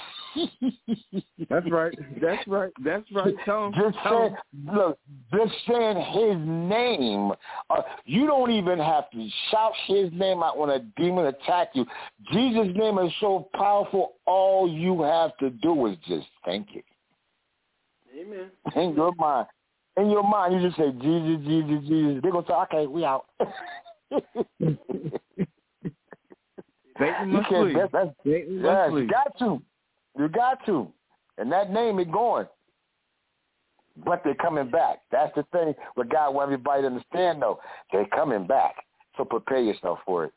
That's 1.51 1.69
right. 1.69 1.99
That's 2.21 2.47
right. 2.47 2.73
That's 2.85 3.05
right. 3.13 3.35
Tell 3.45 3.67
him. 3.67 3.73
Just 3.73 3.99
tell 4.05 4.21
saying, 4.21 4.37
look, 4.73 4.99
just 5.35 5.53
saying 5.69 5.97
his 5.97 6.37
name. 6.47 7.33
Uh, 7.71 7.83
you 8.05 8.29
don't 8.29 8.53
even 8.53 8.79
have 8.79 9.11
to 9.11 9.29
shout 9.51 9.73
his 9.89 10.13
name 10.13 10.45
out 10.45 10.57
when 10.57 10.71
a 10.71 10.79
demon 10.97 11.27
attack 11.27 11.71
you. 11.75 11.85
Jesus' 12.33 12.69
name 12.77 12.99
is 12.99 13.13
so 13.21 13.49
powerful. 13.55 14.13
All 14.27 14.69
you 14.69 15.03
have 15.03 15.37
to 15.39 15.51
do 15.51 15.87
is 15.87 15.97
just 16.07 16.29
think 16.45 16.69
it. 16.77 16.85
Amen. 18.23 18.51
In 18.77 18.95
your 18.95 19.13
mind. 19.17 19.47
In 19.97 20.11
your 20.11 20.23
mind, 20.23 20.55
you 20.55 20.61
just 20.69 20.79
say, 20.79 20.91
Jesus, 20.93 21.45
Jesus, 21.47 21.89
Jesus. 21.89 22.23
They're 22.23 22.33
going 22.33 22.45
to 22.45 22.51
say, 22.51 22.55
okay, 22.55 22.87
we 22.87 23.05
out. 23.05 23.27
Satan 26.99 27.29
must 27.29 27.49
flee. 27.49 27.75
that's, 27.75 27.93
that's, 27.93 28.11
Satan 28.25 28.61
yeah, 28.63 28.89
must 28.89 29.03
you 29.03 29.09
got 29.09 29.39
to. 29.39 29.63
You 30.19 30.29
got 30.29 30.65
to. 30.67 30.89
And 31.39 31.51
that 31.53 31.71
name 31.71 31.99
is 31.99 32.07
going. 32.13 32.47
But 34.05 34.23
they're 34.25 34.35
coming 34.35 34.71
back. 34.71 35.01
That's 35.11 35.35
the 35.35 35.45
thing 35.53 35.75
what 35.95 36.09
God 36.09 36.35
want 36.35 36.51
everybody 36.51 36.83
to 36.83 36.87
understand, 36.89 37.43
though. 37.43 37.59
They're 37.93 38.07
coming 38.07 38.47
back. 38.47 38.75
So 39.17 39.25
prepare 39.25 39.61
yourself 39.61 39.99
for 40.07 40.25
it. 40.25 40.33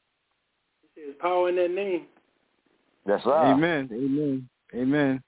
There's 0.96 1.16
power 1.22 1.48
in 1.50 1.56
that 1.56 1.72
name. 1.72 2.04
That's 3.06 3.26
right. 3.26 3.54
Amen. 3.54 3.90
Amen. 3.94 4.50
Amen. 4.74 5.24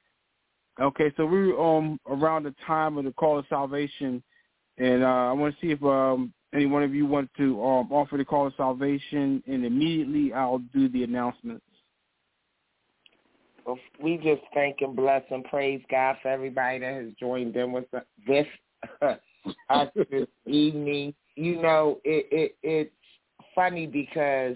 Okay, 0.79 1.11
so 1.17 1.25
we're 1.25 1.59
um 1.59 1.99
around 2.07 2.43
the 2.43 2.53
time 2.65 2.97
of 2.97 3.05
the 3.05 3.11
call 3.11 3.39
of 3.39 3.45
salvation, 3.49 4.21
and 4.77 5.03
uh, 5.03 5.07
I 5.07 5.31
want 5.31 5.55
to 5.55 5.61
see 5.65 5.71
if 5.71 5.83
um 5.83 6.33
any 6.53 6.65
one 6.65 6.83
of 6.83 6.93
you 6.93 7.05
want 7.05 7.29
to 7.37 7.63
um 7.63 7.91
offer 7.91 8.17
the 8.17 8.25
call 8.25 8.47
of 8.47 8.53
salvation, 8.55 9.43
and 9.47 9.65
immediately 9.65 10.33
I'll 10.33 10.59
do 10.73 10.87
the 10.89 11.03
announcements. 11.03 11.65
Well, 13.65 13.79
we 14.01 14.17
just 14.17 14.41
thank 14.53 14.77
and 14.81 14.95
bless 14.95 15.23
and 15.29 15.43
praise 15.45 15.81
God 15.89 16.17
for 16.21 16.29
everybody 16.29 16.79
that 16.79 16.93
has 16.93 17.11
joined 17.19 17.55
in 17.55 17.71
with 17.71 17.85
this 18.27 18.47
us 19.69 19.89
this 20.11 20.27
evening. 20.45 21.13
You 21.35 21.61
know, 21.61 21.99
it, 22.03 22.27
it 22.31 22.55
it's 22.61 22.95
funny 23.55 23.87
because 23.87 24.55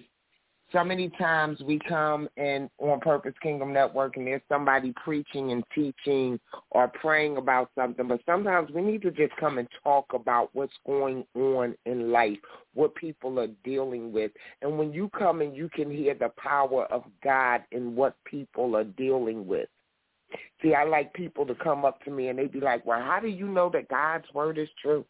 so 0.72 0.84
many 0.84 1.10
times 1.10 1.60
we 1.62 1.80
come 1.80 2.30
in 2.38 2.70
on 2.80 3.00
Purpose 3.00 3.34
Kingdom 3.42 3.74
Network 3.74 4.18
and 4.18 4.26
there's 4.26 4.42
somebody 4.48 4.94
preaching 5.04 5.52
and 5.52 5.64
teaching 5.74 6.40
or 6.72 6.88
praying 6.88 7.38
about 7.38 7.70
something, 7.76 8.08
but 8.08 8.22
sometimes 8.26 8.72
we 8.72 8.82
need 8.82 9.02
to 9.02 9.12
just 9.12 9.36
come 9.38 9.58
and 9.58 9.68
talk 9.84 10.06
about 10.14 10.50
what's 10.54 10.74
going 10.86 11.26
on 11.36 11.76
in 11.86 12.12
life, 12.12 12.38
what 12.74 12.96
people 12.96 13.40
are 13.40 13.50
dealing 13.64 14.12
with. 14.12 14.32
And 14.62 14.78
when 14.78 14.94
you 14.94 15.10
come 15.18 15.42
and 15.42 15.56
you 15.56 15.70
can 15.70 15.92
hear 15.92 16.14
the 16.14 16.32
power 16.38 16.86
of 16.86 17.04
God 17.24 17.62
in 17.72 17.96
what 17.96 18.16
people 18.26 18.76
are 18.76 18.86
dealing 18.86 19.48
with. 19.48 19.68
See, 20.62 20.74
I 20.74 20.86
like 20.86 21.14
people 21.14 21.46
to 21.46 21.56
come 21.56 21.84
up 21.84 22.02
to 22.06 22.12
me 22.12 22.30
and 22.30 22.40
they 22.40 22.48
be 22.48 22.62
like, 22.62 22.86
well, 22.86 23.02
how 23.02 23.20
do 23.20 23.28
you 23.28 23.48
know 23.48 23.70
that 23.74 23.90
God's 23.90 24.26
word 24.34 24.58
is 24.58 24.70
true? 24.82 25.06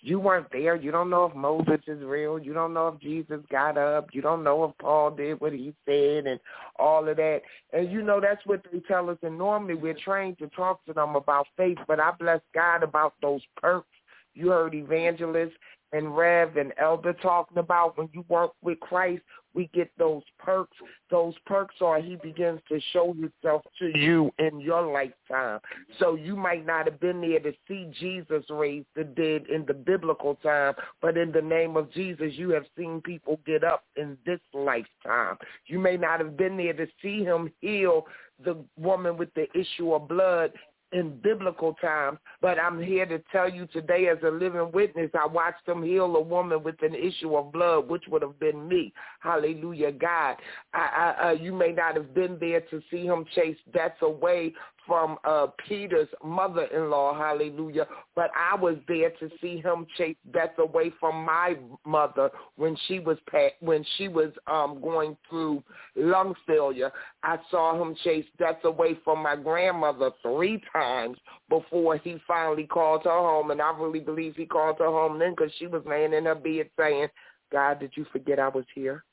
You 0.00 0.20
weren't 0.20 0.50
there. 0.52 0.76
You 0.76 0.90
don't 0.90 1.10
know 1.10 1.24
if 1.24 1.34
Moses 1.34 1.80
is 1.86 2.02
real. 2.02 2.38
You 2.38 2.52
don't 2.52 2.74
know 2.74 2.88
if 2.88 3.00
Jesus 3.00 3.40
got 3.50 3.76
up. 3.76 4.08
You 4.12 4.22
don't 4.22 4.44
know 4.44 4.64
if 4.64 4.78
Paul 4.78 5.10
did 5.10 5.40
what 5.40 5.52
he 5.52 5.74
said 5.84 6.26
and 6.26 6.38
all 6.78 7.08
of 7.08 7.16
that. 7.16 7.40
And 7.72 7.90
you 7.90 8.02
know 8.02 8.20
that's 8.20 8.44
what 8.46 8.64
they 8.70 8.80
tell 8.80 9.10
us. 9.10 9.18
And 9.22 9.36
normally 9.36 9.74
we're 9.74 9.94
trained 9.94 10.38
to 10.38 10.48
talk 10.48 10.84
to 10.86 10.92
them 10.92 11.16
about 11.16 11.46
faith, 11.56 11.78
but 11.88 11.98
I 11.98 12.12
bless 12.18 12.40
God 12.54 12.82
about 12.82 13.14
those 13.20 13.42
perks. 13.56 13.88
You 14.34 14.50
heard 14.50 14.74
evangelists 14.74 15.54
and 15.92 16.16
Rev 16.16 16.56
and 16.56 16.72
Elder 16.78 17.12
talking 17.14 17.58
about 17.58 17.96
when 17.96 18.08
you 18.12 18.24
work 18.28 18.52
with 18.62 18.80
Christ, 18.80 19.22
we 19.54 19.70
get 19.72 19.90
those 19.98 20.22
perks. 20.38 20.76
Those 21.10 21.34
perks 21.46 21.76
are 21.80 22.00
he 22.00 22.16
begins 22.16 22.60
to 22.68 22.78
show 22.92 23.14
himself 23.14 23.62
to 23.78 23.98
you 23.98 24.30
in 24.38 24.60
your 24.60 24.82
lifetime. 24.92 25.60
So 25.98 26.14
you 26.14 26.36
might 26.36 26.66
not 26.66 26.84
have 26.86 27.00
been 27.00 27.22
there 27.22 27.40
to 27.40 27.52
see 27.66 27.90
Jesus 27.98 28.44
raise 28.50 28.84
the 28.94 29.04
dead 29.04 29.46
in 29.52 29.64
the 29.66 29.74
biblical 29.74 30.34
time, 30.36 30.74
but 31.00 31.16
in 31.16 31.32
the 31.32 31.40
name 31.40 31.76
of 31.76 31.90
Jesus, 31.92 32.32
you 32.34 32.50
have 32.50 32.66
seen 32.76 33.00
people 33.00 33.40
get 33.46 33.64
up 33.64 33.84
in 33.96 34.18
this 34.26 34.40
lifetime. 34.52 35.38
You 35.66 35.78
may 35.78 35.96
not 35.96 36.20
have 36.20 36.36
been 36.36 36.58
there 36.58 36.74
to 36.74 36.86
see 37.00 37.24
him 37.24 37.50
heal 37.60 38.06
the 38.44 38.56
woman 38.78 39.16
with 39.16 39.32
the 39.34 39.46
issue 39.58 39.94
of 39.94 40.08
blood 40.08 40.52
in 40.92 41.18
biblical 41.22 41.74
times, 41.74 42.18
but 42.40 42.58
I'm 42.58 42.80
here 42.80 43.06
to 43.06 43.18
tell 43.32 43.50
you 43.50 43.66
today 43.66 44.08
as 44.08 44.18
a 44.24 44.30
living 44.30 44.70
witness, 44.72 45.10
I 45.18 45.26
watched 45.26 45.66
him 45.66 45.82
heal 45.82 46.14
a 46.16 46.20
woman 46.20 46.62
with 46.62 46.76
an 46.82 46.94
issue 46.94 47.36
of 47.36 47.52
blood, 47.52 47.88
which 47.88 48.04
would 48.08 48.22
have 48.22 48.38
been 48.38 48.68
me. 48.68 48.92
Hallelujah, 49.20 49.92
God. 49.92 50.36
I, 50.72 51.14
I, 51.20 51.28
uh, 51.28 51.32
you 51.32 51.52
may 51.52 51.72
not 51.72 51.96
have 51.96 52.14
been 52.14 52.38
there 52.38 52.60
to 52.60 52.80
see 52.90 53.04
him 53.04 53.24
chase 53.34 53.56
death 53.72 54.00
away 54.02 54.52
from 54.86 55.18
uh, 55.24 55.48
Peter's 55.68 56.08
mother-in-law, 56.24 57.18
hallelujah, 57.18 57.86
but 58.14 58.30
I 58.36 58.54
was 58.54 58.76
there 58.88 59.10
to 59.10 59.30
see 59.40 59.58
him 59.58 59.86
chase 59.96 60.16
death 60.32 60.58
away 60.58 60.92
from 61.00 61.24
my 61.24 61.56
mother 61.84 62.30
when 62.56 62.76
she 62.86 62.98
was 62.98 63.18
when 63.60 63.84
she 63.96 64.08
was 64.08 64.30
um, 64.46 64.80
going 64.80 65.16
through 65.28 65.62
lung 65.96 66.34
failure. 66.46 66.90
I 67.22 67.38
saw 67.50 67.80
him 67.80 67.94
chase 68.04 68.26
death 68.38 68.64
away 68.64 68.98
from 69.04 69.22
my 69.22 69.36
grandmother 69.36 70.10
three 70.22 70.62
times 70.72 71.18
before 71.48 71.96
he 71.98 72.18
finally 72.26 72.66
called 72.66 73.04
her 73.04 73.10
home, 73.10 73.50
and 73.50 73.60
I 73.60 73.76
really 73.78 74.00
believe 74.00 74.36
he 74.36 74.46
called 74.46 74.76
her 74.78 74.86
home 74.86 75.18
then 75.18 75.34
because 75.36 75.52
she 75.58 75.66
was 75.66 75.82
laying 75.86 76.12
in 76.12 76.24
her 76.26 76.34
bed 76.34 76.70
saying, 76.78 77.08
God, 77.52 77.80
did 77.80 77.92
you 77.94 78.06
forget 78.12 78.38
I 78.38 78.48
was 78.48 78.64
here? 78.74 79.04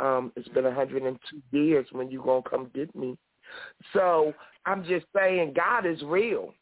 Um, 0.00 0.32
it's 0.36 0.48
been 0.48 0.64
102 0.64 1.56
years 1.56 1.86
when 1.92 2.10
you 2.10 2.22
going 2.22 2.42
to 2.42 2.48
come 2.48 2.70
get 2.74 2.94
me. 2.96 3.16
So 3.92 4.32
I'm 4.66 4.84
just 4.84 5.06
saying 5.14 5.54
God 5.54 5.86
is 5.86 6.02
real. 6.02 6.54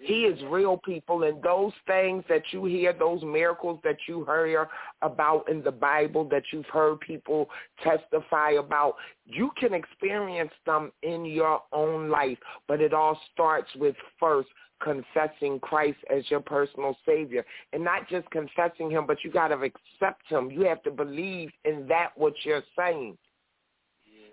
He 0.00 0.24
is 0.24 0.40
real 0.48 0.76
people 0.76 1.24
and 1.24 1.42
those 1.42 1.72
things 1.86 2.24
that 2.28 2.42
you 2.52 2.64
hear, 2.64 2.92
those 2.92 3.22
miracles 3.22 3.80
that 3.84 3.96
you 4.06 4.24
hear 4.24 4.68
about 5.02 5.48
in 5.48 5.62
the 5.62 5.72
Bible 5.72 6.28
that 6.30 6.42
you've 6.52 6.66
heard 6.66 7.00
people 7.00 7.48
testify 7.82 8.52
about, 8.52 8.94
you 9.24 9.50
can 9.58 9.74
experience 9.74 10.52
them 10.66 10.92
in 11.02 11.24
your 11.24 11.62
own 11.72 12.10
life. 12.10 12.38
But 12.66 12.80
it 12.80 12.92
all 12.92 13.18
starts 13.32 13.68
with 13.76 13.96
first 14.18 14.48
confessing 14.80 15.58
Christ 15.60 15.98
as 16.14 16.30
your 16.30 16.40
personal 16.40 16.96
savior 17.04 17.44
and 17.72 17.82
not 17.82 18.08
just 18.08 18.30
confessing 18.30 18.90
him, 18.90 19.06
but 19.06 19.18
you 19.24 19.30
got 19.30 19.48
to 19.48 19.56
accept 19.56 20.22
him. 20.28 20.50
You 20.50 20.62
have 20.62 20.82
to 20.84 20.90
believe 20.90 21.50
in 21.64 21.86
that 21.88 22.10
what 22.16 22.34
you're 22.44 22.62
saying. 22.76 23.18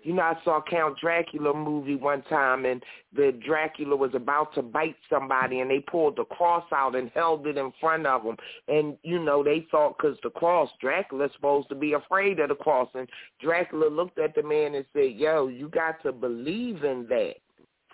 You 0.06 0.12
know, 0.12 0.22
I 0.22 0.36
saw 0.44 0.62
Count 0.70 1.00
Dracula 1.00 1.52
movie 1.52 1.96
one 1.96 2.22
time, 2.28 2.64
and 2.64 2.80
the 3.12 3.36
Dracula 3.44 3.96
was 3.96 4.12
about 4.14 4.54
to 4.54 4.62
bite 4.62 4.94
somebody, 5.10 5.58
and 5.58 5.68
they 5.68 5.80
pulled 5.80 6.14
the 6.14 6.24
cross 6.26 6.62
out 6.72 6.94
and 6.94 7.10
held 7.12 7.44
it 7.48 7.56
in 7.56 7.72
front 7.80 8.06
of 8.06 8.22
him. 8.22 8.36
And 8.68 8.96
you 9.02 9.18
know, 9.18 9.42
they 9.42 9.66
thought 9.68 9.98
because 9.98 10.16
the 10.22 10.30
cross, 10.30 10.70
Dracula's 10.80 11.32
supposed 11.34 11.68
to 11.70 11.74
be 11.74 11.94
afraid 11.94 12.38
of 12.38 12.50
the 12.50 12.54
cross, 12.54 12.88
and 12.94 13.08
Dracula 13.40 13.88
looked 13.88 14.20
at 14.20 14.36
the 14.36 14.44
man 14.44 14.76
and 14.76 14.84
said, 14.92 15.10
"Yo, 15.16 15.48
you 15.48 15.68
got 15.68 16.00
to 16.04 16.12
believe 16.12 16.84
in 16.84 17.08
that." 17.08 17.38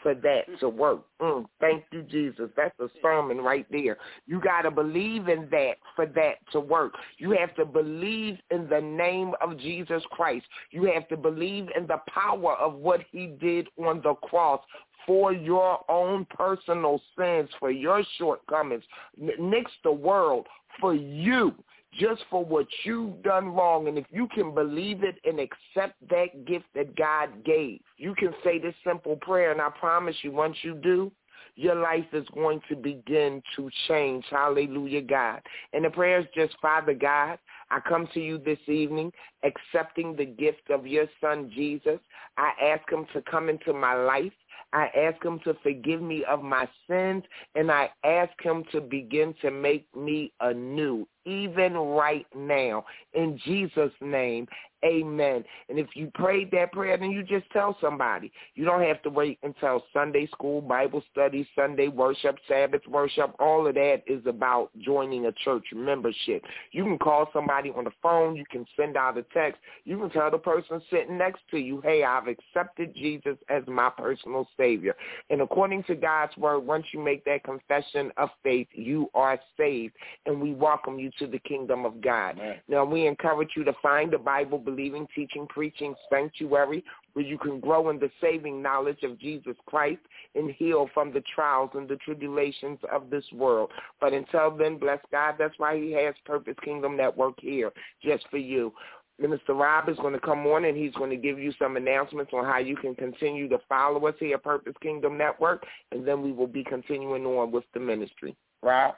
For 0.02 0.14
that 0.14 0.42
to 0.60 0.68
work. 0.68 1.04
Mm, 1.20 1.46
thank 1.60 1.84
you, 1.92 2.02
Jesus. 2.02 2.50
That's 2.56 2.78
a 2.80 2.88
sermon 3.00 3.38
right 3.38 3.66
there. 3.70 3.98
You 4.26 4.40
got 4.40 4.62
to 4.62 4.70
believe 4.70 5.28
in 5.28 5.48
that 5.50 5.74
for 5.94 6.06
that 6.06 6.34
to 6.52 6.60
work. 6.60 6.94
You 7.18 7.30
have 7.32 7.54
to 7.56 7.64
believe 7.64 8.38
in 8.50 8.68
the 8.68 8.80
name 8.80 9.32
of 9.40 9.58
Jesus 9.58 10.02
Christ. 10.10 10.46
You 10.70 10.90
have 10.92 11.08
to 11.08 11.16
believe 11.16 11.68
in 11.76 11.86
the 11.86 12.00
power 12.12 12.54
of 12.56 12.74
what 12.74 13.00
he 13.10 13.28
did 13.40 13.68
on 13.78 14.00
the 14.02 14.14
cross 14.14 14.60
for 15.06 15.32
your 15.32 15.80
own 15.90 16.26
personal 16.26 17.00
sins, 17.18 17.48
for 17.58 17.70
your 17.70 18.04
shortcomings, 18.18 18.84
nix 19.16 19.70
the 19.82 19.92
world, 19.92 20.46
for 20.80 20.94
you 20.94 21.54
just 21.98 22.22
for 22.30 22.44
what 22.44 22.66
you've 22.84 23.22
done 23.22 23.48
wrong. 23.48 23.88
And 23.88 23.98
if 23.98 24.06
you 24.10 24.28
can 24.34 24.54
believe 24.54 25.02
it 25.02 25.16
and 25.24 25.38
accept 25.38 25.96
that 26.08 26.46
gift 26.46 26.66
that 26.74 26.96
God 26.96 27.44
gave, 27.44 27.80
you 27.96 28.14
can 28.14 28.32
say 28.42 28.58
this 28.58 28.74
simple 28.86 29.16
prayer. 29.16 29.52
And 29.52 29.60
I 29.60 29.68
promise 29.78 30.16
you, 30.22 30.32
once 30.32 30.56
you 30.62 30.74
do, 30.74 31.12
your 31.54 31.74
life 31.74 32.06
is 32.14 32.26
going 32.32 32.62
to 32.70 32.76
begin 32.76 33.42
to 33.56 33.68
change. 33.86 34.24
Hallelujah, 34.30 35.02
God. 35.02 35.42
And 35.74 35.84
the 35.84 35.90
prayer 35.90 36.20
is 36.20 36.26
just, 36.34 36.54
Father 36.62 36.94
God, 36.94 37.38
I 37.70 37.80
come 37.80 38.08
to 38.14 38.20
you 38.20 38.38
this 38.38 38.58
evening 38.68 39.12
accepting 39.44 40.16
the 40.16 40.24
gift 40.24 40.70
of 40.70 40.86
your 40.86 41.06
son, 41.20 41.50
Jesus. 41.54 41.98
I 42.38 42.52
ask 42.62 42.90
him 42.90 43.06
to 43.12 43.20
come 43.22 43.50
into 43.50 43.74
my 43.74 43.94
life 43.94 44.32
I 44.72 44.86
ask 44.96 45.22
him 45.22 45.38
to 45.40 45.54
forgive 45.62 46.00
me 46.00 46.24
of 46.24 46.42
my 46.42 46.66
sins, 46.88 47.24
and 47.54 47.70
I 47.70 47.90
ask 48.04 48.32
him 48.40 48.64
to 48.72 48.80
begin 48.80 49.34
to 49.42 49.50
make 49.50 49.86
me 49.94 50.32
anew, 50.40 51.06
even 51.24 51.74
right 51.74 52.26
now. 52.34 52.84
In 53.14 53.38
Jesus' 53.44 53.92
name, 54.00 54.46
Amen. 54.84 55.44
And 55.68 55.78
if 55.78 55.88
you 55.94 56.10
prayed 56.14 56.50
that 56.50 56.72
prayer, 56.72 56.96
then 56.96 57.12
you 57.12 57.22
just 57.22 57.48
tell 57.52 57.76
somebody. 57.80 58.32
You 58.54 58.64
don't 58.64 58.82
have 58.82 59.00
to 59.02 59.10
wait 59.10 59.38
until 59.42 59.84
Sunday 59.92 60.26
school, 60.32 60.60
Bible 60.60 61.04
study, 61.12 61.48
Sunday 61.54 61.86
worship, 61.86 62.36
Sabbath 62.48 62.82
worship. 62.88 63.34
All 63.38 63.66
of 63.66 63.74
that 63.74 64.02
is 64.08 64.26
about 64.26 64.70
joining 64.80 65.26
a 65.26 65.32
church 65.44 65.66
membership. 65.72 66.42
You 66.72 66.82
can 66.82 66.98
call 66.98 67.28
somebody 67.32 67.70
on 67.70 67.84
the 67.84 67.92
phone. 68.02 68.34
You 68.34 68.44
can 68.50 68.66
send 68.76 68.96
out 68.96 69.16
a 69.18 69.22
text. 69.34 69.60
You 69.84 69.98
can 69.98 70.10
tell 70.10 70.30
the 70.32 70.38
person 70.38 70.82
sitting 70.90 71.16
next 71.16 71.42
to 71.52 71.58
you, 71.58 71.80
hey, 71.82 72.02
I've 72.02 72.26
accepted 72.26 72.92
Jesus 72.94 73.36
as 73.48 73.62
my 73.68 73.90
personal 73.96 74.48
Savior. 74.56 74.96
And 75.30 75.42
according 75.42 75.84
to 75.84 75.94
God's 75.94 76.36
word, 76.36 76.60
once 76.60 76.86
you 76.92 77.00
make 77.00 77.24
that 77.26 77.44
confession 77.44 78.10
of 78.16 78.30
faith, 78.42 78.68
you 78.72 79.10
are 79.14 79.38
saved. 79.56 79.94
And 80.26 80.40
we 80.40 80.54
welcome 80.54 80.98
you 80.98 81.11
to 81.18 81.26
the 81.26 81.38
kingdom 81.40 81.84
of 81.84 82.00
God. 82.00 82.40
Now, 82.68 82.84
we 82.84 83.06
encourage 83.06 83.50
you 83.56 83.64
to 83.64 83.72
find 83.82 84.12
the 84.12 84.18
Bible 84.18 84.58
believing, 84.58 85.06
teaching, 85.14 85.46
preaching 85.48 85.94
sanctuary 86.10 86.84
where 87.12 87.24
you 87.24 87.38
can 87.38 87.60
grow 87.60 87.90
in 87.90 87.98
the 87.98 88.10
saving 88.20 88.62
knowledge 88.62 89.02
of 89.02 89.18
Jesus 89.18 89.56
Christ 89.66 90.00
and 90.34 90.50
heal 90.50 90.88
from 90.94 91.12
the 91.12 91.22
trials 91.34 91.70
and 91.74 91.88
the 91.88 91.96
tribulations 91.96 92.78
of 92.90 93.10
this 93.10 93.24
world. 93.32 93.70
But 94.00 94.12
until 94.12 94.50
then, 94.50 94.78
bless 94.78 95.00
God. 95.10 95.34
That's 95.38 95.58
why 95.58 95.76
he 95.78 95.92
has 95.92 96.14
Purpose 96.24 96.56
Kingdom 96.64 96.96
Network 96.96 97.34
here 97.40 97.70
just 98.02 98.26
for 98.30 98.38
you. 98.38 98.72
Minister 99.18 99.54
Rob 99.54 99.88
is 99.88 99.96
going 99.98 100.14
to 100.14 100.20
come 100.20 100.46
on 100.46 100.64
and 100.64 100.76
he's 100.76 100.94
going 100.94 101.10
to 101.10 101.16
give 101.16 101.38
you 101.38 101.52
some 101.58 101.76
announcements 101.76 102.32
on 102.34 102.44
how 102.44 102.58
you 102.58 102.76
can 102.76 102.94
continue 102.94 103.48
to 103.48 103.58
follow 103.68 104.06
us 104.06 104.14
here 104.18 104.34
at 104.34 104.42
Purpose 104.42 104.74
Kingdom 104.82 105.16
Network, 105.16 105.64
and 105.92 106.06
then 106.06 106.22
we 106.22 106.32
will 106.32 106.46
be 106.46 106.64
continuing 106.64 107.24
on 107.26 107.52
with 107.52 107.64
the 107.74 107.80
ministry. 107.80 108.34
Rob? 108.62 108.94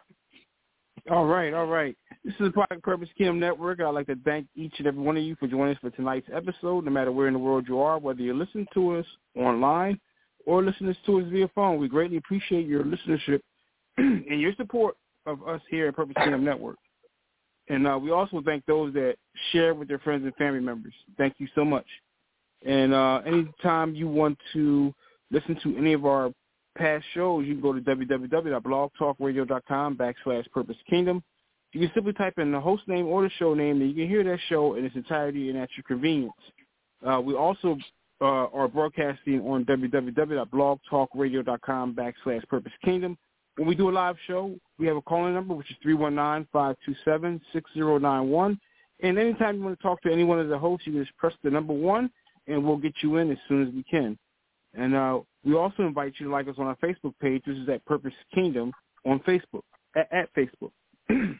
All 1.10 1.26
right, 1.26 1.52
all 1.52 1.66
right. 1.66 1.94
This 2.24 2.32
is 2.40 2.50
Product 2.52 2.82
Purpose 2.82 3.10
Kingdom 3.18 3.38
Network. 3.38 3.78
I'd 3.78 3.90
like 3.90 4.06
to 4.06 4.16
thank 4.24 4.46
each 4.54 4.72
and 4.78 4.86
every 4.86 5.02
one 5.02 5.18
of 5.18 5.22
you 5.22 5.36
for 5.36 5.46
joining 5.46 5.74
us 5.74 5.80
for 5.82 5.90
tonight's 5.90 6.28
episode, 6.32 6.86
no 6.86 6.90
matter 6.90 7.12
where 7.12 7.26
in 7.28 7.34
the 7.34 7.38
world 7.38 7.66
you 7.68 7.78
are, 7.78 7.98
whether 7.98 8.22
you're 8.22 8.34
listening 8.34 8.66
to 8.72 8.96
us 8.96 9.06
online 9.36 10.00
or 10.46 10.64
listening 10.64 10.96
to 11.04 11.20
us 11.20 11.26
via 11.30 11.46
phone. 11.54 11.78
We 11.78 11.88
greatly 11.88 12.16
appreciate 12.16 12.66
your 12.66 12.84
listenership 12.84 13.40
and 13.98 14.40
your 14.40 14.54
support 14.54 14.96
of 15.26 15.46
us 15.46 15.60
here 15.70 15.88
at 15.88 15.96
Purpose 15.96 16.14
Kingdom 16.16 16.42
Network. 16.42 16.78
And 17.68 17.86
uh, 17.86 17.98
we 18.00 18.10
also 18.10 18.40
thank 18.42 18.64
those 18.64 18.94
that 18.94 19.16
share 19.52 19.74
with 19.74 19.88
their 19.88 19.98
friends 19.98 20.24
and 20.24 20.34
family 20.36 20.60
members. 20.60 20.94
Thank 21.18 21.34
you 21.36 21.48
so 21.54 21.66
much. 21.66 21.86
And 22.64 22.94
uh, 22.94 23.20
anytime 23.26 23.94
you 23.94 24.08
want 24.08 24.38
to 24.54 24.94
listen 25.30 25.58
to 25.64 25.76
any 25.76 25.92
of 25.92 26.06
our 26.06 26.30
past 26.76 27.06
shows, 27.14 27.46
you 27.46 27.54
can 27.54 27.62
go 27.62 27.72
to 27.72 27.80
www.blogtalkradio.com 27.80 29.96
backslash 29.96 30.50
Purpose 30.50 30.76
Kingdom. 30.88 31.22
You 31.72 31.80
can 31.80 31.90
simply 31.94 32.12
type 32.12 32.38
in 32.38 32.52
the 32.52 32.60
host 32.60 32.86
name 32.86 33.06
or 33.06 33.22
the 33.22 33.30
show 33.38 33.54
name, 33.54 33.80
and 33.80 33.90
you 33.90 33.96
can 33.96 34.06
hear 34.08 34.22
that 34.24 34.38
show 34.48 34.74
in 34.74 34.84
its 34.84 34.94
entirety 34.94 35.48
and 35.50 35.58
at 35.58 35.70
your 35.76 35.82
convenience. 35.84 36.32
Uh, 37.04 37.20
we 37.20 37.34
also 37.34 37.76
uh, 38.20 38.46
are 38.52 38.68
broadcasting 38.68 39.40
on 39.40 39.64
www.blogtalkradio.com 39.64 41.94
backslash 41.94 42.46
Purpose 42.48 42.72
Kingdom. 42.84 43.18
When 43.56 43.66
we 43.68 43.74
do 43.74 43.90
a 43.90 43.92
live 43.92 44.16
show, 44.26 44.54
we 44.78 44.86
have 44.86 44.96
a 44.96 45.02
calling 45.02 45.34
number, 45.34 45.54
which 45.54 45.70
is 45.70 45.76
319-527-6091. 45.84 48.58
And 49.02 49.18
anytime 49.18 49.56
you 49.56 49.64
want 49.64 49.76
to 49.78 49.82
talk 49.82 50.00
to 50.02 50.12
any 50.12 50.24
one 50.24 50.38
of 50.38 50.48
the 50.48 50.58
hosts, 50.58 50.86
you 50.86 51.02
just 51.02 51.16
press 51.16 51.32
the 51.42 51.50
number 51.50 51.72
one, 51.72 52.10
and 52.46 52.62
we'll 52.64 52.76
get 52.76 52.94
you 53.02 53.16
in 53.16 53.30
as 53.30 53.38
soon 53.48 53.66
as 53.66 53.74
we 53.74 53.82
can. 53.84 54.18
And 54.76 54.94
uh, 54.94 55.20
we 55.44 55.54
also 55.54 55.82
invite 55.84 56.14
you 56.18 56.26
to 56.26 56.32
like 56.32 56.48
us 56.48 56.56
on 56.58 56.66
our 56.66 56.76
Facebook 56.76 57.14
page. 57.20 57.42
This 57.46 57.56
is 57.56 57.68
at 57.68 57.84
Purpose 57.84 58.12
Kingdom 58.34 58.72
on 59.06 59.20
Facebook, 59.20 59.62
at, 59.96 60.12
at 60.12 60.34
Facebook. 60.34 60.72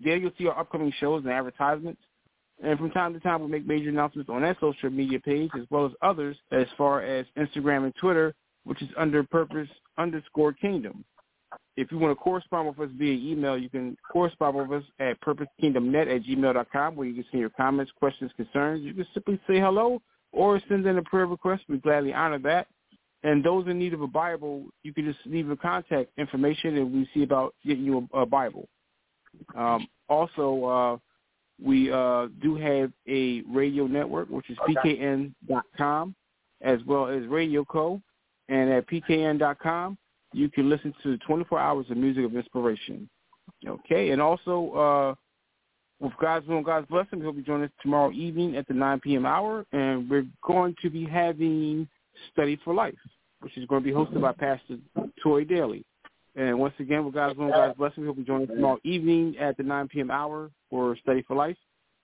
there 0.00 0.16
you'll 0.16 0.30
see 0.38 0.46
our 0.46 0.58
upcoming 0.58 0.92
shows 0.98 1.24
and 1.24 1.32
advertisements. 1.32 2.00
And 2.62 2.78
from 2.78 2.90
time 2.92 3.12
to 3.12 3.20
time, 3.20 3.42
we 3.42 3.48
make 3.48 3.66
major 3.66 3.90
announcements 3.90 4.30
on 4.30 4.42
that 4.42 4.56
social 4.60 4.88
media 4.90 5.20
page 5.20 5.50
as 5.56 5.66
well 5.70 5.84
as 5.84 5.92
others 6.00 6.36
as 6.52 6.66
far 6.78 7.02
as 7.02 7.26
Instagram 7.36 7.84
and 7.84 7.94
Twitter, 8.00 8.34
which 8.64 8.80
is 8.80 8.88
under 8.96 9.22
Purpose 9.22 9.68
underscore 9.98 10.54
Kingdom. 10.54 11.04
If 11.76 11.92
you 11.92 11.98
want 11.98 12.12
to 12.12 12.22
correspond 12.22 12.68
with 12.68 12.88
us 12.88 12.94
via 12.98 13.12
email, 13.12 13.58
you 13.58 13.68
can 13.68 13.96
correspond 14.10 14.56
with 14.56 14.82
us 14.82 14.88
at 14.98 15.20
purposekingdomnet 15.20 16.14
at 16.14 16.22
gmail.com 16.22 16.96
where 16.96 17.06
you 17.06 17.14
can 17.14 17.24
send 17.30 17.40
your 17.40 17.50
comments, 17.50 17.92
questions, 17.98 18.30
concerns. 18.36 18.82
You 18.82 18.94
can 18.94 19.06
simply 19.12 19.38
say 19.46 19.60
hello 19.60 20.00
or 20.36 20.60
send 20.68 20.86
in 20.86 20.98
a 20.98 21.02
prayer 21.02 21.26
request. 21.26 21.64
We 21.68 21.78
gladly 21.78 22.12
honor 22.12 22.38
that. 22.40 22.68
And 23.22 23.42
those 23.42 23.66
in 23.66 23.78
need 23.78 23.94
of 23.94 24.02
a 24.02 24.06
Bible, 24.06 24.66
you 24.82 24.92
can 24.92 25.04
just 25.06 25.18
leave 25.26 25.46
your 25.46 25.56
contact 25.56 26.10
information, 26.18 26.76
and 26.76 26.92
we 26.92 27.08
see 27.12 27.22
about 27.22 27.54
getting 27.66 27.84
you 27.84 28.08
a, 28.12 28.20
a 28.20 28.26
Bible. 28.26 28.68
Um, 29.56 29.88
also, 30.08 30.64
uh, 30.64 30.96
we 31.64 31.90
uh, 31.90 32.28
do 32.42 32.54
have 32.56 32.92
a 33.08 33.42
radio 33.50 33.86
network, 33.86 34.28
which 34.28 34.48
is 34.50 34.58
pkn.com, 34.58 36.14
as 36.60 36.78
well 36.86 37.08
as 37.08 37.26
Radio 37.26 37.64
Co. 37.64 38.00
And 38.48 38.70
at 38.70 38.86
pkn.com, 38.88 39.98
you 40.32 40.48
can 40.50 40.68
listen 40.68 40.94
to 41.02 41.16
24 41.18 41.58
hours 41.58 41.86
of 41.90 41.96
music 41.96 42.24
of 42.24 42.36
inspiration. 42.36 43.08
Okay, 43.66 44.10
and 44.10 44.20
also 44.20 44.72
uh, 44.72 45.14
with 46.00 46.12
God's 46.20 46.46
will 46.46 46.56
and 46.56 46.66
God's 46.66 46.86
blessing, 46.88 47.20
he'll 47.20 47.32
be 47.32 47.42
joining 47.42 47.64
us 47.64 47.70
tomorrow 47.82 48.12
evening 48.12 48.56
at 48.56 48.68
the 48.68 48.74
9 48.74 49.00
p.m. 49.00 49.26
hour, 49.26 49.64
and 49.72 50.08
we're 50.08 50.26
going 50.46 50.74
to 50.82 50.90
be 50.90 51.04
having 51.04 51.88
Study 52.32 52.58
for 52.64 52.74
Life, 52.74 52.94
which 53.40 53.56
is 53.56 53.66
going 53.66 53.82
to 53.82 53.88
be 53.88 53.94
hosted 53.94 54.20
by 54.20 54.32
Pastor 54.32 54.76
Toy 55.22 55.44
Daly. 55.44 55.84
And 56.34 56.58
once 56.58 56.74
again, 56.78 57.04
with 57.04 57.14
God's 57.14 57.38
will 57.38 57.46
and 57.46 57.54
God's 57.54 57.78
blessing, 57.78 58.04
he'll 58.04 58.12
be 58.12 58.24
joining 58.24 58.48
us 58.48 58.54
tomorrow 58.54 58.78
evening 58.84 59.36
at 59.40 59.56
the 59.56 59.62
9 59.62 59.88
p.m. 59.88 60.10
hour 60.10 60.50
for 60.68 60.96
Study 61.02 61.22
for 61.22 61.34
Life. 61.34 61.56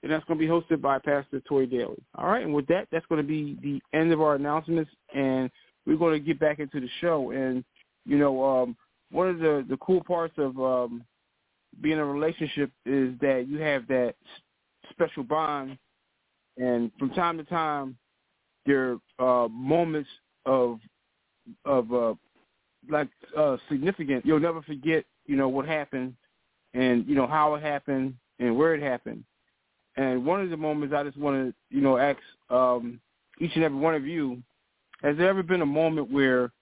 And 0.02 0.10
that's 0.10 0.24
going 0.24 0.40
to 0.40 0.44
be 0.44 0.50
hosted 0.50 0.80
by 0.80 0.98
Pastor 0.98 1.40
Toy 1.46 1.66
Daly. 1.66 2.02
All 2.16 2.26
right, 2.26 2.42
and 2.42 2.52
with 2.52 2.66
that, 2.68 2.88
that's 2.90 3.06
going 3.06 3.20
to 3.20 3.26
be 3.26 3.58
the 3.62 3.80
end 3.96 4.10
of 4.10 4.20
our 4.20 4.34
announcements, 4.34 4.90
and 5.14 5.50
we're 5.86 5.96
going 5.96 6.14
to 6.14 6.26
get 6.26 6.40
back 6.40 6.58
into 6.58 6.80
the 6.80 6.88
show. 7.00 7.30
And, 7.30 7.62
you 8.04 8.18
know, 8.18 8.42
um, 8.42 8.76
one 9.12 9.28
of 9.28 9.38
the, 9.38 9.64
the 9.68 9.76
cool 9.76 10.02
parts 10.02 10.34
of 10.38 10.58
um, 10.58 11.04
being 11.80 11.94
in 11.94 12.00
a 12.00 12.04
relationship 12.04 12.70
is 12.84 13.14
that 13.20 13.46
you 13.48 13.58
have 13.58 13.86
that 13.88 14.14
special 14.90 15.22
bond, 15.22 15.78
and 16.58 16.90
from 16.98 17.10
time 17.10 17.38
to 17.38 17.44
time, 17.44 17.96
there 18.66 18.98
are 19.18 19.44
uh, 19.44 19.48
moments 19.48 20.08
of 20.46 20.78
of 21.64 21.92
uh, 21.92 22.14
like 22.88 23.08
uh, 23.36 23.56
significant. 23.68 24.24
You'll 24.26 24.40
never 24.40 24.62
forget, 24.62 25.04
you 25.26 25.36
know, 25.36 25.48
what 25.48 25.66
happened, 25.66 26.14
and 26.74 27.06
you 27.06 27.14
know 27.14 27.26
how 27.26 27.54
it 27.54 27.62
happened 27.62 28.14
and 28.38 28.56
where 28.56 28.74
it 28.74 28.82
happened. 28.82 29.24
And 29.96 30.24
one 30.24 30.40
of 30.40 30.50
the 30.50 30.56
moments 30.56 30.94
I 30.94 31.04
just 31.04 31.18
want 31.18 31.36
to, 31.36 31.76
you 31.76 31.82
know, 31.82 31.98
ask 31.98 32.18
um, 32.50 33.00
each 33.38 33.52
and 33.54 33.64
every 33.64 33.78
one 33.78 33.94
of 33.94 34.06
you: 34.06 34.42
Has 35.02 35.16
there 35.16 35.28
ever 35.28 35.42
been 35.42 35.62
a 35.62 35.66
moment 35.66 36.10
where, 36.10 36.52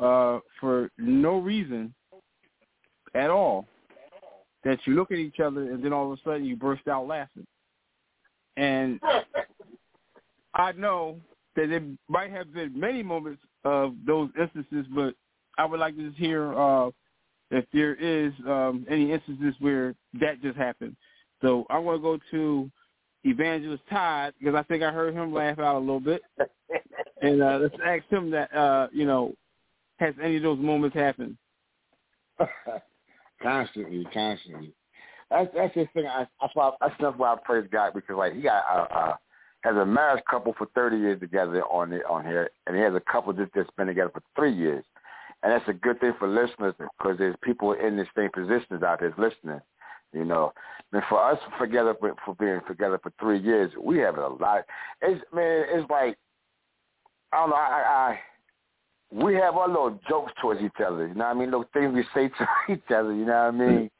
uh, 0.00 0.40
for 0.60 0.90
no 0.98 1.38
reason 1.38 1.94
at 3.14 3.30
all, 3.30 3.66
that 4.64 4.78
you 4.84 4.94
look 4.94 5.10
at 5.10 5.18
each 5.18 5.40
other 5.40 5.62
and 5.70 5.84
then 5.84 5.92
all 5.92 6.12
of 6.12 6.18
a 6.18 6.22
sudden 6.22 6.44
you 6.44 6.56
burst 6.56 6.88
out 6.88 7.06
laughing. 7.06 7.46
And 8.56 9.00
I 10.54 10.72
know 10.72 11.20
that 11.56 11.68
there 11.68 11.82
might 12.08 12.30
have 12.30 12.52
been 12.52 12.78
many 12.78 13.02
moments 13.02 13.42
of 13.64 13.94
those 14.06 14.30
instances, 14.40 14.86
but 14.94 15.14
I 15.58 15.64
would 15.64 15.80
like 15.80 15.96
to 15.96 16.08
just 16.08 16.18
hear 16.18 16.56
uh, 16.58 16.90
if 17.50 17.64
there 17.72 17.94
is 17.94 18.32
um, 18.46 18.86
any 18.88 19.12
instances 19.12 19.54
where 19.60 19.94
that 20.20 20.42
just 20.42 20.56
happened. 20.56 20.96
So 21.42 21.66
I 21.70 21.78
want 21.78 21.98
to 21.98 22.02
go 22.02 22.18
to 22.30 22.70
Evangelist 23.24 23.82
Todd 23.90 24.34
because 24.38 24.54
I 24.54 24.62
think 24.62 24.82
I 24.82 24.90
heard 24.92 25.14
him 25.14 25.32
laugh 25.32 25.58
out 25.58 25.76
a 25.76 25.78
little 25.78 26.00
bit, 26.00 26.22
and 27.22 27.42
uh, 27.42 27.58
let's 27.60 27.74
ask 27.84 28.04
him 28.08 28.30
that 28.30 28.54
uh, 28.54 28.88
you 28.92 29.06
know 29.06 29.34
has 29.96 30.14
any 30.22 30.36
of 30.36 30.42
those 30.42 30.58
moments 30.58 30.96
happened? 30.96 31.36
constantly, 33.42 34.06
constantly. 34.12 34.72
That's 35.30 35.50
that's 35.54 35.74
the 35.74 35.86
thing. 35.94 36.06
I, 36.06 36.26
that's 36.40 36.54
why 36.54 36.70
that's 36.80 36.94
why 37.16 37.32
I 37.32 37.36
praise 37.44 37.68
God 37.70 37.92
because 37.94 38.16
like 38.16 38.34
he 38.34 38.42
got 38.42 38.64
uh, 38.70 38.94
uh 38.94 39.14
has 39.62 39.76
a 39.76 39.86
marriage 39.86 40.22
couple 40.30 40.54
for 40.56 40.66
thirty 40.74 40.98
years 40.98 41.18
together 41.20 41.62
on 41.64 41.90
the, 41.90 42.06
on 42.06 42.24
here, 42.24 42.50
and 42.66 42.76
he 42.76 42.82
has 42.82 42.94
a 42.94 43.00
couple 43.00 43.32
that 43.32 43.50
that's 43.54 43.70
been 43.76 43.86
together 43.86 44.10
for 44.12 44.22
three 44.36 44.54
years, 44.54 44.84
and 45.42 45.52
that's 45.52 45.68
a 45.68 45.72
good 45.72 45.98
thing 46.00 46.12
for 46.18 46.28
listeners 46.28 46.74
because 46.78 47.18
there's 47.18 47.36
people 47.42 47.72
in 47.72 47.96
the 47.96 48.06
same 48.16 48.30
positions 48.30 48.82
out 48.82 49.00
there 49.00 49.14
listening. 49.16 49.60
You 50.12 50.24
know, 50.24 50.52
and 50.92 51.02
for 51.08 51.20
us 51.20 51.38
together 51.60 51.96
for, 51.98 52.14
for 52.24 52.34
being 52.36 52.60
together 52.68 53.00
for 53.02 53.12
three 53.18 53.40
years, 53.40 53.72
we 53.80 53.98
have 53.98 54.16
a 54.16 54.28
lot. 54.28 54.64
It's 55.02 55.24
man, 55.32 55.64
it's 55.70 55.90
like 55.90 56.16
I 57.32 57.38
don't 57.38 57.50
know. 57.50 57.56
I, 57.56 57.82
I 58.12 58.20
we 59.14 59.34
have 59.34 59.54
our 59.54 59.68
little 59.68 60.00
jokes 60.08 60.32
towards 60.42 60.60
each 60.60 60.80
other. 60.84 61.06
You 61.06 61.14
know 61.14 61.26
what 61.26 61.36
I 61.36 61.38
mean? 61.38 61.50
Little 61.50 61.68
things 61.72 61.94
we 61.94 62.04
say 62.14 62.28
to 62.38 62.72
each 62.72 62.90
other. 62.90 63.14
You 63.14 63.24
know 63.24 63.50
what 63.50 63.54
I 63.54 63.56
mm. 63.56 63.76
mean? 63.76 63.90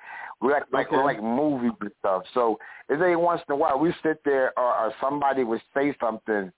We 0.40 0.52
like 0.52 0.64
like 0.72 0.88
okay. 0.88 0.96
like 0.96 1.22
movies 1.22 1.70
and 1.80 1.90
stuff. 2.00 2.24
So 2.34 2.58
it's 2.88 3.00
every 3.00 3.16
once 3.16 3.40
in 3.48 3.54
a 3.54 3.56
while 3.56 3.78
we 3.78 3.94
sit 4.02 4.20
there 4.24 4.52
or, 4.58 4.74
or 4.74 4.92
somebody 5.00 5.44
would 5.44 5.62
say 5.72 5.94
something, 6.00 6.52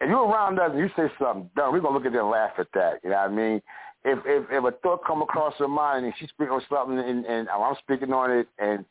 if 0.00 0.08
you're 0.08 0.28
around 0.28 0.60
us 0.60 0.70
and 0.72 0.78
you 0.78 0.88
say 0.94 1.10
something 1.18 1.50
dumb, 1.56 1.72
we're 1.72 1.80
gonna 1.80 1.96
look 1.96 2.06
at 2.06 2.14
it 2.14 2.18
and 2.18 2.30
laugh 2.30 2.52
at 2.58 2.68
that. 2.74 3.00
You 3.02 3.10
know 3.10 3.16
what 3.16 3.30
I 3.30 3.34
mean? 3.34 3.62
If 4.04 4.18
if 4.26 4.44
if 4.50 4.64
a 4.64 4.70
thought 4.82 5.04
come 5.04 5.22
across 5.22 5.54
her 5.58 5.66
mind 5.66 6.04
and 6.04 6.14
she's 6.18 6.28
speaking 6.28 6.52
on 6.52 6.62
something 6.68 6.98
and, 6.98 7.24
and 7.24 7.48
I'm 7.48 7.74
speaking 7.82 8.12
on 8.12 8.30
it 8.30 8.46
and 8.58 8.84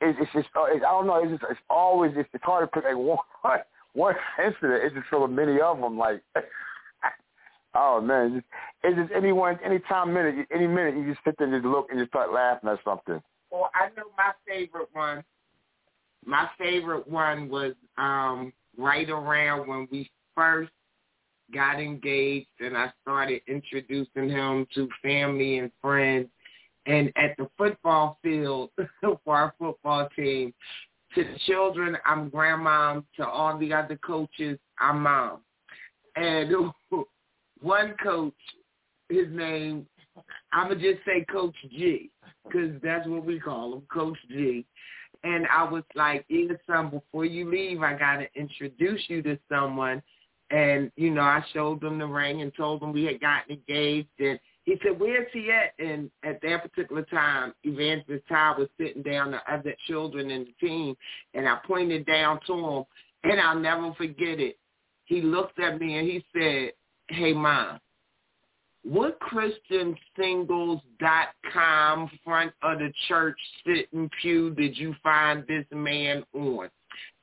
it's 0.00 0.18
it's 0.20 0.32
just 0.32 0.48
uh, 0.56 0.64
it's, 0.64 0.84
I 0.84 0.90
don't 0.90 1.06
know 1.06 1.22
it's 1.22 1.30
just 1.30 1.44
it's 1.50 1.60
always 1.68 2.12
it's, 2.16 2.28
it's 2.32 2.42
hard 2.42 2.64
to 2.64 2.74
pick 2.74 2.84
like 2.84 2.96
one 2.96 3.18
one 3.92 4.14
incident. 4.42 4.82
It's 4.82 4.94
just 4.94 5.06
so 5.10 5.26
many 5.26 5.60
of 5.60 5.78
them. 5.78 5.98
Like 5.98 6.22
oh 7.76 8.00
man, 8.00 8.42
it's 8.82 8.96
just 8.96 9.12
anyone 9.14 9.58
anytime 9.64 10.12
minute 10.12 10.46
any 10.52 10.66
minute 10.66 10.96
you 10.96 11.12
just 11.12 11.24
sit 11.24 11.36
there 11.38 11.46
and 11.46 11.62
just 11.62 11.70
look 11.70 11.88
and 11.90 11.98
just 11.98 12.10
start 12.10 12.32
laughing 12.32 12.68
at 12.68 12.78
something. 12.84 13.20
Well, 13.50 13.70
I 13.74 13.88
know 13.96 14.04
my 14.16 14.32
favorite 14.46 14.88
one. 14.92 15.22
My 16.24 16.48
favorite 16.58 17.06
one 17.06 17.48
was 17.48 17.74
um 17.98 18.52
right 18.76 19.08
around 19.08 19.68
when 19.68 19.88
we 19.90 20.10
first 20.34 20.70
got 21.54 21.80
engaged 21.80 22.48
and 22.60 22.76
I 22.76 22.92
started 23.02 23.40
introducing 23.46 24.28
him 24.28 24.66
to 24.74 24.88
family 25.02 25.58
and 25.58 25.70
friends. 25.80 26.28
And 26.86 27.12
at 27.16 27.36
the 27.36 27.48
football 27.58 28.18
field 28.22 28.70
for 29.00 29.36
our 29.36 29.54
football 29.58 30.08
team, 30.14 30.52
to 31.14 31.24
the 31.24 31.38
children, 31.46 31.96
I'm 32.04 32.28
grandma. 32.28 33.00
To 33.16 33.26
all 33.26 33.58
the 33.58 33.72
other 33.72 33.96
coaches, 33.96 34.58
I'm 34.78 35.02
mom. 35.02 35.40
And 36.14 36.72
one 37.60 37.94
coach, 38.02 38.34
his 39.08 39.26
name, 39.30 39.86
I'm 40.52 40.68
going 40.68 40.80
to 40.80 40.92
just 40.94 41.04
say 41.04 41.24
Coach 41.30 41.54
G, 41.70 42.10
because 42.44 42.72
that's 42.82 43.06
what 43.06 43.24
we 43.24 43.38
call 43.38 43.74
him, 43.74 43.82
Coach 43.92 44.18
G. 44.28 44.64
And 45.24 45.46
I 45.48 45.64
was 45.64 45.82
like, 45.94 46.24
yeah, 46.28 46.52
son, 46.66 46.90
before 46.90 47.24
you 47.24 47.50
leave, 47.50 47.82
I 47.82 47.94
got 47.94 48.18
to 48.18 48.26
introduce 48.34 49.02
you 49.08 49.22
to 49.22 49.38
someone 49.50 50.02
and, 50.50 50.92
you 50.96 51.10
know, 51.10 51.22
I 51.22 51.44
showed 51.52 51.80
them 51.80 51.98
the 51.98 52.06
ring 52.06 52.42
and 52.42 52.52
told 52.54 52.80
them 52.80 52.92
we 52.92 53.04
had 53.04 53.20
gotten 53.20 53.56
engaged. 53.56 54.08
And 54.18 54.38
he 54.64 54.76
said, 54.82 54.98
where's 54.98 55.26
he 55.32 55.50
at? 55.50 55.72
And 55.84 56.10
at 56.22 56.40
that 56.42 56.62
particular 56.62 57.02
time, 57.02 57.52
Evangelist 57.64 58.24
Ty 58.28 58.54
was 58.58 58.68
sitting 58.78 59.02
down 59.02 59.32
the 59.32 59.52
other 59.52 59.74
children 59.88 60.30
in 60.30 60.44
the 60.44 60.66
team. 60.66 60.96
And 61.34 61.48
I 61.48 61.58
pointed 61.66 62.06
down 62.06 62.38
to 62.46 62.54
him. 62.54 62.84
And 63.24 63.40
I'll 63.40 63.58
never 63.58 63.92
forget 63.94 64.38
it. 64.38 64.56
He 65.06 65.20
looked 65.20 65.58
at 65.58 65.80
me 65.80 65.98
and 65.98 66.06
he 66.06 66.24
said, 66.32 66.72
hey, 67.08 67.32
Mom, 67.32 67.80
what 68.82 69.18
ChristianSingles.com 69.20 72.10
front 72.24 72.52
of 72.62 72.78
the 72.78 72.92
church 73.08 73.38
sitting 73.66 74.08
pew 74.20 74.54
did 74.54 74.78
you 74.78 74.94
find 75.02 75.44
this 75.46 75.64
man 75.72 76.22
on? 76.34 76.68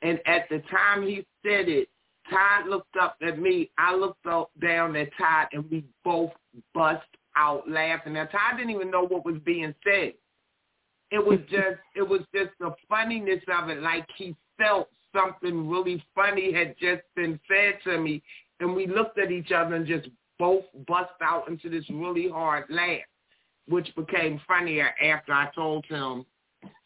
And 0.02 0.20
at 0.26 0.50
the 0.50 0.62
time 0.70 1.04
he 1.04 1.26
said 1.42 1.70
it, 1.70 1.88
Todd 2.30 2.68
looked 2.68 2.98
up 3.02 3.16
at 3.26 3.40
me. 3.40 3.72
I 3.78 3.96
looked 3.96 4.26
up 4.26 4.52
down 4.62 4.94
at 4.96 5.10
Todd, 5.18 5.48
and 5.54 5.70
we 5.70 5.86
both 6.04 6.32
bust 6.74 7.06
out 7.36 7.70
laughing. 7.70 8.14
Now 8.14 8.26
Todd 8.26 8.58
didn't 8.58 8.72
even 8.72 8.92
know 8.92 9.06
what 9.06 9.26
was 9.26 9.40
being 9.46 9.74
said. 9.84 10.14
It 11.12 11.26
was 11.26 11.40
just, 11.50 11.80
it 11.96 12.08
was 12.08 12.22
just 12.34 12.52
the 12.60 12.74
funniness 12.90 13.44
of 13.48 13.70
it. 13.70 13.82
Like 13.82 14.08
he 14.18 14.36
felt 14.58 14.90
something 15.16 15.70
really 15.70 16.04
funny 16.16 16.54
had 16.54 16.76
just 16.80 17.04
been 17.16 17.40
said 17.48 17.80
to 17.86 18.00
me, 18.00 18.22
and 18.64 18.76
we 18.76 18.88
looked 18.88 19.20
at 19.20 19.32
each 19.32 19.52
other 19.52 19.76
and 19.76 19.86
just 19.86 20.08
both 20.40 20.64
bust 20.88 21.12
out 21.22 21.48
into 21.48 21.70
this 21.70 21.86
really 21.90 22.30
hard 22.30 22.66
laugh, 22.70 23.02
which 23.68 23.94
became 23.96 24.42
funnier 24.48 24.92
after 25.04 25.34
I 25.34 25.50
told 25.54 25.86
him 25.86 26.26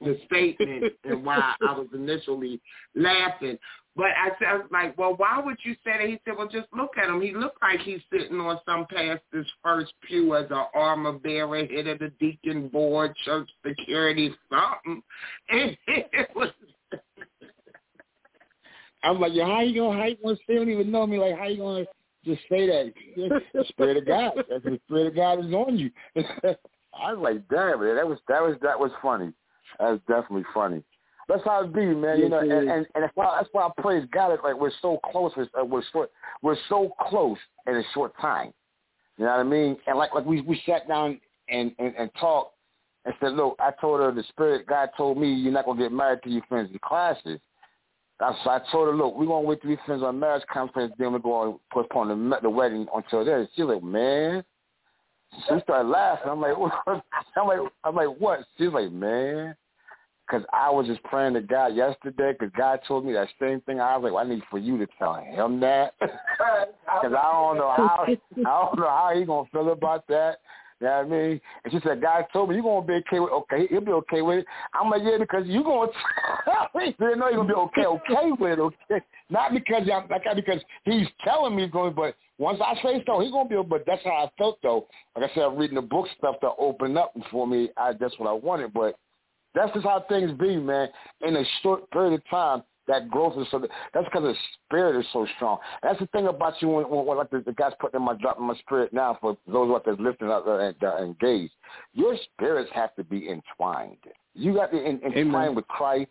the 0.02 0.20
statement 0.26 0.94
and 1.04 1.24
why 1.24 1.54
I 1.62 1.72
was 1.74 1.88
initially 1.94 2.60
laughing. 2.96 3.58
But 3.96 4.08
I 4.08 4.30
said, 4.40 4.62
like, 4.72 4.98
well, 4.98 5.14
why 5.18 5.40
would 5.44 5.58
you 5.64 5.74
say 5.84 5.98
that? 6.00 6.08
He 6.08 6.20
said, 6.26 6.36
well, 6.38 6.48
just 6.48 6.68
look 6.76 6.92
at 7.02 7.10
him. 7.10 7.22
He 7.22 7.34
looked 7.34 7.62
like 7.62 7.80
he's 7.80 8.02
sitting 8.12 8.40
on 8.40 8.60
some 8.66 8.86
pastor's 8.92 9.48
first 9.64 9.94
pew 10.08 10.36
as 10.36 10.46
an 10.52 10.66
armor 10.76 11.14
bearer, 11.14 11.66
head 11.66 11.88
of 11.88 12.00
the 12.00 12.12
deacon 12.20 12.68
board, 12.70 13.16
church 13.26 13.50
security, 13.66 14.34
something. 14.52 15.02
And 15.50 15.78
it 15.88 16.30
was. 16.36 16.50
I'm 19.08 19.22
like, 19.22 19.34
yeah, 19.34 19.46
how 19.46 19.62
you 19.62 19.80
gonna? 19.80 19.98
How 19.98 20.06
you 20.08 20.18
gonna? 20.22 20.36
They 20.48 20.56
don't 20.56 20.70
even 20.70 20.92
know 20.92 21.08
me. 21.08 21.18
Like, 21.18 21.38
how 21.38 21.48
you 21.48 21.58
gonna 21.58 21.86
just 22.26 22.42
say 22.50 22.68
that? 22.68 22.94
The 23.54 23.66
spirit 23.70 23.98
of 23.98 24.06
God. 24.06 24.32
That's 24.50 24.64
the 24.64 24.80
spirit 24.86 25.08
of 25.08 25.16
God 25.16 25.46
is 25.46 25.54
on 25.54 25.78
you. 25.78 25.92
I 26.16 27.14
was 27.14 27.20
like, 27.22 27.48
damn, 27.48 27.80
man, 27.80 27.96
that 27.96 28.08
was 28.08 28.20
that 28.28 28.42
was 28.42 28.58
that 28.62 28.80
was 28.80 28.92
funny. 29.02 29.32
That 29.80 29.92
was 29.92 30.00
definitely 30.08 30.46
funny. 30.54 30.84
That's 31.30 31.44
how 31.44 31.64
it 31.64 31.74
be, 31.74 31.86
man. 31.86 32.20
You 32.20 32.30
know, 32.30 32.40
and, 32.40 32.52
and 32.52 32.86
and 32.96 33.04
that's 33.04 33.16
why 33.16 33.38
that's 33.38 33.50
why 33.52 33.68
I 33.68 33.82
praise 33.82 34.08
God. 34.12 34.32
It's 34.32 34.44
like 34.44 34.60
we're 34.60 34.72
so 34.82 35.00
close. 35.12 35.32
We're, 35.38 35.48
uh, 35.60 35.64
we're 35.64 35.84
short. 35.92 36.12
We're 36.42 36.58
so 36.70 36.92
close 37.10 37.38
in 37.68 37.76
a 37.76 37.84
short 37.94 38.14
time. 38.20 38.54
You 39.18 39.26
know 39.26 39.32
what 39.32 39.40
I 39.40 39.44
mean? 39.44 39.78
And 39.88 39.98
like 39.98 40.14
like 40.14 40.26
we 40.26 40.42
we 40.42 40.62
sat 40.66 40.88
down 40.88 41.20
and 41.50 41.72
and, 41.80 41.94
and 41.98 42.10
talked 42.20 42.56
and 43.06 43.14
said, 43.22 43.34
look, 43.34 43.56
I 43.60 43.72
told 43.80 44.02
her 44.02 44.12
the 44.12 44.24
spirit 44.30 44.68
God 44.68 44.90
told 44.98 45.18
me 45.18 45.34
you're 45.34 45.54
not 45.54 45.66
gonna 45.66 45.82
get 45.82 45.92
married 45.92 46.20
till 46.24 46.34
you 46.34 46.42
finish 46.50 46.72
the 46.72 46.80
classes. 46.80 47.40
That's 48.20 48.36
so 48.44 48.50
I 48.50 48.62
told 48.72 48.88
her, 48.88 48.96
look, 48.96 49.16
we're 49.16 49.28
gonna 49.28 49.48
wait 49.48 49.62
till 49.62 49.70
we 49.70 49.78
finish 49.86 50.02
our 50.02 50.14
marriage 50.14 50.44
conference, 50.52 50.94
then 50.98 51.14
we're 51.14 51.20
gonna 51.20 51.58
postpone 51.72 52.30
the 52.30 52.40
the 52.42 52.50
wedding 52.50 52.88
until 52.94 53.24
then. 53.24 53.48
She's 53.56 53.66
like, 53.66 53.84
man. 53.84 54.44
She 55.48 55.60
started 55.62 55.90
laughing. 55.90 56.30
I'm 56.30 56.40
like, 56.40 56.58
what? 56.58 56.74
I'm 56.88 57.48
like, 57.48 57.60
I'm 57.84 57.96
like, 57.96 58.18
what? 58.18 58.40
She's 58.58 58.72
like, 58.72 58.92
man 58.92 59.56
because 60.28 60.46
I 60.52 60.70
was 60.70 60.88
just 60.88 61.02
praying 61.04 61.36
to 61.36 61.42
God 61.42 61.68
yesterday 61.68 62.34
because 62.34 62.52
God 62.58 62.80
told 62.88 63.06
me 63.06 63.14
that 63.14 63.30
same 63.40 63.62
thing. 63.62 63.80
I 63.80 63.96
was 63.96 64.04
like, 64.04 64.14
well, 64.14 64.26
I 64.26 64.28
need 64.28 64.44
for 64.50 64.58
you 64.58 64.78
to 64.78 64.88
tell 65.00 65.16
him 65.16 65.60
that 65.62 65.94
because 66.00 66.12
I 66.88 67.32
don't 67.32 67.58
know 67.58 67.74
how 67.76 68.06
I 68.06 68.18
don't 68.36 68.80
know 68.80 68.90
how 68.90 69.12
he 69.16 69.26
gonna 69.26 69.50
feel 69.52 69.72
about 69.72 70.08
that. 70.08 70.40
You 70.80 70.88
know 70.88 70.94
what 70.98 71.06
I 71.06 71.10
mean? 71.10 71.42
And 71.64 71.74
she 71.74 71.80
said, 71.84 72.02
God 72.02 72.26
told 72.32 72.50
me 72.50 72.56
you're 72.56 72.64
gonna 72.64 72.86
be 72.86 72.94
okay 72.94 73.20
with 73.20 73.32
okay, 73.32 73.68
he'll 73.68 73.82
be 73.82 73.92
okay 73.92 74.22
with 74.22 74.40
it. 74.40 74.46
I'm 74.74 74.90
like, 74.90 75.02
yeah, 75.04 75.18
because 75.20 75.44
you 75.48 75.64
gonna. 75.64 75.92
You 76.76 77.16
know 77.16 77.30
you're 77.30 77.38
gonna 77.38 77.48
be 77.48 77.54
okay, 77.54 77.86
okay 77.86 78.32
with 78.40 78.60
it, 78.60 78.62
okay. 78.62 79.04
Not 79.30 79.54
because 79.54 79.90
I'm 79.92 80.08
like 80.10 80.24
because 80.36 80.62
he's 80.86 81.08
telling 81.24 81.56
me 81.56 81.64
he's 81.64 81.72
going, 81.72 81.94
but 81.94 82.16
once 82.38 82.60
I 82.64 82.76
say 82.84 83.04
so, 83.06 83.20
he's 83.20 83.32
gonna 83.32 83.50
be. 83.50 83.62
But 83.68 83.84
that's 83.88 84.04
how 84.04 84.12
I 84.12 84.30
felt 84.38 84.60
though. 84.62 84.88
Like 85.16 85.32
I 85.32 85.34
said, 85.34 85.44
I'm 85.44 85.58
reading 85.58 85.76
the 85.76 85.82
book 85.82 86.08
stuff 86.18 86.40
to 86.42 86.52
open 86.60 86.96
up 86.98 87.14
for 87.32 87.48
me. 87.48 87.70
I 87.78 87.94
that's 88.00 88.18
what 88.20 88.30
I 88.30 88.34
wanted, 88.34 88.74
but 88.74 88.98
that's 89.56 89.74
just 89.74 89.86
how 89.86 90.06
things 90.08 90.32
be, 90.40 90.58
man. 90.58 90.90
In 91.22 91.36
a 91.36 91.44
short 91.64 91.90
period 91.92 92.14
of 92.14 92.30
time, 92.30 92.64
that 92.88 93.10
growth 93.10 93.38
is 93.38 93.48
so. 93.52 93.66
That's 93.94 94.06
because 94.06 94.24
the 94.24 94.36
spirit 94.66 95.00
is 95.00 95.06
so 95.12 95.28
strong. 95.36 95.58
That's 95.84 96.00
the 96.00 96.08
thing 96.08 96.28
about 96.28 96.62
you 96.62 96.70
when, 96.70 96.86
when 96.86 97.18
like 97.18 97.30
the, 97.30 97.44
the 97.46 97.54
guys 97.54 97.74
putting 97.80 98.00
in 98.00 98.06
my 98.06 98.16
drop 98.16 98.40
in 98.40 98.46
my 98.46 98.56
spirit 98.58 98.94
now 98.94 99.18
for 99.20 99.38
those 99.48 99.70
what 99.70 99.86
that's 99.86 100.00
listening 100.00 100.32
out 100.32 100.46
there 100.46 100.62
and 100.62 100.84
uh, 100.84 100.98
engaged. 100.98 101.54
Your 101.94 102.16
spirits 102.34 102.70
have 102.74 102.96
to 102.96 103.04
be 103.04 103.30
entwined. 103.30 103.98
You 104.34 104.54
got 104.54 104.72
to 104.72 104.84
in, 104.84 105.02
entwine 105.04 105.56
with 105.56 105.68
Christ. 105.68 106.10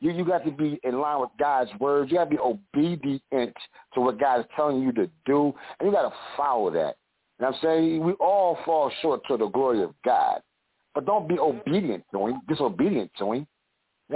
You 0.00 0.10
you 0.10 0.24
got 0.24 0.44
to 0.44 0.50
be 0.50 0.78
in 0.84 1.00
line 1.00 1.20
with 1.20 1.30
God's 1.38 1.70
words. 1.80 2.10
You 2.10 2.18
got 2.18 2.24
to 2.24 2.30
be 2.30 2.38
obedient 2.38 3.56
to 3.94 4.00
what 4.00 4.20
God 4.20 4.40
is 4.40 4.46
telling 4.54 4.82
you 4.82 4.92
to 4.92 5.08
do, 5.24 5.54
and 5.78 5.88
you 5.88 5.92
got 5.92 6.08
to 6.08 6.14
follow 6.36 6.70
that. 6.72 6.96
And 7.38 7.48
I'm 7.48 7.54
saying 7.62 8.04
we 8.04 8.12
all 8.14 8.58
fall 8.64 8.92
short 9.02 9.22
to 9.28 9.36
the 9.36 9.46
glory 9.48 9.82
of 9.82 9.94
God. 10.04 10.40
But 10.94 11.06
don't 11.06 11.28
be 11.28 11.38
obedient 11.38 12.04
to 12.12 12.26
him, 12.26 12.40
disobedient 12.48 13.10
to 13.18 13.32
him. 13.32 13.46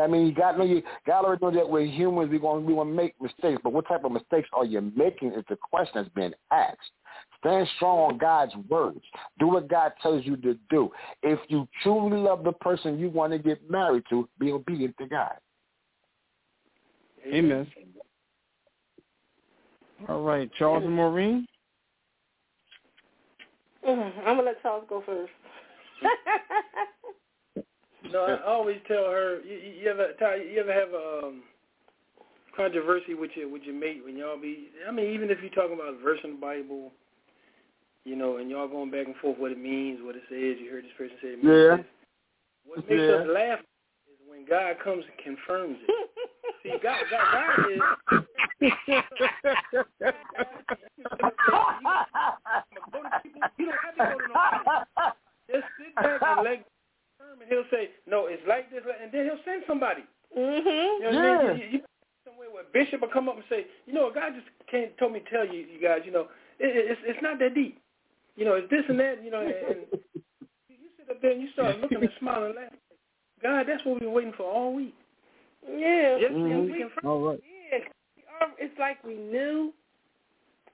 I 0.00 0.06
mean, 0.06 0.26
you 0.26 0.34
got 0.34 0.52
to 0.52 0.58
know 0.58 0.64
you 0.64 0.82
got 1.06 1.22
to 1.22 1.38
know 1.40 1.50
that 1.50 1.68
we're 1.68 1.86
humans. 1.86 2.28
We're 2.30 2.40
going 2.40 2.66
we 2.66 2.74
want 2.74 2.90
to 2.90 2.94
make 2.94 3.14
mistakes, 3.20 3.60
but 3.64 3.72
what 3.72 3.88
type 3.88 4.04
of 4.04 4.12
mistakes 4.12 4.48
are 4.52 4.64
you 4.64 4.92
making? 4.94 5.32
Is 5.32 5.44
the 5.48 5.56
question 5.56 5.92
that's 5.94 6.08
being 6.14 6.32
asked. 6.50 6.90
Stand 7.40 7.68
strong 7.76 8.12
on 8.12 8.18
God's 8.18 8.52
words. 8.68 9.00
Do 9.38 9.48
what 9.48 9.68
God 9.68 9.92
tells 10.02 10.26
you 10.26 10.36
to 10.38 10.58
do. 10.70 10.90
If 11.22 11.38
you 11.48 11.66
truly 11.82 12.18
love 12.18 12.44
the 12.44 12.52
person 12.52 12.98
you 12.98 13.10
want 13.10 13.32
to 13.32 13.38
get 13.38 13.70
married 13.70 14.02
to, 14.10 14.28
be 14.38 14.52
obedient 14.52 14.96
to 14.98 15.06
God. 15.06 15.34
Amen. 17.26 17.66
All 20.08 20.22
right, 20.22 20.50
Charles 20.58 20.84
and 20.84 20.94
Maureen. 20.94 21.46
Mm-hmm. 23.86 24.20
I'm 24.20 24.36
gonna 24.36 24.42
let 24.42 24.62
Charles 24.62 24.84
go 24.88 25.02
first. 25.04 25.32
no, 28.12 28.24
I 28.24 28.44
always 28.44 28.78
tell 28.86 29.04
her. 29.04 29.40
You, 29.42 29.56
you 29.82 29.90
ever 29.90 30.12
Ty, 30.18 30.36
you 30.36 30.60
ever 30.60 30.72
have 30.72 30.90
a 30.90 31.26
um, 31.26 31.42
controversy 32.56 33.14
with 33.14 33.30
your 33.34 33.48
with 33.48 33.62
your 33.62 33.74
mate 33.74 34.04
when 34.04 34.16
y'all 34.16 34.40
be? 34.40 34.68
I 34.86 34.90
mean, 34.90 35.12
even 35.12 35.30
if 35.30 35.38
you're 35.40 35.50
talking 35.50 35.74
about 35.74 35.94
a 35.94 35.98
verse 36.02 36.18
in 36.24 36.32
the 36.32 36.36
Bible, 36.36 36.92
you 38.04 38.16
know, 38.16 38.36
and 38.38 38.50
y'all 38.50 38.68
going 38.68 38.90
back 38.90 39.06
and 39.06 39.16
forth 39.16 39.38
what 39.38 39.52
it 39.52 39.58
means, 39.58 40.00
what 40.02 40.16
it 40.16 40.22
says. 40.28 40.56
You 40.60 40.70
heard 40.70 40.84
this 40.84 40.90
person 40.96 41.16
say 41.22 41.28
it 41.28 41.44
means 41.44 41.56
yeah. 41.56 41.76
This. 41.76 41.86
What 42.64 42.88
makes 42.88 43.00
yeah. 43.00 43.16
us 43.16 43.26
laugh 43.28 43.60
is 44.08 44.18
when 44.28 44.44
God 44.46 44.76
comes 44.82 45.04
and 45.04 45.18
confirms 45.24 45.78
it. 45.86 46.10
See, 46.62 46.74
God, 46.82 46.98
God, 47.10 47.24
God 47.32 47.70
is. 47.70 47.80
you 48.60 48.68
don't 53.66 53.80
have 53.82 53.94
to 53.94 54.04
go 54.04 54.18
to 54.18 54.28
no 54.28 55.12
just 55.50 55.64
sit 55.78 55.94
back 55.94 56.20
and 56.22 56.44
let 56.44 56.58
him, 56.58 56.64
he'll 57.48 57.68
say, 57.70 57.90
no, 58.06 58.26
it's 58.26 58.42
like 58.46 58.70
this, 58.70 58.82
and 58.84 59.10
then 59.12 59.24
he'll 59.24 59.44
send 59.44 59.62
somebody. 59.66 60.02
Mm-hmm. 60.36 61.04
You 61.04 61.10
know 61.12 61.18
what 61.18 61.44
yeah. 61.44 61.50
I 61.50 61.52
mean? 61.54 61.58
You, 61.58 61.78
you 61.78 61.80
somewhere 62.24 62.48
where 62.52 62.64
bishop 62.72 63.00
will 63.00 63.08
come 63.08 63.28
up 63.28 63.36
and 63.36 63.44
say, 63.48 63.66
you 63.86 63.92
know, 63.94 64.10
God 64.14 64.32
just 64.34 64.48
can't 64.70 64.96
told 64.98 65.12
me 65.12 65.20
to 65.20 65.30
tell 65.30 65.46
you, 65.46 65.64
you 65.66 65.80
guys, 65.80 66.00
you 66.04 66.12
know, 66.12 66.28
it, 66.58 66.70
it's 66.70 67.00
it's 67.04 67.22
not 67.22 67.38
that 67.38 67.54
deep. 67.54 67.80
You 68.36 68.44
know, 68.44 68.54
it's 68.54 68.70
this 68.70 68.84
and 68.88 69.00
that. 69.00 69.24
You 69.24 69.30
know, 69.30 69.40
and, 69.40 69.50
and 69.50 69.78
you 70.68 70.88
sit 70.96 71.10
up 71.10 71.20
there 71.22 71.32
and 71.32 71.42
you 71.42 71.48
start 71.52 71.80
looking 71.80 71.98
and 71.98 72.10
smiling 72.20 72.50
and 72.50 72.56
laughing. 72.56 72.78
God, 73.42 73.66
that's 73.68 73.84
what 73.84 73.94
we've 73.94 74.00
been 74.02 74.12
waiting 74.12 74.32
for 74.36 74.44
all 74.44 74.74
week. 74.74 74.94
Yeah. 75.66 76.18
Mhm. 76.30 76.70
we. 76.70 76.84
All 77.04 77.20
right. 77.20 77.40
Yeah, 77.72 77.78
um, 78.42 78.52
it's 78.58 78.78
like 78.78 79.02
we 79.04 79.14
knew, 79.14 79.72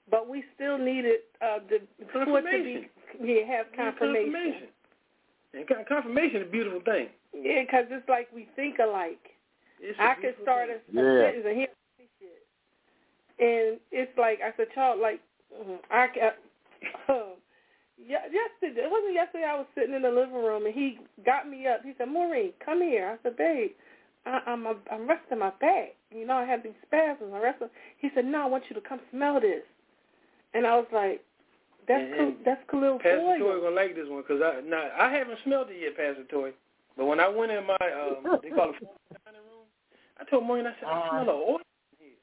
but 0.09 0.27
we 0.29 0.43
still 0.55 0.77
needed 0.77 1.19
uh, 1.41 1.59
the 1.69 1.79
for 2.11 2.23
it 2.23 2.41
to 2.41 2.63
be 2.63 2.87
yeah 3.21 3.45
have 3.45 3.65
confirmation. 3.75 4.31
confirmation. 4.33 4.67
And 5.55 5.87
confirmation 5.87 6.41
is 6.41 6.47
a 6.47 6.51
beautiful 6.51 6.81
thing. 6.81 7.07
Yeah, 7.33 7.61
because 7.61 7.85
it's 7.89 8.07
like 8.09 8.27
we 8.33 8.47
think 8.55 8.79
alike. 8.79 9.21
It's 9.79 9.97
a 9.99 10.01
I 10.03 10.15
could 10.15 10.35
beautiful 10.35 10.43
start 10.43 10.69
thing. 10.69 10.79
a, 10.97 11.01
a 11.01 11.03
Yeah. 11.03 11.25
sentence 11.25 11.45
and 11.47 11.57
he'll 11.57 11.77
finish 11.97 12.17
it, 12.21 12.43
and 13.39 13.79
it's 13.91 14.17
like 14.17 14.39
I 14.41 14.53
said, 14.57 14.67
child, 14.75 14.99
like 14.99 15.21
mhm, 15.53 15.79
I 15.91 16.07
ca- 16.07 16.39
yeah, 17.97 18.25
yesterday 18.31 18.81
it 18.83 18.91
wasn't 18.91 19.13
yesterday. 19.13 19.45
I 19.45 19.55
was 19.57 19.67
sitting 19.75 19.95
in 19.95 20.01
the 20.01 20.11
living 20.11 20.35
room 20.35 20.65
and 20.65 20.73
he 20.75 20.99
got 21.25 21.47
me 21.49 21.67
up. 21.67 21.81
He 21.83 21.93
said, 21.97 22.09
"Maureen, 22.09 22.53
come 22.63 22.81
here." 22.81 23.17
I 23.19 23.23
said, 23.23 23.37
"Babe." 23.37 23.71
I, 24.25 24.41
I'm 24.47 24.65
I'm 24.67 25.07
resting 25.07 25.39
my 25.39 25.51
back. 25.61 25.95
You 26.11 26.25
know, 26.25 26.35
I 26.35 26.45
have 26.45 26.63
these 26.63 26.73
spasms. 26.85 27.31
I 27.33 27.39
rest. 27.39 27.61
He 27.97 28.09
said, 28.15 28.25
"No, 28.25 28.43
I 28.43 28.47
want 28.47 28.65
you 28.69 28.75
to 28.75 28.81
come 28.87 28.99
smell 29.11 29.39
this." 29.39 29.63
And 30.53 30.65
I 30.65 30.75
was 30.77 30.87
like, 30.93 31.21
"That's 31.87 32.03
And- 32.03 32.13
and 32.13 32.45
that's 32.45 32.63
Khalil 32.69 32.99
Pastor 32.99 33.37
Toy 33.39 33.59
gonna 33.61 33.75
like 33.75 33.95
this 33.95 34.07
one 34.07 34.21
because 34.21 34.41
I 34.41 34.61
now 34.61 34.89
I 34.97 35.09
haven't 35.11 35.39
smelled 35.43 35.69
it 35.69 35.79
yet, 35.81 35.95
Pastor 35.97 36.23
Toy. 36.25 36.51
But 36.97 37.05
when 37.05 37.19
I 37.19 37.27
went 37.27 37.51
in 37.51 37.65
my 37.65 37.75
um, 37.91 38.39
they 38.43 38.49
call 38.49 38.71
it 38.71 38.79
dining 39.25 39.41
room, 39.51 39.65
I 40.19 40.23
told 40.25 40.45
Maureen, 40.45 40.67
I 40.67 40.73
said, 40.79 40.87
I 40.89 41.09
smell 41.09 41.21
an 41.21 41.29
oil 41.29 41.59
in 41.99 42.07
here. 42.07 42.17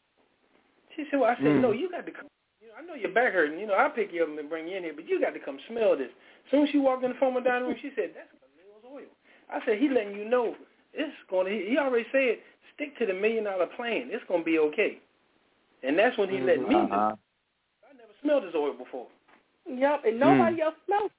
She 0.96 1.04
said, 1.10 1.20
Well, 1.20 1.30
I 1.30 1.36
said, 1.36 1.44
Mm. 1.44 1.60
No, 1.60 1.72
you 1.72 1.90
got 1.90 2.06
to 2.06 2.12
come. 2.12 2.28
You 2.60 2.68
know, 2.68 2.74
I 2.78 2.82
know 2.86 2.94
your 2.94 3.12
back 3.12 3.32
hurting. 3.34 3.58
You 3.58 3.66
know, 3.66 3.74
I'll 3.74 3.90
pick 3.90 4.12
you 4.12 4.22
up 4.22 4.28
and 4.38 4.48
bring 4.48 4.66
you 4.68 4.76
in 4.76 4.84
here, 4.84 4.94
but 4.94 5.06
you 5.08 5.20
got 5.20 5.34
to 5.34 5.40
come 5.40 5.58
smell 5.68 5.96
this. 5.96 6.08
As 6.46 6.50
soon 6.50 6.62
as 6.64 6.70
she 6.70 6.78
walked 6.78 7.04
in 7.04 7.12
the 7.12 7.18
former 7.18 7.40
dining 7.40 7.68
room, 7.68 7.76
she 7.82 7.90
said, 7.94 8.12
That's 8.14 8.28
Khalil's 8.32 8.84
oil. 9.02 9.10
I 9.52 9.64
said, 9.66 9.78
He 9.78 9.88
letting 9.88 10.16
you 10.16 10.24
know 10.24 10.56
it's 10.94 11.12
going 11.30 11.46
to. 11.46 11.52
He 11.52 11.78
already 11.78 12.06
said, 12.12 12.38
stick 12.74 12.96
to 12.98 13.06
the 13.06 13.14
million 13.14 13.44
dollar 13.44 13.66
plan. 13.66 14.08
It's 14.10 14.24
going 14.28 14.40
to 14.40 14.44
be 14.44 14.58
okay. 14.58 14.98
And 15.82 15.98
that's 15.98 16.16
when 16.18 16.28
he 16.28 16.38
let 16.40 16.60
me 16.60 16.68
know. 16.74 16.84
Uh-huh. 16.84 17.16
I 17.16 17.92
never 17.96 18.12
smelled 18.22 18.44
his 18.44 18.54
oil 18.54 18.72
before. 18.74 19.06
Yep, 19.66 20.04
and 20.04 20.20
nobody 20.20 20.60
else 20.62 20.74
smelled. 20.86 21.10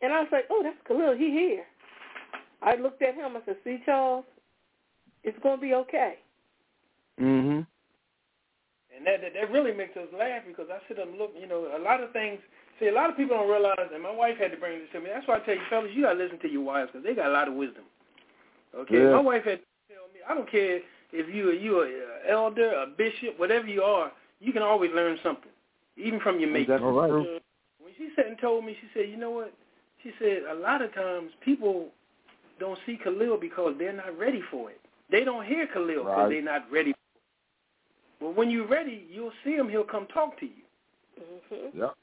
And 0.00 0.12
I 0.12 0.20
was 0.20 0.28
like, 0.32 0.46
"Oh, 0.50 0.62
that's 0.62 0.76
Khalil. 0.86 1.16
He 1.16 1.30
here." 1.30 1.64
I 2.62 2.76
looked 2.76 3.02
at 3.02 3.14
him. 3.14 3.36
I 3.36 3.40
said, 3.44 3.56
"See, 3.64 3.82
Charles, 3.84 4.24
it's 5.22 5.38
gonna 5.40 5.60
be 5.60 5.74
okay." 5.74 6.18
Mhm. 7.20 7.66
And 8.94 9.06
that, 9.06 9.20
that 9.22 9.34
that 9.34 9.50
really 9.50 9.72
makes 9.72 9.96
us 9.96 10.08
laugh 10.12 10.42
because 10.46 10.68
I 10.70 10.78
sit 10.86 10.98
up 10.98 11.08
and 11.08 11.18
look, 11.18 11.32
you 11.38 11.46
know, 11.46 11.76
a 11.76 11.78
lot 11.78 12.02
of 12.02 12.12
things. 12.12 12.40
See, 12.78 12.88
a 12.88 12.92
lot 12.92 13.10
of 13.10 13.16
people 13.16 13.36
don't 13.36 13.50
realize, 13.50 13.90
and 13.92 14.02
my 14.02 14.10
wife 14.10 14.38
had 14.38 14.50
to 14.52 14.56
bring 14.56 14.78
this 14.78 14.90
to 14.92 15.00
me. 15.00 15.10
That's 15.12 15.26
why 15.26 15.36
I 15.36 15.40
tell 15.40 15.54
you, 15.54 15.62
fellas, 15.70 15.90
you 15.92 16.02
gotta 16.02 16.18
listen 16.18 16.38
to 16.40 16.48
your 16.50 16.62
wives 16.62 16.90
because 16.92 17.04
they 17.04 17.14
got 17.14 17.28
a 17.28 17.32
lot 17.32 17.48
of 17.48 17.54
wisdom. 17.54 17.84
Okay, 18.74 18.98
Yeah. 19.02 19.10
my 19.10 19.20
wife 19.20 19.44
had 19.44 19.60
to 19.60 19.94
tell 19.94 20.08
me. 20.14 20.20
I 20.26 20.34
don't 20.34 20.48
care 20.48 20.80
if 21.12 21.28
you 21.28 21.50
are 21.50 21.52
you 21.52 21.82
a 21.82 22.30
elder, 22.30 22.72
a 22.72 22.86
bishop, 22.86 23.38
whatever 23.38 23.66
you 23.66 23.82
are, 23.84 24.10
you 24.40 24.52
can 24.52 24.62
always 24.62 24.90
learn 24.92 25.18
something, 25.22 25.51
even 25.96 26.20
from 26.20 26.40
your 26.40 26.50
mates. 26.50 26.68
That's 26.68 26.82
All 26.82 26.92
right. 26.92 27.08
true. 27.10 27.38
When 27.80 27.92
she 27.96 28.10
sat 28.16 28.26
and 28.26 28.38
told 28.38 28.64
me, 28.64 28.76
she 28.80 28.88
said, 28.94 29.10
you 29.10 29.16
know 29.16 29.30
what? 29.30 29.52
She 30.02 30.12
said 30.18 30.42
a 30.50 30.54
lot 30.54 30.82
of 30.82 30.94
times 30.94 31.30
people 31.44 31.88
don't 32.58 32.78
see 32.86 32.98
Khalil 33.02 33.38
because 33.40 33.74
they're 33.78 33.92
not 33.92 34.16
ready 34.18 34.42
for 34.50 34.70
it. 34.70 34.80
They 35.10 35.24
don't 35.24 35.44
hear 35.46 35.66
Khalil 35.66 36.04
because 36.04 36.16
Right. 36.16 36.28
they're 36.30 36.42
not 36.42 36.70
ready. 36.70 36.94
But 38.20 38.36
when 38.36 38.50
you're 38.50 38.66
ready, 38.66 39.06
you'll 39.10 39.32
see 39.44 39.52
him. 39.52 39.68
He'll 39.68 39.84
come 39.84 40.06
talk 40.06 40.38
to 40.40 40.46
you. 40.46 40.62
hmm 41.50 41.78
Yep. 41.78 41.94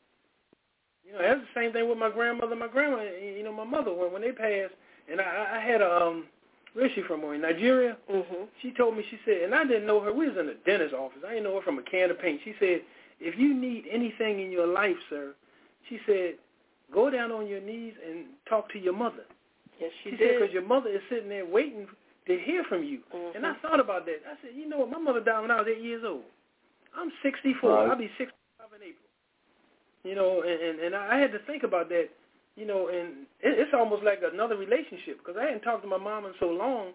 You 1.06 1.14
know, 1.14 1.22
that's 1.22 1.40
the 1.42 1.60
same 1.60 1.74
thing 1.74 1.90
with 1.90 1.98
my 1.98 2.10
grandmother. 2.10 2.56
My 2.56 2.68
grandma, 2.68 3.02
you 3.02 3.42
know, 3.44 3.54
my 3.54 3.64
mother 3.64 3.92
when 3.94 4.12
when 4.12 4.22
they 4.22 4.32
passed, 4.32 4.74
and 5.12 5.20
I, 5.20 5.58
I 5.58 5.60
had 5.60 5.82
a 5.82 5.92
um, 5.92 6.26
where's 6.74 6.92
she 6.94 7.02
from? 7.04 7.24
In 7.24 7.42
Nigeria. 7.42 7.98
hmm 8.08 8.44
She 8.62 8.72
told 8.72 8.96
me, 8.96 9.04
she 9.10 9.18
said, 9.26 9.42
and 9.44 9.56
I 9.56 9.64
didn't 9.64 9.88
know 9.88 10.02
her. 10.02 10.14
We 10.14 10.28
was 10.28 10.38
in 10.38 10.46
the 10.48 10.58
dentist's 10.66 10.94
office. 10.94 11.20
I 11.26 11.30
didn't 11.30 11.46
know 11.46 11.56
her 11.56 11.62
from 11.64 11.80
a 11.80 11.84
can 11.84 12.12
of 12.12 12.20
paint. 12.20 12.42
She 12.44 12.54
said, 12.60 12.82
if 13.20 13.38
you 13.38 13.54
need 13.54 13.86
anything 13.92 14.40
in 14.40 14.52
your 14.52 14.68
life, 14.68 14.96
sir, 15.10 15.34
she 15.88 16.00
said, 16.06 16.36
go 16.94 17.10
down 17.10 17.32
on 17.32 17.48
your 17.48 17.62
knees 17.62 17.94
and 18.06 18.26
talk 18.48 18.72
to 18.74 18.80
your 18.80 18.94
mother. 18.94 19.26
Yes, 19.80 19.92
she, 20.04 20.12
She 20.12 20.18
said, 20.18 20.20
did. 20.20 20.40
because 20.40 20.54
your 20.54 20.66
mother 20.66 20.90
is 20.90 21.02
sitting 21.10 21.30
there 21.30 21.46
waiting 21.46 21.88
to 22.28 22.38
hear 22.40 22.64
from 22.68 22.84
you. 22.84 23.00
Mhm. 23.14 23.36
And 23.36 23.46
I 23.46 23.54
thought 23.62 23.80
about 23.80 24.06
that. 24.06 24.22
I 24.28 24.36
said, 24.42 24.52
you 24.56 24.68
know 24.68 24.80
what? 24.80 24.90
My 24.92 25.00
mother 25.00 25.20
died 25.22 25.42
when 25.42 25.52
I 25.52 25.58
was 25.60 25.68
eight 25.68 25.82
years 25.82 26.04
old. 26.06 26.24
I'm 26.96 27.12
64. 27.24 27.70
Right. 27.70 27.90
I'll 27.90 27.96
be 27.98 28.10
65 28.18 28.74
in 28.76 28.82
April. 28.82 29.10
You 30.04 30.16
know, 30.16 30.42
and, 30.42 30.60
and, 30.62 30.80
and 30.80 30.96
I 30.96 31.18
had 31.20 31.32
to 31.34 31.40
think 31.40 31.64
about 31.64 31.90
that, 31.90 32.10
you 32.56 32.66
know, 32.66 32.88
and 32.88 33.28
it, 33.42 33.60
it's 33.60 33.74
almost 33.74 34.04
like 34.04 34.20
another 34.24 34.56
relationship 34.58 35.18
because 35.20 35.36
I 35.38 35.44
hadn't 35.46 35.62
talked 35.62 35.84
to 35.84 35.90
my 35.90 35.98
mom 35.98 36.26
in 36.26 36.34
so 36.40 36.48
long. 36.48 36.92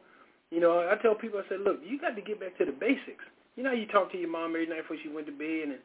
You 0.51 0.61
know, 0.61 0.81
I 0.89 1.01
tell 1.03 1.14
people, 1.14 1.41
I 1.45 1.49
said, 1.49 1.61
look, 1.61 1.81
you 1.85 1.99
got 2.01 2.16
to 2.16 2.22
get 2.22 2.41
back 2.41 2.57
to 2.59 2.64
the 2.64 2.72
basics. 2.72 3.25
You 3.57 3.62
know, 3.62 3.70
how 3.70 3.77
you 3.77 3.87
talk 3.87 4.11
to 4.12 4.18
your 4.18 4.31
mom 4.31 4.51
every 4.51 4.66
night 4.66 4.83
before 4.83 4.97
she 5.03 5.09
went 5.09 5.27
to 5.27 5.33
bed, 5.33 5.68
and 5.68 5.79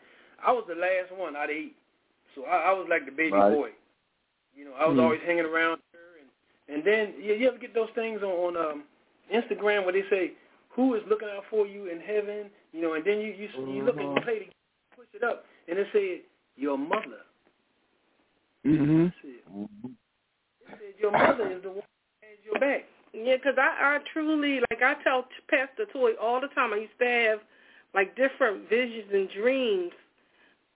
I 0.46 0.52
was 0.52 0.66
the 0.68 0.76
last 0.76 1.12
one 1.16 1.36
out 1.36 1.46
of 1.46 1.56
eight. 1.56 1.76
So 2.36 2.46
I, 2.46 2.72
I 2.72 2.74
was 2.74 2.88
like 2.90 3.06
the 3.06 3.12
baby 3.12 3.36
Right. 3.38 3.52
boy. 3.52 3.70
You 4.56 4.66
know, 4.66 4.74
I 4.74 4.86
was 4.88 4.96
Hmm. 4.96 5.02
always 5.02 5.22
hanging 5.26 5.46
around 5.46 5.80
her, 5.94 6.20
and 6.20 6.30
and 6.68 6.84
then 6.86 7.14
you, 7.22 7.34
you 7.34 7.48
ever 7.48 7.58
get 7.58 7.74
those 7.74 7.90
things 7.96 8.22
on, 8.22 8.30
on 8.30 8.58
um, 8.58 8.84
Instagram 9.34 9.84
where 9.86 9.94
they 9.94 10.04
say 10.10 10.34
who 10.70 10.96
is 10.96 11.04
looking 11.08 11.30
out 11.30 11.44
for 11.50 11.66
you 11.66 11.88
in 11.88 12.00
heaven, 12.00 12.50
you 12.74 12.82
know, 12.82 12.94
and 12.94 13.06
then 13.06 13.20
you 13.20 13.34
you, 13.34 13.48
you 13.68 13.84
look 13.84 13.98
and 13.98 14.16
you 14.16 14.22
play 14.22 14.40
the 14.40 14.46
push 14.96 15.08
it 15.14 15.24
up, 15.24 15.46
and 15.68 15.80
it 15.80 15.88
said 15.94 16.22
your 16.56 16.78
mother. 16.78 17.24
Mm-hmm. 18.66 19.06
It 19.06 19.14
said, 19.22 19.70
it 20.62 20.68
said 20.68 20.94
your 21.00 21.12
mother 21.12 21.50
is 21.52 21.64
the 21.64 21.70
one 21.70 21.88
that 22.22 22.28
has 22.28 22.40
your 22.44 22.60
back. 22.60 22.86
Yeah, 23.14 23.38
because 23.38 23.56
I, 23.58 23.96
I 23.96 24.00
truly, 24.14 24.60
like 24.70 24.84
I 24.84 25.02
tell 25.04 25.26
Pastor 25.50 25.86
Toy 25.92 26.12
all 26.22 26.42
the 26.42 26.50
time, 26.50 26.74
I 26.74 26.78
used 26.78 27.00
to 27.00 27.06
have 27.06 27.40
like 27.96 28.16
different 28.16 28.70
visions 28.70 29.10
and 29.12 29.30
dreams 29.30 29.92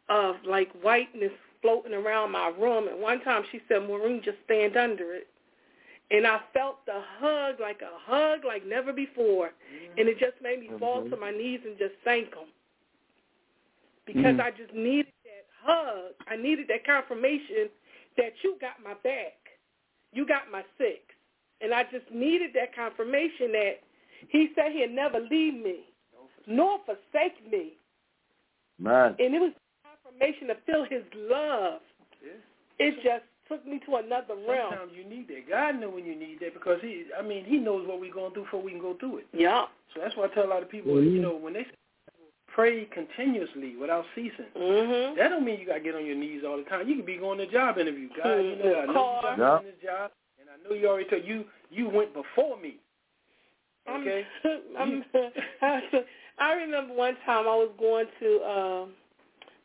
of 0.10 0.36
like 0.46 0.72
whiteness 0.82 1.32
floating 1.62 1.94
around 1.94 2.32
my 2.32 2.48
room. 2.60 2.88
And 2.88 3.02
one 3.02 3.22
time 3.22 3.44
she 3.52 3.62
said, 3.68 3.88
Maureen, 3.88 4.22
just 4.24 4.38
stand 4.46 4.76
under 4.78 5.14
it. 5.14 5.28
And 6.12 6.28
I 6.28 6.42
felt 6.54 6.86
the 6.86 7.02
hug, 7.20 7.60
like 7.60 7.82
a 7.82 7.98
hug 8.06 8.46
like 8.46 8.66
never 8.68 8.94
before. 8.94 9.52
And 9.98 10.08
it 10.08 10.20
just 10.20 10.40
made 10.42 10.60
me 10.60 10.70
fall 10.80 11.04
to 11.10 11.18
my 11.18 11.32
knees 11.32 11.62
and 11.66 11.78
just 11.78 11.96
thank 12.04 12.28
him. 12.36 12.48
Because 14.06 14.36
Mhm. 14.36 14.42
I 14.42 14.52
just 14.52 14.74
needed 14.74 15.14
that 15.24 15.46
hug. 15.64 16.14
I 16.28 16.36
needed 16.36 16.68
that 16.68 16.84
confirmation 16.84 17.70
that 18.18 18.44
you 18.44 18.58
got 18.60 18.84
my 18.84 18.94
back. 18.96 19.58
You 20.12 20.26
got 20.26 20.52
my 20.52 20.64
six. 20.78 21.00
And 21.62 21.74
I 21.74 21.84
just 21.86 22.12
needed 22.12 22.54
that 22.54 22.76
confirmation 22.76 23.54
that 23.54 23.82
he 24.28 24.54
said 24.54 24.74
he'd 24.74 24.92
never 24.92 25.20
leave 25.20 25.56
me, 25.56 25.86
nor 26.46 26.80
forsake 26.86 27.50
me. 27.50 27.78
Man. 28.78 29.16
And 29.18 29.34
it 29.34 29.40
was 29.40 29.54
confirmation 30.20 30.48
to 30.48 30.56
feel 30.66 30.86
his 30.90 31.04
love. 31.16 31.82
Yeah. 32.24 32.32
It 32.80 32.96
just 33.04 33.24
took 33.48 33.66
me 33.68 33.80
to 33.86 33.96
another 33.98 34.36
realm. 34.48 34.70
Sometimes 34.72 34.92
you 34.96 35.04
need 35.08 35.28
that. 35.28 35.50
God 35.50 35.80
know 35.80 35.90
when 35.90 36.06
you 36.06 36.16
need 36.16 36.40
that 36.42 36.54
because 36.54 36.80
he, 36.82 37.06
I 37.18 37.22
mean, 37.22 37.46
he 37.46 37.58
knows 37.58 37.88
what 37.88 38.00
we're 38.00 38.14
going 38.14 38.34
through 38.34 38.44
before 38.46 38.62
we 38.62 38.72
can 38.72 38.80
go 38.80 38.96
through 39.00 39.18
it. 39.20 39.28
Yeah. 39.34 39.66
So 39.94 40.02
that's 40.02 40.16
why 40.16 40.26
I 40.26 40.28
tell 40.30 40.46
a 40.46 40.50
lot 40.50 40.64
of 40.64 40.70
people, 40.70 40.94
Mhm. 40.94 41.14
you 41.14 41.20
know, 41.22 41.36
when 41.36 41.54
they 41.54 41.66
pray 42.48 42.86
continuously 42.86 43.76
without 43.76 44.06
ceasing, 44.16 44.46
Mhm. 44.56 45.16
that 45.18 45.30
don't 45.30 45.44
mean 45.44 45.60
you 45.60 45.66
got 45.66 45.76
to 45.76 45.80
get 45.82 45.96
on 45.96 46.06
your 46.06 46.16
knees 46.16 46.44
all 46.44 46.58
the 46.58 46.64
time. 46.64 46.88
You 46.88 46.96
could 46.98 47.06
be 47.06 47.18
going 47.18 47.38
to 47.40 47.48
job 47.48 47.78
interview. 47.78 48.10
God, 48.16 48.38
you 48.38 48.56
know, 48.56 48.80
I 48.80 48.86
know 48.86 49.16
you 49.16 49.22
got 49.22 49.38
Yeah. 49.38 49.60
in 49.60 49.66
this 49.66 49.82
job, 49.84 50.12
and 50.40 50.50
I 50.50 50.58
know 50.70 50.76
you 50.76 50.88
already 50.88 51.10
told 51.10 51.26
you 51.26 51.46
you 51.70 51.90
went 51.90 52.14
before 52.14 52.58
me. 52.58 52.80
I'm- 53.88 54.02
Okay. 54.02 54.26
I'm, 54.78 55.04
I 56.40 56.54
remember 56.54 56.94
one 56.94 57.16
time 57.26 57.48
I 57.48 57.56
was 57.56 57.72
going 57.78 58.08
to 58.20 58.44
um, 58.50 58.96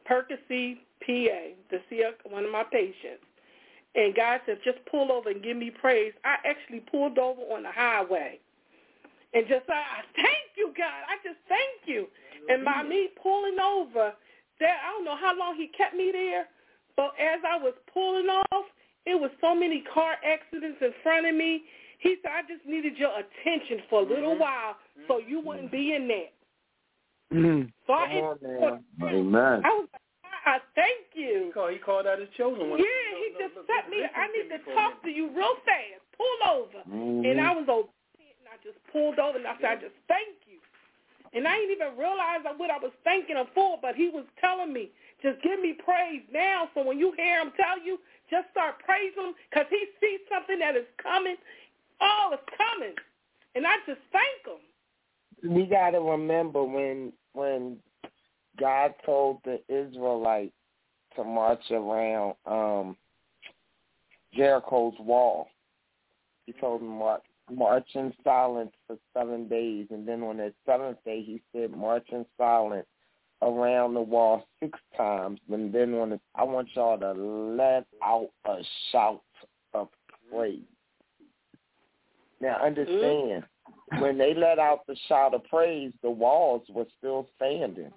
Percy, 0.08 0.80
PA, 1.04 1.40
to 1.70 1.78
see 1.90 2.02
a, 2.02 2.12
one 2.28 2.44
of 2.44 2.50
my 2.50 2.64
patients, 2.64 3.22
and 3.94 4.14
God 4.14 4.40
said, 4.46 4.58
"Just 4.64 4.78
pull 4.90 5.12
over 5.12 5.30
and 5.30 5.42
give 5.42 5.56
me 5.56 5.70
praise." 5.70 6.12
I 6.24 6.36
actually 6.44 6.80
pulled 6.80 7.18
over 7.18 7.42
on 7.52 7.62
the 7.62 7.70
highway, 7.70 8.40
and 9.34 9.46
just 9.46 9.66
said, 9.66 9.76
"I 9.76 10.02
thank 10.16 10.56
you, 10.56 10.72
God. 10.76 11.04
I 11.08 11.16
just 11.22 11.38
thank 11.48 11.86
you." 11.86 12.08
And 12.48 12.64
by 12.64 12.82
me 12.82 13.08
pulling 13.22 13.58
over, 13.60 14.14
there 14.58 14.74
I 14.74 14.90
don't 14.92 15.04
know 15.04 15.16
how 15.16 15.36
long 15.36 15.54
he 15.56 15.68
kept 15.68 15.94
me 15.94 16.10
there, 16.12 16.48
but 16.96 17.12
as 17.20 17.40
I 17.46 17.58
was 17.58 17.74
pulling 17.92 18.28
off, 18.28 18.64
it 19.06 19.20
was 19.20 19.30
so 19.40 19.54
many 19.54 19.82
car 19.92 20.16
accidents 20.24 20.78
in 20.80 20.92
front 21.02 21.26
of 21.26 21.34
me. 21.34 21.64
He 21.98 22.16
said, 22.22 22.32
I 22.32 22.42
just 22.42 22.64
needed 22.66 22.96
your 22.96 23.10
attention 23.10 23.82
for 23.90 24.00
a 24.00 24.04
little 24.04 24.36
Mhm. 24.36 24.40
while 24.40 24.76
so 25.08 25.18
you 25.18 25.40
wouldn't 25.40 25.70
be 25.70 25.94
in 25.94 26.08
that. 26.08 26.32
Mhm. 27.32 27.72
So 27.86 27.92
I, 27.92 28.06
Come 28.08 28.24
on, 28.24 28.38
man. 28.42 28.80
Amen. 29.14 29.60
I 29.64 29.70
was 29.76 29.88
like, 29.92 30.02
I, 30.24 30.56
I 30.56 30.58
thank 30.74 31.12
He 31.12 31.20
you. 31.22 31.50
called, 31.52 31.72
he 31.72 31.78
called 31.78 32.06
out 32.06 32.18
his 32.18 32.28
chosen 32.36 32.70
one. 32.70 32.78
Yeah, 32.78 32.86
No, 33.12 33.18
he 33.20 33.26
no, 33.32 33.38
just 33.44 33.54
look, 33.56 33.66
set 33.68 33.90
me. 33.90 34.00
I 34.04 34.26
need 34.32 34.48
to 34.48 34.58
for 34.64 34.72
a 34.72 34.74
talk 34.74 35.02
to 35.04 35.10
you 35.10 35.28
real 35.28 35.56
fast. 35.64 36.00
Pull 36.16 36.38
over. 36.48 36.80
Mhm. 36.88 37.30
And 37.30 37.40
I 37.40 37.52
was 37.52 37.68
obedient, 37.68 38.36
and 38.40 38.48
I 38.48 38.56
just 38.64 38.78
pulled 38.92 39.18
over, 39.18 39.36
and 39.38 39.46
I 39.46 39.54
said, 39.60 39.70
I 39.70 39.76
just 39.76 39.96
thank 40.08 40.40
you. 40.48 40.58
And 41.34 41.46
I 41.46 41.56
didn't 41.60 41.76
even 41.76 41.92
realize 41.98 42.40
what 42.56 42.70
I 42.70 42.78
was 42.78 42.92
thanking 43.04 43.36
him 43.36 43.46
for, 43.54 43.78
but 43.82 43.94
he 43.94 44.08
was 44.08 44.24
telling 44.40 44.72
me, 44.72 44.88
just 45.22 45.42
give 45.42 45.60
me 45.60 45.74
praise 45.74 46.22
now. 46.32 46.70
So 46.72 46.82
when 46.82 46.98
you 46.98 47.12
hear 47.12 47.40
him 47.44 47.52
tell 47.60 47.76
you, 47.78 48.00
just 48.30 48.48
start 48.50 48.80
praising 48.80 49.32
him 49.32 49.34
because 49.50 49.66
he 49.68 49.84
sees 50.00 50.20
something 50.32 50.58
that 50.60 50.76
is 50.76 50.88
coming. 50.96 51.36
Oh, 52.00 52.30
it's 52.32 52.48
coming. 52.56 52.94
And 53.54 53.66
I 53.66 53.76
just 53.84 54.00
thank 54.12 54.40
him. 54.48 54.62
We 55.42 55.66
got 55.66 55.90
to 55.90 56.00
remember 56.00 56.62
when 56.64 57.12
when 57.32 57.78
God 58.58 58.94
told 59.04 59.38
the 59.44 59.60
Israelites 59.68 60.52
to 61.16 61.24
march 61.24 61.70
around 61.70 62.34
um 62.46 62.96
Jericho's 64.34 64.94
wall. 64.98 65.48
He 66.46 66.52
told 66.52 66.80
them 66.80 66.98
march, 66.98 67.22
march 67.50 67.88
in 67.94 68.12
silence 68.24 68.72
for 68.86 68.96
seven 69.16 69.48
days, 69.48 69.86
and 69.90 70.06
then 70.06 70.22
on 70.22 70.38
that 70.38 70.54
seventh 70.66 70.98
day, 71.04 71.22
he 71.22 71.42
said 71.52 71.70
march 71.70 72.06
in 72.10 72.24
silence 72.36 72.86
around 73.42 73.94
the 73.94 74.00
wall 74.00 74.46
six 74.60 74.78
times, 74.96 75.40
and 75.50 75.72
then 75.72 75.94
on 75.94 76.10
the, 76.10 76.20
I 76.34 76.42
want 76.44 76.68
y'all 76.74 76.98
to 76.98 77.12
let 77.12 77.86
out 78.02 78.30
a 78.46 78.56
shout 78.90 79.22
of 79.74 79.88
praise. 80.30 80.60
Now 82.40 82.56
understand, 82.64 83.42
mm-hmm. 83.42 83.57
When 83.98 84.18
they 84.18 84.34
let 84.34 84.58
out 84.58 84.86
the 84.86 84.96
shout 85.08 85.34
of 85.34 85.44
praise, 85.44 85.92
the 86.02 86.10
walls 86.10 86.62
were 86.68 86.86
still 86.98 87.28
standing. 87.36 87.90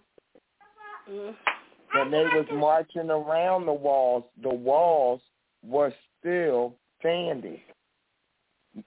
When 1.08 2.12
they 2.12 2.24
was 2.24 2.46
marching 2.54 3.10
around 3.10 3.66
the 3.66 3.74
walls, 3.74 4.24
the 4.42 4.50
walls 4.54 5.22
were 5.64 5.94
still 6.20 6.76
standing. 7.00 7.60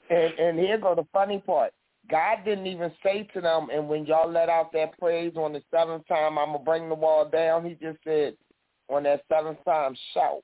And 0.08 0.38
and 0.38 0.58
here 0.58 0.78
go 0.78 0.94
the 0.94 1.06
funny 1.12 1.38
part. 1.40 1.72
God 2.10 2.38
didn't 2.44 2.66
even 2.66 2.92
say 3.02 3.28
to 3.34 3.40
them, 3.40 3.68
and 3.72 3.88
when 3.88 4.06
y'all 4.06 4.30
let 4.30 4.48
out 4.48 4.72
that 4.72 4.98
praise 4.98 5.32
on 5.36 5.52
the 5.52 5.62
seventh 5.70 6.06
time, 6.06 6.38
I'm 6.38 6.52
gonna 6.52 6.58
bring 6.58 6.88
the 6.88 6.94
wall 6.94 7.28
down. 7.28 7.64
He 7.64 7.74
just 7.74 7.98
said, 8.04 8.36
on 8.88 9.04
that 9.04 9.22
seventh 9.30 9.58
time, 9.64 9.96
shout, 10.12 10.42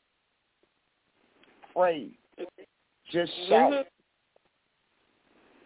praise, 1.75 2.13
just 3.13 3.33
shout. 3.49 3.73
Mm-hmm. 3.73 3.83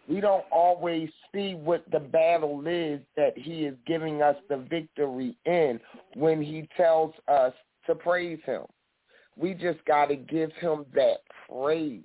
We 0.07 0.21
don't 0.21 0.45
always 0.51 1.09
see 1.33 1.55
what 1.55 1.83
the 1.91 1.99
battle 1.99 2.63
is 2.67 2.99
that 3.17 3.37
He 3.37 3.65
is 3.65 3.75
giving 3.87 4.21
us 4.21 4.35
the 4.49 4.57
victory 4.69 5.35
in 5.45 5.79
when 6.13 6.41
He 6.41 6.69
tells 6.77 7.13
us 7.27 7.53
to 7.87 7.95
praise 7.95 8.39
Him. 8.45 8.63
We 9.37 9.53
just 9.53 9.83
got 9.85 10.07
to 10.07 10.15
give 10.15 10.51
Him 10.53 10.85
that 10.93 11.17
praise. 11.49 12.03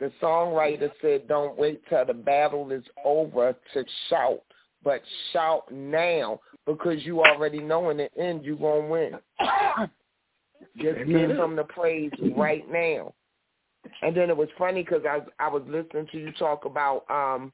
The 0.00 0.10
songwriter 0.20 0.90
said, 1.00 1.28
don't 1.28 1.56
wait 1.56 1.82
till 1.88 2.04
the 2.04 2.14
battle 2.14 2.72
is 2.72 2.82
over 3.04 3.54
to 3.72 3.84
shout, 4.08 4.42
but 4.82 5.00
shout 5.32 5.70
now 5.72 6.40
because 6.66 7.04
you 7.04 7.20
already 7.20 7.60
know 7.60 7.90
in 7.90 7.98
the 7.98 8.08
end 8.18 8.44
you're 8.44 8.56
going 8.56 8.82
to 8.82 8.88
win. 8.88 9.12
Just 10.76 11.06
give 11.06 11.30
him 11.30 11.56
the 11.56 11.64
praise 11.64 12.10
right 12.36 12.64
now. 12.70 13.14
And 14.02 14.16
then 14.16 14.30
it 14.30 14.36
was 14.36 14.48
funny 14.58 14.82
because 14.82 15.02
I, 15.08 15.20
I 15.38 15.48
was 15.48 15.62
listening 15.66 16.06
to 16.12 16.18
you 16.18 16.32
talk 16.32 16.64
about 16.64 17.04
um, 17.10 17.52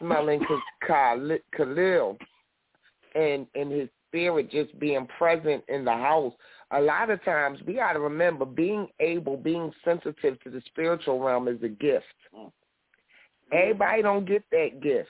smelling 0.00 0.40
Khalil 0.86 2.16
and, 3.14 3.46
and 3.54 3.72
his 3.72 3.88
spirit 4.08 4.50
just 4.50 4.78
being 4.78 5.06
present 5.18 5.62
in 5.68 5.84
the 5.84 5.92
house 5.92 6.32
a 6.72 6.80
lot 6.80 7.10
of 7.10 7.22
times 7.24 7.58
we 7.66 7.74
got 7.74 7.94
to 7.94 8.00
remember 8.00 8.44
being 8.44 8.88
able, 9.00 9.36
being 9.36 9.72
sensitive 9.84 10.40
to 10.42 10.50
the 10.50 10.62
spiritual 10.66 11.20
realm 11.20 11.48
is 11.48 11.62
a 11.62 11.68
gift. 11.68 12.04
Everybody 13.52 14.02
don't 14.02 14.26
get 14.26 14.44
that 14.52 14.80
gift. 14.80 15.08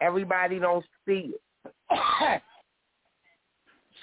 Everybody 0.00 0.58
don't 0.58 0.84
see 1.06 1.34
it. 1.90 2.42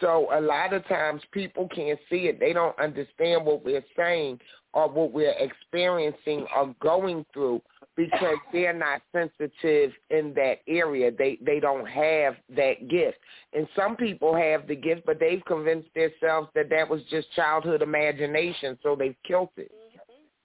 So 0.01 0.27
a 0.33 0.41
lot 0.41 0.73
of 0.73 0.87
times 0.87 1.21
people 1.31 1.67
can't 1.73 1.99
see 2.09 2.27
it. 2.27 2.39
They 2.39 2.53
don't 2.53 2.77
understand 2.79 3.45
what 3.45 3.63
we're 3.63 3.85
saying 3.97 4.39
or 4.73 4.89
what 4.89 5.11
we're 5.11 5.35
experiencing 5.39 6.45
or 6.55 6.75
going 6.81 7.25
through 7.33 7.61
because 7.95 8.35
they're 8.51 8.73
not 8.73 9.01
sensitive 9.13 9.91
in 10.09 10.33
that 10.35 10.55
area. 10.67 11.11
They 11.17 11.39
they 11.41 11.59
don't 11.59 11.87
have 11.87 12.35
that 12.55 12.89
gift. 12.89 13.17
And 13.53 13.67
some 13.75 13.95
people 13.95 14.35
have 14.35 14.67
the 14.67 14.75
gift, 14.75 15.03
but 15.05 15.19
they've 15.19 15.43
convinced 15.45 15.89
themselves 15.95 16.49
that 16.55 16.69
that 16.69 16.89
was 16.89 17.01
just 17.09 17.31
childhood 17.33 17.81
imagination, 17.81 18.77
so 18.83 18.95
they've 18.95 19.15
killed 19.25 19.49
it. 19.55 19.71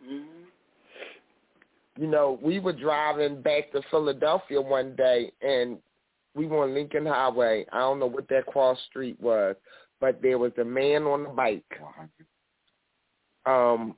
Mm-hmm. 0.05 0.41
You 2.01 2.07
know, 2.07 2.39
we 2.41 2.61
were 2.61 2.73
driving 2.73 3.43
back 3.43 3.73
to 3.73 3.83
Philadelphia 3.91 4.61
one 4.61 4.95
day, 4.97 5.33
and 5.43 5.79
we 6.35 6.47
were 6.47 6.65
on 6.65 6.75
Lincoln 6.75 7.07
Highway. 7.07 7.67
I 7.73 7.79
don't 7.81 7.99
know 7.99 8.07
what 8.07 8.29
that 8.29 8.47
cross 8.47 8.79
street 8.89 9.21
was, 9.21 9.57
but 10.01 10.21
there 10.23 10.39
was 10.39 10.53
a 10.61 10.65
man 10.65 11.05
on 11.05 11.25
the 11.25 11.29
bike. 11.31 11.65
Um, 13.47 13.95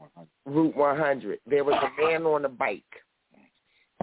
Route 0.46 0.76
100. 0.76 1.40
There 1.46 1.64
was 1.64 1.82
a 1.82 2.02
man 2.02 2.22
on 2.24 2.42
the 2.42 2.48
bike 2.48 2.84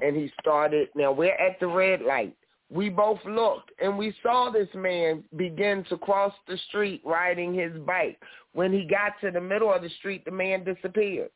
and 0.01 0.15
he 0.15 0.31
started. 0.39 0.89
Now 0.95 1.11
we're 1.11 1.33
at 1.33 1.59
the 1.59 1.67
red 1.67 2.01
light. 2.01 2.35
We 2.71 2.89
both 2.89 3.19
looked 3.25 3.71
and 3.81 3.97
we 3.97 4.13
saw 4.21 4.51
this 4.51 4.67
man 4.75 5.23
begin 5.35 5.83
to 5.89 5.97
cross 5.97 6.33
the 6.47 6.57
street 6.69 7.01
riding 7.03 7.53
his 7.53 7.71
bike. 7.85 8.19
When 8.53 8.71
he 8.71 8.85
got 8.85 9.13
to 9.21 9.31
the 9.31 9.41
middle 9.41 9.73
of 9.73 9.81
the 9.81 9.89
street, 9.99 10.23
the 10.25 10.31
man 10.31 10.63
disappeared. 10.63 11.29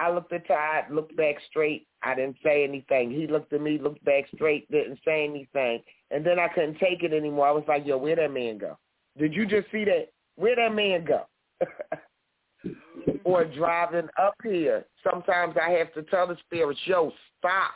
I 0.00 0.10
looked 0.10 0.32
at 0.32 0.48
Todd, 0.48 0.84
looked 0.90 1.14
back 1.14 1.36
straight. 1.50 1.86
I 2.02 2.14
didn't 2.14 2.36
say 2.42 2.64
anything. 2.64 3.10
He 3.10 3.26
looked 3.26 3.52
at 3.52 3.60
me, 3.60 3.78
looked 3.78 4.02
back 4.04 4.24
straight, 4.34 4.70
didn't 4.70 4.98
say 5.04 5.24
anything. 5.24 5.82
And 6.10 6.24
then 6.24 6.38
I 6.38 6.48
couldn't 6.48 6.78
take 6.78 7.02
it 7.02 7.12
anymore. 7.12 7.46
I 7.46 7.52
was 7.52 7.64
like, 7.68 7.86
yo, 7.86 7.98
where'd 7.98 8.18
that 8.18 8.32
man 8.32 8.56
go? 8.56 8.78
Did 9.18 9.34
you 9.34 9.46
just 9.46 9.70
see 9.70 9.84
that? 9.84 10.08
Where'd 10.36 10.56
that 10.56 10.74
man 10.74 11.04
go? 11.04 11.26
or 13.24 13.44
driving 13.44 14.08
up 14.18 14.34
here, 14.42 14.86
sometimes 15.04 15.56
I 15.62 15.70
have 15.72 15.92
to 15.92 16.02
tell 16.04 16.26
the 16.26 16.36
spirits, 16.46 16.80
yo, 16.86 17.12
stop. 17.38 17.72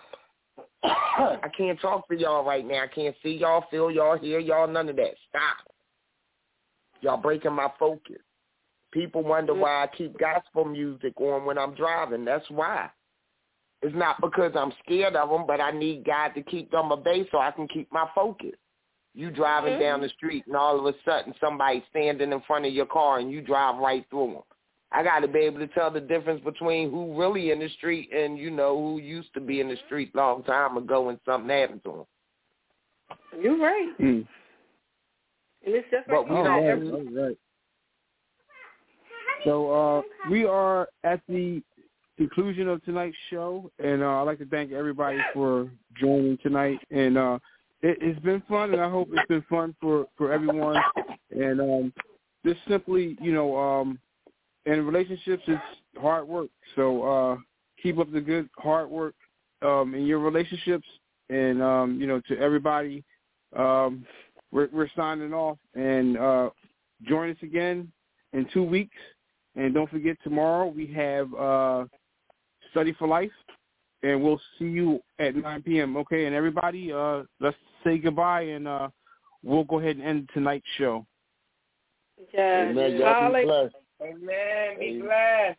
I 0.83 1.49
can't 1.57 1.79
talk 1.79 2.09
to 2.09 2.17
y'all 2.17 2.45
right 2.45 2.67
now. 2.67 2.85
I 2.85 2.87
can't 2.87 3.15
see 3.23 3.37
y'all, 3.37 3.67
feel 3.71 3.91
y'all, 3.91 4.17
hear 4.17 4.39
y'all, 4.39 4.67
none 4.67 4.89
of 4.89 4.97
that. 4.97 5.15
Stop. 5.29 5.75
Y'all 7.03 7.19
breaking 7.19 7.53
my 7.53 7.69
focus. 7.79 8.23
People 8.95 9.25
wonder 9.25 9.53
why 9.53 9.83
I 9.83 9.89
keep 9.89 10.17
gospel 10.19 10.65
music 10.65 11.21
on 11.21 11.45
when 11.45 11.59
I'm 11.59 11.75
driving. 11.75 12.25
That's 12.25 12.49
why. 12.49 12.89
It's 13.83 13.95
not 13.95 14.21
because 14.21 14.53
I'm 14.55 14.73
scared 14.85 15.17
of 15.17 15.29
them, 15.29 15.47
but 15.49 15.61
I 15.61 15.73
need 15.73 16.05
God 16.05 16.29
to 16.37 16.43
keep 16.43 16.71
them 16.71 16.93
a 16.93 16.97
base 16.97 17.27
so 17.33 17.39
I 17.39 17.51
can 17.51 17.67
keep 17.67 17.93
my 17.93 18.09
focus. 18.15 18.55
You 19.13 19.33
driving 19.33 19.73
mm-hmm. 19.73 19.83
down 19.83 20.01
the 20.01 20.09
street 20.11 20.45
and 20.47 20.55
all 20.55 20.79
of 20.79 20.87
a 20.87 20.97
sudden 21.05 21.35
somebody's 21.41 21.83
standing 21.91 22.33
in 22.33 22.41
front 22.43 22.67
of 22.67 22.73
your 22.73 22.87
car 22.87 23.19
and 23.19 23.33
you 23.33 23.43
drive 23.43 23.79
right 23.79 24.07
through 24.11 24.35
them. 24.35 24.43
I 24.93 25.03
got 25.03 25.21
to 25.21 25.29
be 25.29 25.41
able 25.41 25.59
to 25.59 25.67
tell 25.69 25.91
the 25.91 26.01
difference 26.01 26.43
between 26.45 26.91
who 26.91 27.19
really 27.19 27.51
in 27.51 27.59
the 27.59 27.69
street 27.71 28.11
and 28.15 28.39
you 28.39 28.51
know 28.51 28.77
who 28.77 29.01
used 29.01 29.35
to 29.35 29.41
be 29.41 29.61
in 29.61 29.69
the 29.69 29.77
street 29.87 30.15
long 30.15 30.45
time 30.45 30.77
ago 30.77 31.03
when 31.03 31.19
something 31.27 31.51
happened 31.51 31.83
to 31.85 31.91
them. 31.91 33.43
You're 33.43 33.59
right. 33.59 33.93
Mm. 34.01 34.27
And 35.67 35.75
it's 35.75 35.89
just 35.91 36.07
but 36.07 36.23
like 36.23 36.31
we 36.31 36.37
oh, 36.37 36.43
right, 36.43 37.07
right. 37.13 37.39
So 39.45 39.71
uh, 39.71 40.03
we 40.31 40.47
are 40.47 40.89
at 41.05 41.21
the 41.29 41.63
conclusion 42.17 42.69
of 42.69 42.83
tonight's 42.85 43.17
show, 43.31 43.71
and 43.79 44.03
uh, 44.03 44.21
I'd 44.21 44.23
like 44.23 44.39
to 44.39 44.47
thank 44.47 44.73
everybody 44.73 45.19
for 45.33 45.71
joining 46.01 46.39
tonight. 46.39 46.79
And 46.91 47.19
uh, 47.19 47.39
it, 47.83 48.03
has 48.03 48.23
been 48.23 48.43
fun, 48.49 48.73
and 48.73 48.81
I 48.81 48.89
hope 48.89 49.09
it's 49.13 49.29
been 49.29 49.45
fun 49.49 49.75
for 49.81 50.07
for 50.17 50.33
everyone. 50.33 50.77
And 51.31 51.61
um, 51.61 51.93
just 52.45 52.61
simply, 52.69 53.17
you 53.21 53.33
know, 53.33 53.57
um, 53.57 53.99
and 54.67 54.87
relationships 54.87 55.43
is 55.47 55.59
hard 56.01 56.27
work. 56.27 56.49
So 56.77 57.03
uh, 57.03 57.37
keep 57.83 57.99
up 57.99 58.13
the 58.13 58.21
good 58.21 58.49
hard 58.57 58.89
work 58.89 59.15
um, 59.63 59.95
in 59.95 60.07
your 60.07 60.21
relationships, 60.21 60.87
and 61.29 61.63
um, 61.63 62.01
you 62.01 62.07
know 62.07 62.21
to 62.29 62.39
everybody, 62.39 63.05
um, 63.57 64.07
we're, 64.53 64.69
we're 64.73 64.89
signing 64.97 65.35
off. 65.35 65.59
And 65.75 66.17
uh, 66.17 66.51
join 67.07 67.31
us 67.31 67.37
again 67.43 67.91
in 68.33 68.47
two 68.53 68.63
weeks. 68.63 68.97
And 69.57 69.73
don't 69.73 69.91
forget 69.91 70.17
tomorrow 70.25 70.67
we 70.67 70.87
have 70.89 71.33
uh, 71.35 71.85
study 72.71 72.93
for 72.99 73.07
life, 73.07 73.31
and 74.03 74.23
we'll 74.23 74.41
see 74.59 74.67
you 74.67 75.01
at 75.19 75.37
9 75.37 75.63
p.m. 75.63 75.97
Okay, 75.99 76.27
and 76.27 76.35
everybody, 76.35 76.93
uh, 76.93 77.23
let's 77.41 77.57
say 77.85 77.99
goodbye, 77.99 78.43
and 78.43 78.67
uh, 78.67 78.89
we'll 79.43 79.65
go 79.65 79.79
ahead 79.79 79.97
and 79.97 80.05
end 80.05 80.31
tonight's 80.35 80.67
show. 80.77 81.07
Yeah. 82.33 82.71
Amen. 82.71 82.97
Y'all 82.97 83.33
be 83.33 83.45
blessed. 83.45 83.75
Amen. 84.03 84.79
Be 84.79 85.01
blessed. 85.01 85.59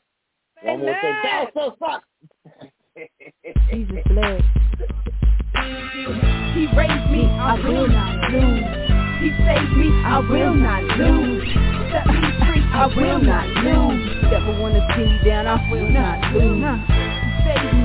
One 0.63 0.79
more 0.79 0.97
thing. 1.01 1.15
Down 1.23 1.47
so 1.53 1.75
fuck. 1.79 2.03
Jesus 3.71 3.97
bless. 4.07 4.41
He 6.53 6.67
raised 6.75 7.11
me, 7.11 7.25
I 7.25 7.59
will 7.63 7.87
not 7.87 8.31
lose. 8.31 8.63
He 9.21 9.29
saved 9.43 9.77
me, 9.77 9.89
I 10.05 10.19
will 10.19 10.53
not 10.53 10.83
lose. 10.97 12.34
I 12.75 12.87
will 12.87 13.19
not 13.19 13.47
lose. 13.63 14.21
Never 14.29 14.59
wanna 14.59 14.85
see 14.95 15.05
me 15.05 15.19
down, 15.23 15.47
I 15.47 15.71
will 15.71 15.87
not 15.87 16.19
lose. 16.33 16.59
Save 17.45 17.73
me 17.73 17.84